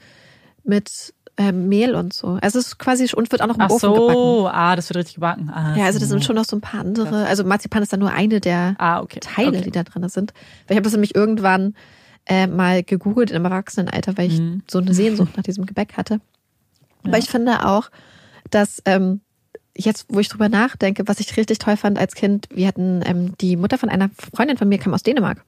mit 0.63 1.13
ähm, 1.37 1.69
Mehl 1.69 1.97
und 1.97 2.13
so. 2.13 2.39
Also 2.41 2.61
es 2.61 2.69
ist 2.69 2.79
quasi 2.79 3.11
und 3.13 3.33
wird 3.33 3.43
auch 3.43 3.49
noch 3.49 3.57
im 3.57 3.63
Ach 3.63 3.71
Ofen 3.71 3.93
gebacken. 3.93 4.13
so, 4.15 4.47
ah, 4.53 4.77
das 4.77 4.89
wird 4.89 4.99
richtig 4.99 5.17
gebacken. 5.17 5.51
Ah, 5.51 5.75
Ja, 5.77 5.87
also 5.87 5.99
das 5.99 6.09
so. 6.09 6.15
sind 6.15 6.25
schon 6.25 6.37
noch 6.37 6.45
so 6.45 6.55
ein 6.57 6.61
paar 6.61 6.79
andere. 6.81 7.27
Also 7.27 7.43
Marzipan 7.43 7.83
ist 7.83 7.93
dann 7.93 7.99
nur 7.99 8.13
eine 8.13 8.39
der 8.41 8.77
Ah, 8.79 9.01
okay. 9.01 9.19
Teile, 9.21 9.49
okay. 9.49 9.63
die 9.63 9.71
da 9.73 9.83
drin 9.83 10.09
sind. 10.09 10.33
Weil 10.69 10.75
ich 10.75 10.77
habe 10.77 10.83
das 10.85 10.93
nämlich 10.93 11.17
irgendwann 11.17 11.75
äh, 12.27 12.47
mal 12.47 12.83
gegoogelt 12.83 13.31
im 13.31 13.45
Erwachsenenalter, 13.45 14.17
weil 14.17 14.29
ich 14.31 14.41
Mhm. 14.41 14.63
so 14.69 14.79
eine 14.79 14.95
Sehnsucht 14.95 15.37
nach 15.37 15.43
diesem 15.45 15.67
Gebäck 15.67 15.97
hatte. 15.97 16.21
Aber 17.03 17.13
Ja. 17.13 17.19
ich 17.19 17.29
finde 17.29 17.67
auch, 17.67 17.91
dass 18.51 18.81
ähm, 18.87 19.21
jetzt, 19.77 20.07
wo 20.09 20.21
ich 20.21 20.29
drüber 20.29 20.49
nachdenke, 20.49 21.07
was 21.07 21.21
ich 21.21 21.37
richtig 21.37 21.59
toll 21.59 21.77
fand 21.77 21.99
als 21.99 22.15
Kind, 22.15 22.49
wir 22.55 22.67
hatten 22.67 23.03
ähm, 23.05 23.35
die 23.41 23.57
Mutter 23.57 23.77
von 23.79 23.89
einer 23.89 24.11
Freundin 24.35 24.57
von 24.57 24.69
mir 24.69 24.79
kam 24.79 24.95
aus 24.95 25.03
Dänemark. 25.03 25.45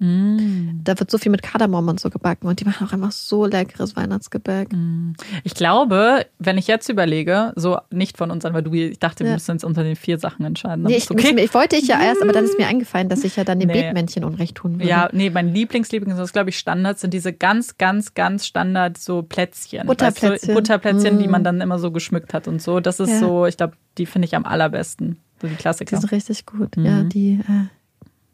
Mm. 0.00 0.80
Da 0.84 0.98
wird 0.98 1.10
so 1.10 1.18
viel 1.18 1.30
mit 1.32 1.42
Kardamom 1.42 1.88
und 1.88 1.98
so 2.00 2.08
gebacken 2.10 2.46
und 2.46 2.60
die 2.60 2.64
machen 2.64 2.86
auch 2.86 2.92
einfach 2.92 3.12
so 3.12 3.46
leckeres 3.46 3.96
Weihnachtsgebäck. 3.96 4.72
Mhm. 4.72 5.14
Ich 5.44 5.54
glaube, 5.54 6.26
wenn 6.38 6.56
ich 6.58 6.66
jetzt 6.66 6.88
überlege, 6.88 7.52
so 7.56 7.78
nicht 7.90 8.16
von 8.16 8.30
uns 8.30 8.44
an, 8.44 8.54
weil 8.54 8.62
du, 8.62 8.72
ich 8.72 8.98
dachte, 8.98 9.24
wir 9.24 9.30
Ja. 9.30 9.34
müssen 9.36 9.50
uns 9.52 9.64
unter 9.64 9.82
den 9.82 9.96
vier 9.96 10.18
Sachen 10.18 10.44
entscheiden. 10.44 10.84
Nee, 10.84 10.96
ich, 10.96 11.10
okay. 11.10 11.32
ich, 11.36 11.44
ich 11.44 11.54
wollte 11.54 11.76
ich 11.76 11.88
ja 11.88 12.00
erst, 12.00 12.22
aber 12.22 12.32
dann 12.32 12.44
ist 12.44 12.58
mir 12.58 12.66
eingefallen, 12.68 13.08
dass 13.08 13.24
ich 13.24 13.36
ja 13.36 13.44
dann 13.44 13.58
dem 13.60 13.68
Nee. 13.68 13.74
Beetmännchen 13.82 14.24
Unrecht 14.24 14.56
tun 14.56 14.74
würde. 14.78 14.88
Ja, 14.88 15.08
nee, 15.12 15.30
mein 15.30 15.52
Lieblings-Lieblings, 15.52 16.16
das 16.16 16.32
glaube 16.32 16.50
ich 16.50 16.58
Standard, 16.58 16.98
sind 16.98 17.12
diese 17.12 17.32
ganz, 17.32 17.76
ganz, 17.78 18.14
ganz 18.14 18.46
Standard 18.46 18.98
so 18.98 19.22
Plätzchen. 19.22 19.86
Butterplätzchen. 19.86 20.32
Weißt 20.32 20.48
du, 20.48 20.54
Butterplätzchen, 20.54 21.18
die 21.18 21.26
Mm. 21.28 21.30
man 21.30 21.44
dann 21.44 21.60
immer 21.60 21.78
so 21.78 21.90
geschmückt 21.90 22.34
hat 22.34 22.46
und 22.48 22.62
so. 22.62 22.80
Das 22.80 23.00
ist 23.00 23.10
Ja. 23.10 23.18
so, 23.18 23.46
ich 23.46 23.56
glaube, 23.56 23.74
die 23.98 24.06
finde 24.06 24.26
ich 24.26 24.36
am 24.36 24.44
allerbesten. 24.44 25.18
So 25.40 25.46
die 25.48 25.54
Die 25.54 25.58
Klassiker. 25.60 25.96
sind 26.00 26.10
richtig 26.12 26.46
gut. 26.46 26.76
Mhm. 26.76 26.84
Ja, 26.84 27.02
die 27.02 27.34
äh, 27.40 27.66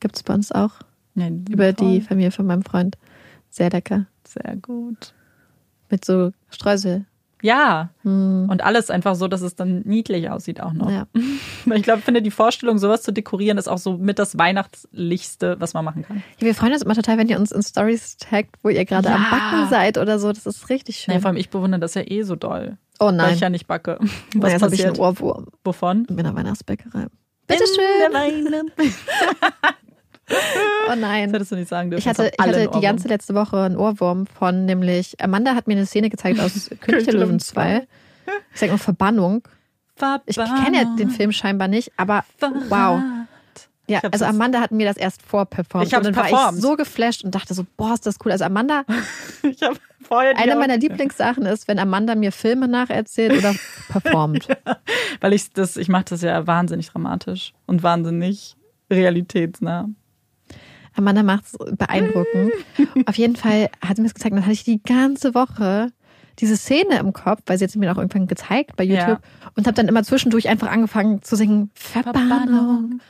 gibt 0.01 0.17
es 0.17 0.23
bei 0.23 0.35
uns 0.35 0.53
auch. 0.53 0.73
Ja, 1.15 1.29
Über 1.29 1.73
die 1.73 1.99
toll. 1.99 2.01
Familie 2.09 2.31
von 2.31 2.47
meinem 2.47 2.63
Freund. 2.63 2.97
Sehr 3.51 3.71
lecker. 3.71 4.07
Sehr 4.27 4.57
gut. 4.57 5.15
Mit 5.91 6.05
so 6.05 6.33
Streusel. 6.51 7.05
Ja, 7.43 7.91
Hm. 8.05 8.49
und 8.51 8.65
alles 8.65 8.89
einfach 8.89 9.15
so, 9.17 9.29
dass 9.29 9.43
es 9.43 9.55
dann 9.55 9.83
niedlich 9.83 10.31
aussieht 10.31 10.61
auch 10.63 10.73
noch. 10.73 10.91
Ja. 10.91 11.07
Ich 11.75 11.83
glaube, 11.83 12.01
ich 12.01 12.05
finde 12.05 12.21
die 12.21 12.31
Vorstellung, 12.31 12.77
sowas 12.79 13.03
zu 13.03 13.11
dekorieren, 13.13 13.57
ist 13.59 13.69
auch 13.69 13.79
so 13.79 13.97
mit 13.97 14.19
das 14.19 14.37
Weihnachtlichste, 14.37 15.57
was 15.61 15.73
man 15.73 15.83
machen 15.85 16.03
kann. 16.03 16.23
Ja, 16.39 16.47
wir 16.47 16.55
freuen 16.55 16.73
uns 16.75 16.83
immer 16.83 16.95
total, 16.95 17.17
wenn 17.19 17.29
ihr 17.29 17.39
uns 17.39 17.53
in 17.53 17.63
Stories 17.63 18.17
taggt, 18.19 18.57
wo 18.63 18.69
ihr 18.69 18.85
gerade 18.85 19.09
Ja. 19.09 19.15
am 19.17 19.25
Backen 19.31 19.69
seid 19.71 19.97
oder 19.99 20.19
so. 20.19 20.31
Das 20.33 20.45
ist 20.47 20.69
richtig 20.69 20.97
schön. 20.99 21.15
Nee, 21.15 21.21
vor 21.21 21.29
allem 21.29 21.37
ich 21.39 21.49
bewundere 21.51 21.81
das 21.81 21.95
ja 21.95 22.03
eh 22.07 22.23
so 22.23 22.37
doll. 22.37 22.77
oh 22.99 23.07
Weil 23.07 23.13
nein. 23.15 23.35
ich 23.35 23.41
ja 23.41 23.49
nicht 23.51 23.67
backe. 23.67 23.99
Nein, 24.01 24.11
Was 24.43 24.53
jetzt 24.53 24.63
habe 24.63 24.75
ich 24.75 24.85
einen 24.85 24.95
passiert? 24.97 25.21
Ohrwurm 25.21 25.47
Wovon? 25.65 26.05
in 26.07 26.17
der 26.19 26.35
Weihnachtsbäckerei. 26.35 27.03
In 27.05 27.09
Bitteschön. 27.47 27.77
der 28.03 28.13
Weine- 28.13 28.63
Oh 30.87 30.91
Das 30.91 30.99
nein. 30.99 31.31
hättest 31.31 31.51
du 31.51 31.57
nicht 31.57 31.69
sagen 31.69 31.91
dürfen. 31.91 32.01
Ich 32.03 32.07
hatte, 32.09 32.31
ich 32.31 32.45
hatte 32.45 32.69
die 32.75 32.81
ganze 32.81 33.09
letzte 33.09 33.35
Woche 33.35 33.63
einen 33.63 33.79
Ohrwurm 33.79 34.27
von 34.27 34.67
nämlich, 34.67 35.19
Amanda 35.19 35.55
hat 35.55 35.67
mir 35.67 35.73
eine 35.77 35.87
Szene 35.87 36.11
gezeigt 36.11 36.39
aus 36.41 36.69
König 36.81 37.05
der 37.07 37.15
Löwen 37.15 37.41
2. 37.41 37.87
Ich 38.53 38.61
sag 38.61 38.69
nur 38.69 38.79
Verbannung. 38.79 39.49
Ich 40.27 40.37
kenne 40.37 40.77
ja 40.77 40.85
den 40.99 41.09
Film 41.09 41.33
scheinbar 41.33 41.69
nicht, 41.69 41.91
aber 41.97 42.25
wow. 42.69 43.01
Ja, 43.87 44.01
also 44.13 44.25
Amanda 44.25 44.61
hat 44.61 44.73
mir 44.73 44.87
das 44.87 44.97
erst 44.97 45.21
vorperformt. 45.23 45.87
Ich 45.87 45.97
und 45.97 46.05
dann 46.05 46.17
war 46.17 46.25
performt. 46.25 46.57
ich 46.59 46.63
so 46.63 46.75
geflasht 46.77 47.23
und 47.25 47.35
dachte 47.35 47.53
so, 47.53 47.65
boah, 47.77 47.93
ist 47.95 48.07
das 48.07 48.17
cool. 48.25 48.33
Also 48.33 48.45
Amanda, 48.45 48.85
Ich 49.43 49.63
habe 49.63 49.77
vorher 50.03 50.37
eine 50.39 50.57
meiner 50.57 50.79
Lieblingssachen 50.79 51.45
ist, 51.47 51.69
wenn 51.69 51.79
Amanda 51.79 52.15
mir 52.15 52.33
Filme 52.33 52.67
nacherzählt 52.69 53.39
oder 53.39 53.55
performt. 53.89 54.49
Weil 55.21 55.33
ich 55.35 55.51
das, 55.53 55.77
ich 55.77 55.89
mache 55.89 56.05
das 56.11 56.23
ja 56.23 56.47
wahnsinnig 56.47 56.89
dramatisch 56.91 57.53
und 57.67 57.83
wahnsinnig 57.83 58.57
realitätsnah. 58.91 59.89
Amanda 60.97 61.23
macht's 61.23 61.57
beeindruckend. 61.77 62.53
Auf 63.07 63.17
jeden 63.17 63.37
Fall 63.37 63.69
hat 63.85 63.97
sie 63.97 64.03
mir 64.03 64.09
das 64.09 64.15
gezeigt. 64.15 64.35
Dann 64.35 64.43
hatte 64.43 64.53
ich 64.53 64.65
die 64.65 64.83
ganze 64.83 65.35
Woche 65.35 65.89
diese 66.41 66.57
Szene 66.57 66.99
im 66.99 67.13
Kopf, 67.13 67.43
weil 67.47 67.59
sie 67.59 67.65
jetzt 67.65 67.77
mir 67.77 67.93
auch 67.93 67.97
irgendwann 67.99 68.27
gezeigt 68.27 68.75
bei 68.77 68.83
YouTube 68.85 69.21
und 69.57 69.67
habe 69.67 69.75
dann 69.75 69.87
immer 69.87 70.03
zwischendurch 70.03 70.49
einfach 70.49 70.69
angefangen 70.71 71.23
zu 71.23 71.37
singen 71.37 71.71
Verbannung. 71.75 73.01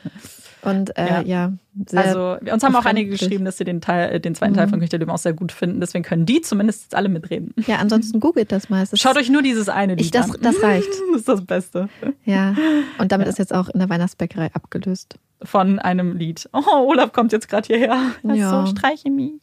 Und 0.61 0.97
äh, 0.97 1.07
Ja. 1.07 1.21
ja. 1.21 1.53
Also, 1.95 2.37
uns 2.51 2.63
haben 2.63 2.75
auch 2.75 2.85
einige 2.85 3.09
geschrieben, 3.11 3.45
dass 3.45 3.57
sie 3.57 3.65
den 3.65 3.81
Teil, 3.81 4.13
äh, 4.15 4.19
den 4.19 4.33
zweiten 4.33 4.53
Teil 4.53 4.67
von 4.67 4.79
König 4.79 4.89
der 4.89 4.99
Löwen 4.99 5.11
auch 5.11 5.17
sehr 5.19 5.33
gut 5.33 5.51
finden. 5.51 5.79
Deswegen 5.79 6.03
können 6.03 6.25
die 6.25 6.41
zumindest 6.41 6.83
jetzt 6.83 6.95
alle 6.95 7.09
mitreden. 7.09 7.53
Ja, 7.67 7.77
ansonsten 7.77 8.19
googelt 8.19 8.51
das 8.51 8.69
mal. 8.69 8.81
Es 8.81 8.93
ist- 8.93 8.99
Schaut 9.01 9.17
euch 9.17 9.29
nur 9.29 9.41
dieses 9.41 9.69
eine 9.69 9.93
Lied 9.95 10.05
ich, 10.05 10.11
das, 10.11 10.31
an. 10.31 10.37
das 10.41 10.61
reicht. 10.63 10.87
Das 11.11 11.19
ist 11.21 11.27
das 11.29 11.45
Beste. 11.45 11.89
Ja. 12.25 12.55
Und 12.97 13.11
damit 13.11 13.27
ist 13.27 13.39
jetzt 13.39 13.53
auch 13.53 13.69
in 13.69 13.79
der 13.79 13.89
Weihnachtsbäckerei 13.89 14.49
abgelöst. 14.53 15.17
Von 15.43 15.79
einem 15.79 16.15
Lied. 16.15 16.49
Oh, 16.53 16.87
Olaf 16.87 17.11
kommt 17.11 17.31
jetzt 17.31 17.49
gerade 17.49 17.67
hierher. 17.67 18.11
Ja. 18.23 18.65
So, 18.65 18.71
streiche 18.71 19.09
mich. 19.11 19.33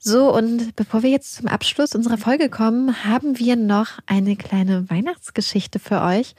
So, 0.00 0.32
und 0.34 0.76
bevor 0.76 1.02
wir 1.02 1.10
jetzt 1.10 1.34
zum 1.34 1.48
Abschluss 1.48 1.94
unserer 1.94 2.16
Folge 2.18 2.48
kommen, 2.48 3.04
haben 3.04 3.38
wir 3.38 3.56
noch 3.56 3.98
eine 4.06 4.36
kleine 4.36 4.88
Weihnachtsgeschichte 4.88 5.78
für 5.80 6.00
euch. 6.02 6.34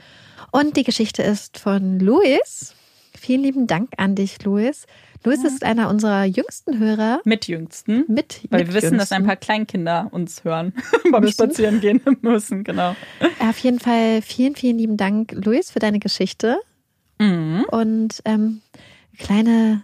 Und 0.51 0.77
die 0.77 0.83
Geschichte 0.83 1.21
ist 1.21 1.59
von 1.59 1.99
Luis. 1.99 2.73
Vielen 3.15 3.43
lieben 3.43 3.67
Dank 3.67 3.89
an 3.97 4.15
dich, 4.15 4.43
Luis. 4.43 4.87
Luis 5.25 5.43
ist 5.43 5.65
einer 5.65 5.89
unserer 5.89 6.23
jüngsten 6.23 6.79
Hörer 6.79 7.19
Mit 7.25 7.47
Jüngsten. 7.49 8.05
mit. 8.07 8.39
Weil 8.49 8.63
mit 8.63 8.73
wir 8.73 8.81
wissen, 8.81 8.97
dass 8.97 9.11
ein 9.11 9.25
paar 9.25 9.35
Kleinkinder 9.35 10.07
uns 10.11 10.45
hören 10.45 10.73
beim 11.11 11.21
Müssen. 11.21 11.33
Spazierengehen 11.33 12.01
müssen, 12.21 12.63
genau. 12.63 12.95
Auf 13.39 13.57
jeden 13.59 13.79
Fall 13.79 14.21
vielen, 14.21 14.55
vielen 14.55 14.77
lieben 14.77 14.95
Dank, 14.95 15.33
Luis, 15.33 15.71
für 15.71 15.79
deine 15.79 15.99
Geschichte. 15.99 16.57
Mhm. 17.19 17.65
Und 17.69 18.21
ähm, 18.25 18.61
kleine 19.17 19.83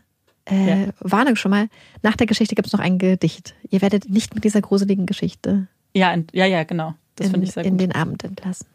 äh, 0.50 0.86
Ja. 0.86 0.94
Warnung 1.00 1.36
schon 1.36 1.52
mal. 1.52 1.68
Nach 2.02 2.16
der 2.16 2.28
Geschichte 2.28 2.56
gibt 2.56 2.68
es 2.68 2.74
noch 2.74 2.80
ein 2.80 2.98
Gedicht. 2.98 3.56
Ihr 3.70 3.82
werdet 3.82 4.10
nicht 4.10 4.36
mit 4.36 4.44
dieser 4.44 4.62
gruseligen 4.62 5.06
Geschichte 5.06 5.68
Ja, 5.94 6.12
ent- 6.14 6.32
ja, 6.34 6.46
ja, 6.46 6.64
genau. 6.64 6.96
Das 7.16 7.28
in, 7.28 7.32
finde 7.34 7.48
ich 7.48 7.54
sehr 7.54 7.64
in 7.66 7.72
gut. 7.72 7.82
den 7.82 7.92
Abend 7.94 8.24
entlassen. 8.24 8.68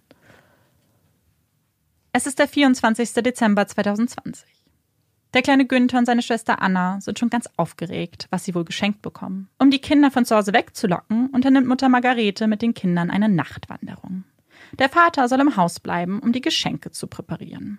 Es 2.12 2.26
ist 2.26 2.38
der 2.38 2.48
24. 2.48 3.12
Dezember 3.14 3.66
2020. 3.66 4.46
Der 5.32 5.42
kleine 5.42 5.64
Günther 5.64 5.98
und 5.98 6.06
seine 6.06 6.22
Schwester 6.22 6.60
Anna 6.60 7.00
sind 7.00 7.18
schon 7.20 7.30
ganz 7.30 7.48
aufgeregt, 7.56 8.26
was 8.30 8.44
sie 8.44 8.54
wohl 8.56 8.64
geschenkt 8.64 9.00
bekommen. 9.00 9.48
Um 9.58 9.70
die 9.70 9.78
Kinder 9.78 10.10
von 10.10 10.24
zu 10.24 10.34
Hause 10.34 10.52
wegzulocken, 10.52 11.28
unternimmt 11.28 11.68
Mutter 11.68 11.88
Margarete 11.88 12.48
mit 12.48 12.62
den 12.62 12.74
Kindern 12.74 13.10
eine 13.10 13.28
Nachtwanderung. 13.28 14.24
Der 14.80 14.88
Vater 14.88 15.28
soll 15.28 15.38
im 15.40 15.56
Haus 15.56 15.78
bleiben, 15.78 16.18
um 16.18 16.32
die 16.32 16.40
Geschenke 16.40 16.90
zu 16.90 17.06
präparieren. 17.06 17.78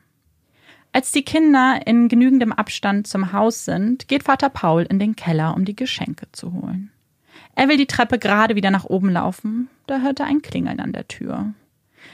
Als 0.93 1.11
die 1.11 1.23
Kinder 1.23 1.79
in 1.85 2.09
genügendem 2.09 2.51
Abstand 2.51 3.07
zum 3.07 3.31
Haus 3.31 3.63
sind, 3.63 4.09
geht 4.09 4.23
Vater 4.23 4.49
Paul 4.49 4.83
in 4.83 4.99
den 4.99 5.15
Keller, 5.15 5.55
um 5.55 5.63
die 5.63 5.75
Geschenke 5.75 6.27
zu 6.33 6.51
holen. 6.53 6.91
Er 7.55 7.69
will 7.69 7.77
die 7.77 7.87
Treppe 7.87 8.19
gerade 8.19 8.55
wieder 8.55 8.71
nach 8.71 8.85
oben 8.85 9.09
laufen, 9.09 9.69
da 9.87 9.99
hört 9.99 10.19
er 10.19 10.25
ein 10.25 10.41
Klingeln 10.41 10.79
an 10.79 10.91
der 10.91 11.07
Tür. 11.07 11.53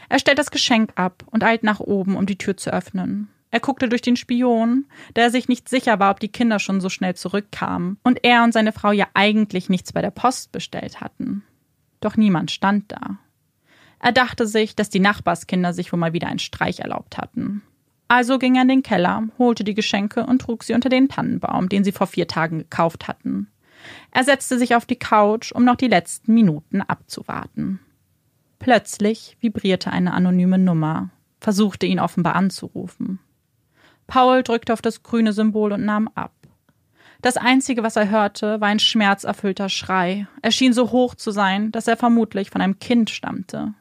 Er 0.09 0.19
stellt 0.19 0.37
das 0.37 0.51
Geschenk 0.51 0.91
ab 0.95 1.23
und 1.31 1.43
eilt 1.43 1.63
nach 1.63 1.79
oben, 1.79 2.15
um 2.15 2.25
die 2.25 2.37
Tür 2.37 2.55
zu 2.57 2.71
öffnen. 2.71 3.29
Er 3.49 3.61
guckte 3.61 3.87
durch 3.89 4.01
den 4.01 4.17
Spion, 4.17 4.85
da 5.13 5.21
er 5.21 5.31
sich 5.31 5.47
nicht 5.47 5.69
sicher 5.69 5.99
war, 5.99 6.11
ob 6.11 6.19
die 6.19 6.27
Kinder 6.27 6.59
schon 6.59 6.81
so 6.81 6.89
schnell 6.89 7.15
zurückkamen 7.15 7.97
und 8.03 8.23
er 8.23 8.43
und 8.43 8.51
seine 8.51 8.73
Frau 8.73 8.91
ja 8.91 9.07
eigentlich 9.13 9.69
nichts 9.69 9.93
bei 9.93 10.01
der 10.01 10.11
Post 10.11 10.51
bestellt 10.51 11.01
hatten. 11.01 11.43
Doch 12.01 12.17
niemand 12.17 12.51
stand 12.51 12.91
da. 12.91 13.17
Er 13.99 14.11
dachte 14.11 14.45
sich, 14.45 14.75
dass 14.75 14.89
die 14.89 14.99
Nachbarskinder 14.99 15.73
sich 15.73 15.91
wohl 15.91 15.99
mal 15.99 16.13
wieder 16.13 16.27
einen 16.27 16.39
Streich 16.39 16.79
erlaubt 16.79 17.17
hatten. 17.17 17.63
Also 18.07 18.39
ging 18.39 18.55
er 18.55 18.61
in 18.61 18.67
den 18.69 18.83
Keller, 18.83 19.27
holte 19.37 19.63
die 19.63 19.73
Geschenke 19.73 20.25
und 20.25 20.41
trug 20.41 20.63
sie 20.63 20.73
unter 20.73 20.89
den 20.89 21.09
Tannenbaum, 21.09 21.69
den 21.69 21.83
sie 21.83 21.91
vor 21.91 22.07
vier 22.07 22.27
Tagen 22.27 22.59
gekauft 22.59 23.07
hatten. 23.07 23.49
Er 24.11 24.23
setzte 24.23 24.57
sich 24.57 24.75
auf 24.75 24.85
die 24.85 24.95
Couch, 24.95 25.51
um 25.51 25.65
noch 25.65 25.75
die 25.75 25.87
letzten 25.87 26.33
Minuten 26.33 26.81
abzuwarten. 26.81 27.79
Plötzlich 28.59 29.37
vibrierte 29.39 29.91
eine 29.91 30.13
anonyme 30.13 30.57
Nummer, 30.57 31.09
versuchte 31.39 31.85
ihn 31.85 31.99
offenbar 31.99 32.35
anzurufen. 32.35 33.19
Paul 34.07 34.41
drückte 34.41 34.73
auf 34.73 34.81
das 34.81 35.03
grüne 35.03 35.33
Symbol 35.33 35.73
und 35.73 35.85
nahm 35.85 36.09
ab. 36.15 36.33
Das 37.21 37.35
Einzige, 37.35 37.83
was 37.83 37.95
er 37.95 38.09
hörte, 38.09 38.61
war 38.61 38.69
ein 38.69 38.79
schmerzerfüllter 38.79 39.69
Schrei. 39.69 40.27
Er 40.41 40.51
schien 40.51 40.73
so 40.73 40.91
hoch 40.91 41.15
zu 41.15 41.31
sein, 41.31 41.71
dass 41.71 41.87
er 41.87 41.97
vermutlich 41.97 42.49
von 42.49 42.61
einem 42.61 42.79
Kind 42.79 43.09
stammte. 43.09 43.73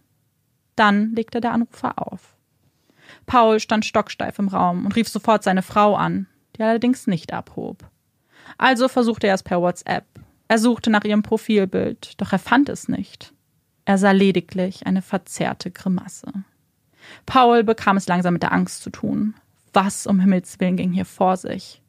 Dann 0.75 1.13
legte 1.13 1.41
der 1.41 1.53
Anrufer 1.53 1.95
auf. 1.97 2.36
Paul 3.27 3.61
stand 3.61 3.85
stocksteif 3.85 4.39
im 4.39 4.49
Raum 4.49 4.87
und 4.87 4.97
rief 4.97 5.09
sofort 5.09 5.43
seine 5.43 5.63
Frau 5.63 5.97
an, 5.97 6.27
die 6.57 6.63
allerdings 6.63 7.07
nicht 7.07 7.33
abhob. 7.33 7.85
Also 8.59 8.89
versuchte 8.89 9.27
er 9.27 9.35
es 9.35 9.43
per 9.43 9.61
WhatsApp. 9.61 10.05
Er 10.49 10.59
suchte 10.59 10.91
nach 10.91 11.05
ihrem 11.05 11.23
Profilbild, 11.23 12.21
doch 12.21 12.33
er 12.33 12.39
fand 12.39 12.69
es 12.69 12.89
nicht. 12.89 13.33
Er 13.85 13.99
sah 13.99 14.13
lediglich 14.13 14.87
eine 14.87 15.03
verzerrte 15.03 15.71
Grimasse. 15.71 16.33
Paul 17.25 17.65
bekam 17.65 17.97
es 17.97 18.07
langsam 18.07 18.35
mit 18.35 18.43
der 18.43 18.53
Angst 18.53 18.83
zu 18.83 18.91
tun. 18.91 19.35
Was 19.73 20.07
um 20.07 20.21
Himmels 20.21 20.59
willen 20.61 20.77
ging 20.77 20.93
hier 20.93 21.05
vor 21.05 21.37
sich? 21.37 21.83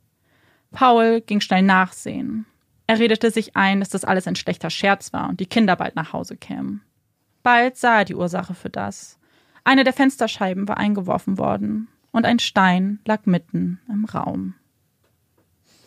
Paul 0.71 1.21
ging 1.21 1.39
schnell 1.39 1.61
nachsehen. 1.61 2.45
Er 2.88 2.99
redete 2.99 3.31
sich 3.31 3.55
ein, 3.55 3.79
dass 3.79 3.89
das 3.89 4.05
alles 4.05 4.27
ein 4.27 4.35
schlechter 4.35 4.69
Scherz 4.69 5.13
war 5.13 5.29
und 5.29 5.39
die 5.39 5.45
Kinder 5.45 5.75
bald 5.75 5.95
nach 5.95 6.13
Hause 6.13 6.38
kämen. 6.38 6.81
Bald 7.43 7.77
sah 7.77 7.99
er 7.99 8.05
die 8.05 8.15
Ursache 8.15 8.53
für 8.53 8.69
das. 8.69 9.16
Eine 9.68 9.84
der 9.84 9.91
Fensterscheiben 9.91 10.65
war 10.70 10.78
eingeworfen 10.78 11.38
worden 11.38 11.89
und 12.13 12.24
ein 12.26 12.39
Stein 12.39 12.99
lag 13.05 13.26
mitten 13.26 13.82
im 13.89 14.05
Raum. 14.05 14.53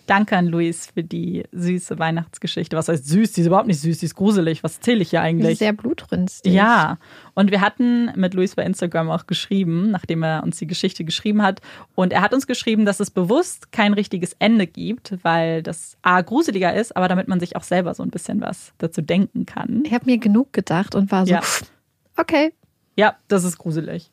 Danke 0.05 0.37
an 0.37 0.49
Luis 0.49 0.89
für 0.93 1.03
die 1.03 1.45
süße 1.51 1.99
Weihnachtsgeschichte. 1.99 2.77
Was 2.77 2.89
heißt 2.91 3.09
süß? 3.09 3.33
Die 3.33 3.41
ist 3.41 3.47
überhaupt 3.47 3.69
nicht 3.69 3.81
süß, 3.81 3.97
die 3.97 4.05
ist 4.05 4.17
gruselig. 4.17 4.63
Was 4.63 4.81
zähle 4.81 5.01
ich 5.01 5.09
hier 5.11 5.23
eigentlich? 5.23 5.57
Sehr 5.57 5.73
blutrünstig. 5.73 6.53
Ja, 6.53 6.99
und 7.33 7.51
wir 7.51 7.63
hatten 7.63 8.11
mit 8.17 8.35
Luis 8.35 8.55
bei 8.55 8.65
Instagram 8.65 9.09
auch 9.09 9.27
geschrieben, 9.27 9.91
nachdem 9.91 10.25
er 10.25 10.43
uns 10.43 10.59
die 10.59 10.67
Geschichte 10.67 11.05
geschrieben 11.07 11.41
hat. 11.41 11.63
Und 11.95 12.13
er 12.13 12.21
hat 12.21 12.35
uns 12.35 12.47
geschrieben, 12.47 12.85
dass 12.85 13.01
es 13.01 13.11
bewusst 13.11 13.73
kein 13.73 13.95
richtiges 13.95 14.37
Ende 14.41 14.67
gibt, 14.67 15.17
weil 15.23 15.63
das 15.63 15.97
A 16.03 16.21
gruseliger 16.21 16.75
ist, 16.75 16.95
aber 16.95 17.09
damit 17.09 17.29
man 17.29 17.41
sich 17.41 17.57
auch 17.57 17.63
selber 17.63 17.95
so 17.95 18.03
ein 18.03 18.11
bisschen 18.11 18.43
was 18.43 18.75
dazu 18.77 19.01
denken 19.01 19.47
kann. 19.47 19.85
Ich 19.87 19.95
habe 19.95 20.05
mir 20.05 20.19
genug 20.19 20.53
gedacht 20.53 20.95
und 20.95 21.11
war 21.11 21.25
so, 21.25 21.33
Ja. 21.33 21.41
okay. 22.19 22.53
Ja, 23.01 23.17
das 23.29 23.45
ist 23.45 23.57
gruselig. 23.57 24.11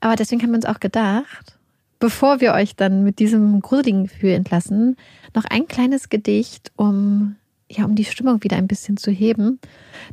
Aber 0.00 0.14
deswegen 0.14 0.42
haben 0.42 0.50
wir 0.50 0.56
uns 0.56 0.66
auch 0.66 0.78
gedacht, 0.78 1.58
bevor 1.98 2.42
wir 2.42 2.52
euch 2.52 2.76
dann 2.76 3.02
mit 3.02 3.18
diesem 3.18 3.62
gruseligen 3.62 4.08
Gefühl 4.08 4.32
entlassen, 4.32 4.98
noch 5.34 5.46
ein 5.46 5.66
kleines 5.66 6.10
Gedicht, 6.10 6.70
um, 6.76 7.36
ja, 7.70 7.86
um 7.86 7.94
die 7.94 8.04
Stimmung 8.04 8.44
wieder 8.44 8.58
ein 8.58 8.68
bisschen 8.68 8.98
zu 8.98 9.10
heben, 9.10 9.58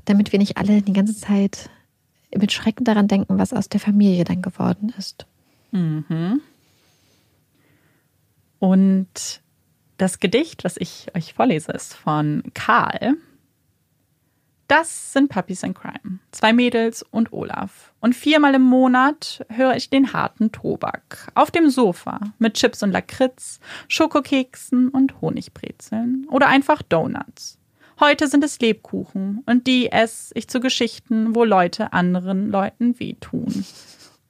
damit 0.05 0.31
wir 0.31 0.39
nicht 0.39 0.55
alle 0.55 0.81
die 0.81 0.93
ganze 0.93 1.17
Zeit 1.17 1.69
mit 2.33 2.53
Schrecken 2.53 2.85
daran 2.85 3.09
denken, 3.09 3.37
was 3.37 3.51
aus 3.51 3.67
der 3.67 3.81
Familie 3.81 4.23
dann 4.23 4.41
geworden 4.41 4.93
ist. 4.97 5.25
Und 8.59 9.41
das 9.97 10.21
Gedicht, 10.21 10.63
was 10.63 10.77
ich 10.77 11.07
euch 11.13 11.33
vorlese, 11.33 11.73
ist 11.73 11.93
von 11.93 12.41
Karl. 12.53 13.17
Das 14.67 15.13
sind 15.13 15.29
Puppies 15.29 15.63
in 15.63 15.73
Crime. 15.73 16.19
Zwei 16.31 16.53
Mädels 16.53 17.03
und 17.03 17.33
Olaf. 17.33 17.93
Und 17.99 18.15
viermal 18.15 18.55
im 18.55 18.61
Monat 18.61 19.45
höre 19.49 19.75
ich 19.75 19.89
den 19.89 20.13
harten 20.13 20.51
Tobak. 20.51 21.31
Auf 21.35 21.51
dem 21.51 21.69
Sofa 21.69 22.19
mit 22.39 22.55
Chips 22.55 22.81
und 22.81 22.91
Lakritz, 22.91 23.59
Schokokeksen 23.87 24.89
und 24.89 25.21
Honigbrezeln. 25.21 26.25
Oder 26.29 26.47
einfach 26.47 26.81
Donuts. 26.81 27.59
Heute 27.99 28.27
sind 28.27 28.43
es 28.43 28.59
Lebkuchen 28.59 29.43
und 29.45 29.67
die 29.67 29.91
esse 29.91 30.33
ich 30.35 30.47
zu 30.47 30.59
Geschichten, 30.59 31.35
wo 31.35 31.43
Leute 31.43 31.93
anderen 31.93 32.49
Leuten 32.49 32.99
wehtun. 32.99 33.65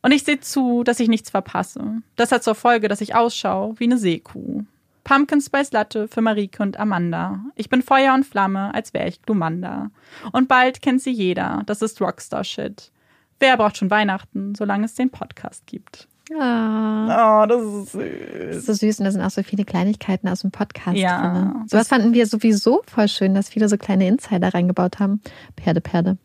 Und 0.01 0.11
ich 0.11 0.23
sehe 0.23 0.41
zu, 0.41 0.83
dass 0.83 0.99
ich 0.99 1.07
nichts 1.07 1.29
verpasse. 1.29 2.01
Das 2.17 2.31
hat 2.31 2.43
zur 2.43 2.55
Folge, 2.55 2.89
dass 2.89 2.99
ich 2.99 3.15
ausschaue 3.15 3.79
wie 3.79 3.85
eine 3.85 3.97
Seekuh. 3.97 4.63
Pumpkin 5.03 5.41
Spice 5.41 5.71
Latte 5.73 6.07
für 6.07 6.21
Marike 6.21 6.63
und 6.63 6.79
Amanda. 6.79 7.39
Ich 7.55 7.69
bin 7.69 7.81
Feuer 7.81 8.13
und 8.13 8.25
Flamme, 8.25 8.73
als 8.73 8.93
wäre 8.93 9.07
ich 9.07 9.21
Glumanda. 9.21 9.89
Und 10.31 10.47
bald 10.47 10.81
kennt 10.81 11.01
sie 11.01 11.11
jeder. 11.11 11.63
Das 11.65 11.81
ist 11.81 11.99
Rockstar-Shit. 12.01 12.91
Wer 13.39 13.57
braucht 13.57 13.77
schon 13.77 13.91
Weihnachten, 13.91 14.55
solange 14.55 14.85
es 14.85 14.95
den 14.95 15.09
Podcast 15.09 15.65
gibt? 15.67 16.07
Ah, 16.39 17.43
Oh, 17.43 17.45
das 17.45 17.61
ist 17.61 17.93
das 17.95 18.01
süß. 18.01 18.55
ist 18.55 18.65
so 18.65 18.73
süß 18.73 18.99
und 18.99 19.05
da 19.05 19.11
sind 19.11 19.21
auch 19.21 19.29
so 19.29 19.43
viele 19.43 19.65
Kleinigkeiten 19.65 20.29
aus 20.29 20.39
dem 20.39 20.51
Podcast 20.51 20.95
Ja. 20.97 21.33
drin. 21.33 21.63
Sowas 21.67 21.89
fanden 21.89 22.13
wir 22.13 22.25
sowieso 22.25 22.81
voll 22.87 23.09
schön, 23.09 23.35
dass 23.35 23.49
viele 23.49 23.67
so 23.67 23.77
kleine 23.77 24.07
Insider 24.07 24.53
reingebaut 24.53 24.99
haben. 24.99 25.21
Perde, 25.57 25.81
Perde. 25.81 26.17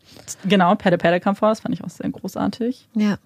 Genau, 0.45 0.73
Perde 0.75 0.97
Perde 0.97 1.19
kam 1.19 1.35
vor, 1.35 1.49
das 1.49 1.59
fand 1.59 1.75
ich 1.75 1.83
auch 1.83 1.89
sehr 1.89 2.09
großartig. 2.09 2.87
Ja, 2.93 3.17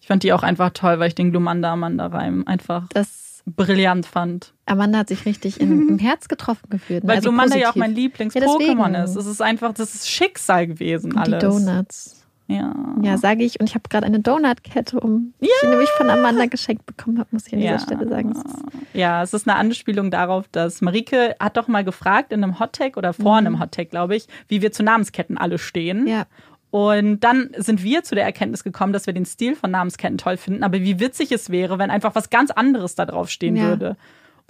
Ich 0.00 0.06
fand 0.06 0.22
die 0.22 0.32
auch 0.32 0.42
einfach 0.42 0.70
toll, 0.70 0.98
weil 0.98 1.08
ich 1.08 1.14
den 1.14 1.30
Glumanda-Amanda-Reim 1.30 2.44
einfach 2.46 2.88
das 2.88 3.23
brillant 3.46 4.06
fand. 4.06 4.54
Amanda 4.66 4.98
hat 5.00 5.08
sich 5.08 5.26
richtig 5.26 5.60
im, 5.60 5.88
im 5.88 5.98
Herz 6.00 6.28
getroffen 6.28 6.68
gefühlt. 6.70 7.04
ne? 7.04 7.08
Weil 7.10 7.16
Also 7.16 7.28
Glumanda 7.30 7.56
ja 7.56 7.68
auch 7.70 7.74
positiv. 7.74 7.80
mein 7.80 7.90
Ja, 7.90 7.96
Lieblings-Pokémon 7.96 8.88
deswegen. 8.92 8.94
ist. 9.04 9.16
Es 9.16 9.26
ist 9.26 9.42
einfach, 9.42 9.72
das 9.74 9.94
ist 9.94 10.08
Schicksal 10.10 10.66
gewesen 10.66 11.12
Und 11.12 11.26
die 11.26 11.32
alles. 11.34 11.42
Donuts. 11.42 12.20
Ja. 12.46 12.74
Ja, 13.00 13.16
sage 13.16 13.42
ich. 13.42 13.58
Und 13.58 13.70
ich 13.70 13.74
habe 13.74 13.88
gerade 13.88 14.04
eine 14.06 14.20
Donutkette, 14.20 15.00
um 15.00 15.32
die 15.40 15.46
ich 15.62 15.68
nämlich 15.68 15.88
von 15.96 16.10
Amanda 16.10 16.44
geschenkt 16.44 16.84
bekommen 16.84 17.18
habe, 17.18 17.28
muss 17.32 17.46
ich 17.46 17.54
an 17.54 17.60
dieser 17.60 17.72
Ja. 17.72 17.78
Stelle 17.78 18.06
sagen. 18.06 18.34
Ja, 18.92 19.22
es 19.22 19.32
ist 19.32 19.48
eine 19.48 19.56
Anspielung 19.58 20.10
darauf, 20.10 20.46
dass 20.48 20.82
Marike 20.82 21.36
hat 21.40 21.56
doch 21.56 21.68
mal 21.68 21.84
gefragt 21.84 22.32
in 22.34 22.44
einem 22.44 22.60
Hottag 22.60 22.98
oder 22.98 23.14
vor 23.14 23.36
einem 23.36 23.60
Hottag, 23.60 23.88
glaube 23.88 24.14
ich, 24.16 24.26
wie 24.48 24.60
wir 24.60 24.72
zu 24.72 24.82
Namensketten 24.82 25.38
alle 25.38 25.56
stehen. 25.56 26.02
Mhm. 26.02 26.06
Ja. 26.08 26.24
Und 26.74 27.20
dann 27.20 27.50
sind 27.56 27.84
wir 27.84 28.02
zu 28.02 28.16
der 28.16 28.24
Erkenntnis 28.24 28.64
gekommen, 28.64 28.92
dass 28.92 29.06
wir 29.06 29.12
den 29.14 29.24
Stil 29.26 29.54
von 29.54 29.70
Namensketten 29.70 30.18
toll 30.18 30.36
finden, 30.36 30.64
aber 30.64 30.80
wie 30.80 30.98
witzig 30.98 31.30
es 31.30 31.48
wäre, 31.50 31.78
wenn 31.78 31.88
einfach 31.88 32.16
was 32.16 32.30
ganz 32.30 32.50
anderes 32.50 32.96
da 32.96 33.06
drauf 33.06 33.30
stehen 33.30 33.54
Ja. 33.54 33.68
würde. 33.68 33.96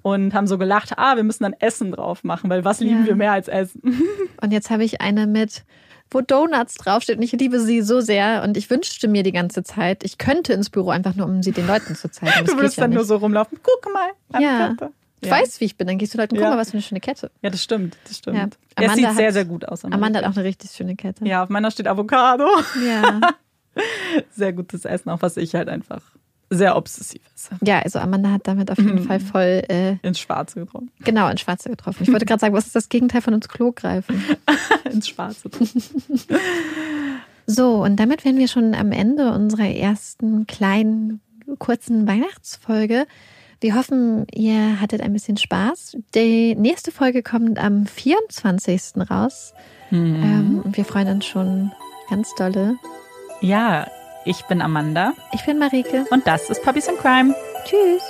Und 0.00 0.32
haben 0.32 0.46
so 0.46 0.56
gelacht, 0.56 0.96
ah, 0.96 1.16
wir 1.16 1.22
müssen 1.22 1.42
dann 1.42 1.52
Essen 1.60 1.92
drauf 1.92 2.24
machen, 2.24 2.48
weil 2.48 2.64
was 2.64 2.80
lieben 2.80 3.00
Ja. 3.02 3.06
wir 3.08 3.14
mehr 3.16 3.32
als 3.32 3.48
Essen? 3.48 3.82
Und 4.40 4.52
jetzt 4.54 4.70
habe 4.70 4.84
ich 4.84 5.02
eine 5.02 5.26
mit, 5.26 5.64
wo 6.10 6.22
Donuts 6.22 6.76
draufsteht 6.76 7.16
und 7.18 7.22
ich 7.22 7.32
liebe 7.32 7.60
sie 7.60 7.82
so 7.82 8.00
sehr 8.00 8.42
und 8.42 8.56
ich 8.56 8.70
wünschte 8.70 9.06
mir 9.06 9.22
die 9.22 9.32
ganze 9.32 9.62
Zeit, 9.62 10.02
ich 10.02 10.16
könnte 10.16 10.54
ins 10.54 10.70
Büro 10.70 10.88
einfach 10.90 11.14
nur, 11.14 11.26
um 11.26 11.42
sie 11.42 11.52
den 11.52 11.66
Leuten 11.66 11.94
zu 11.94 12.10
zeigen. 12.10 12.32
Das 12.40 12.46
Du 12.50 12.56
würdest 12.56 12.78
ja 12.78 12.84
dann 12.84 12.90
nur 12.92 13.00
nicht. 13.00 13.08
so 13.08 13.16
rumlaufen, 13.16 13.58
guck 13.62 13.92
mal, 13.92 14.08
eine 14.32 14.44
Ja. 14.44 14.68
Kette. 14.68 14.92
Ja. 15.26 15.32
weißt, 15.32 15.60
wie 15.60 15.64
ich 15.66 15.76
bin, 15.76 15.86
dann 15.86 15.98
gehst 15.98 16.14
du 16.14 16.18
Leuten, 16.18 16.34
guck 16.36 16.42
Ja. 16.44 16.50
mal, 16.50 16.58
was 16.58 16.70
für 16.70 16.74
eine 16.74 16.82
schöne 16.82 17.00
Kette. 17.00 17.30
Ja, 17.42 17.50
das 17.50 17.62
stimmt, 17.62 17.96
das 18.08 18.18
stimmt. 18.18 18.36
Ja. 18.36 18.44
Es 18.76 18.84
Amanda 18.84 18.94
sieht 19.08 19.16
sehr, 19.16 19.26
hat- 19.28 19.32
sehr 19.34 19.44
gut 19.44 19.64
aus. 19.68 19.84
Amanda 19.84 20.20
hat 20.20 20.26
auch 20.26 20.36
eine 20.36 20.44
richtig 20.44 20.70
schöne 20.72 20.96
Kette. 20.96 21.24
Ja, 21.26 21.42
auf 21.42 21.48
meiner 21.48 21.70
steht 21.70 21.86
Avocado. 21.88 22.46
Ja. 22.84 23.20
Sehr 24.36 24.52
gutes 24.52 24.84
Essen, 24.84 25.10
auch 25.10 25.20
was 25.20 25.36
ich 25.36 25.56
halt 25.56 25.68
einfach 25.68 26.00
sehr 26.48 26.76
obsessiv 26.76 27.22
esse. 27.34 27.56
Ja, 27.64 27.80
also 27.80 27.98
Amanda 27.98 28.30
hat 28.30 28.46
damit 28.46 28.70
auf 28.70 28.78
jeden 28.78 29.00
Mhm. 29.00 29.04
Fall 29.08 29.18
voll 29.18 29.64
äh, 29.68 29.96
Ins 30.02 30.20
Schwarze 30.20 30.60
getroffen. 30.60 30.92
genau 31.00 31.28
ins 31.28 31.40
Schwarze 31.40 31.70
getroffen. 31.70 32.04
Ich 32.04 32.12
wollte 32.12 32.24
gerade 32.26 32.38
sagen, 32.38 32.54
was 32.54 32.66
ist 32.66 32.76
das 32.76 32.88
Gegenteil 32.88 33.22
von 33.22 33.34
ins 33.34 33.48
Klo 33.48 33.72
greifen? 33.72 34.22
Ins 34.92 35.08
Schwarze. 35.08 35.50
So, 37.46 37.82
und 37.82 37.96
damit 37.96 38.24
wären 38.24 38.38
wir 38.38 38.48
schon 38.48 38.74
am 38.74 38.92
Ende 38.92 39.32
unserer 39.32 39.66
ersten 39.68 40.46
kleinen, 40.46 41.20
kurzen 41.58 42.06
Weihnachtsfolge. 42.06 43.06
Wir 43.60 43.74
hoffen, 43.76 44.26
ihr 44.34 44.80
hattet 44.80 45.00
ein 45.00 45.12
bisschen 45.12 45.36
Spaß. 45.36 45.96
Die 46.14 46.54
nächste 46.54 46.90
Folge 46.92 47.22
kommt 47.22 47.58
am 47.58 47.86
24. 47.86 48.94
raus. 49.10 49.54
Ähm, 49.90 50.60
und 50.64 50.76
wir 50.76 50.84
freuen 50.84 51.08
uns 51.08 51.24
schon 51.26 51.70
ganz 52.10 52.34
dolle. 52.34 52.76
Ja, 53.40 53.86
ich 54.24 54.42
bin 54.46 54.60
Amanda 54.62 55.12
Ich 55.32 55.44
bin 55.44 55.58
Marike. 55.58 56.06
und 56.10 56.26
das 56.26 56.50
ist 56.50 56.62
Puppies 56.62 56.88
in 56.88 56.96
Crime. 56.96 57.34
Tschüss. 57.64 58.02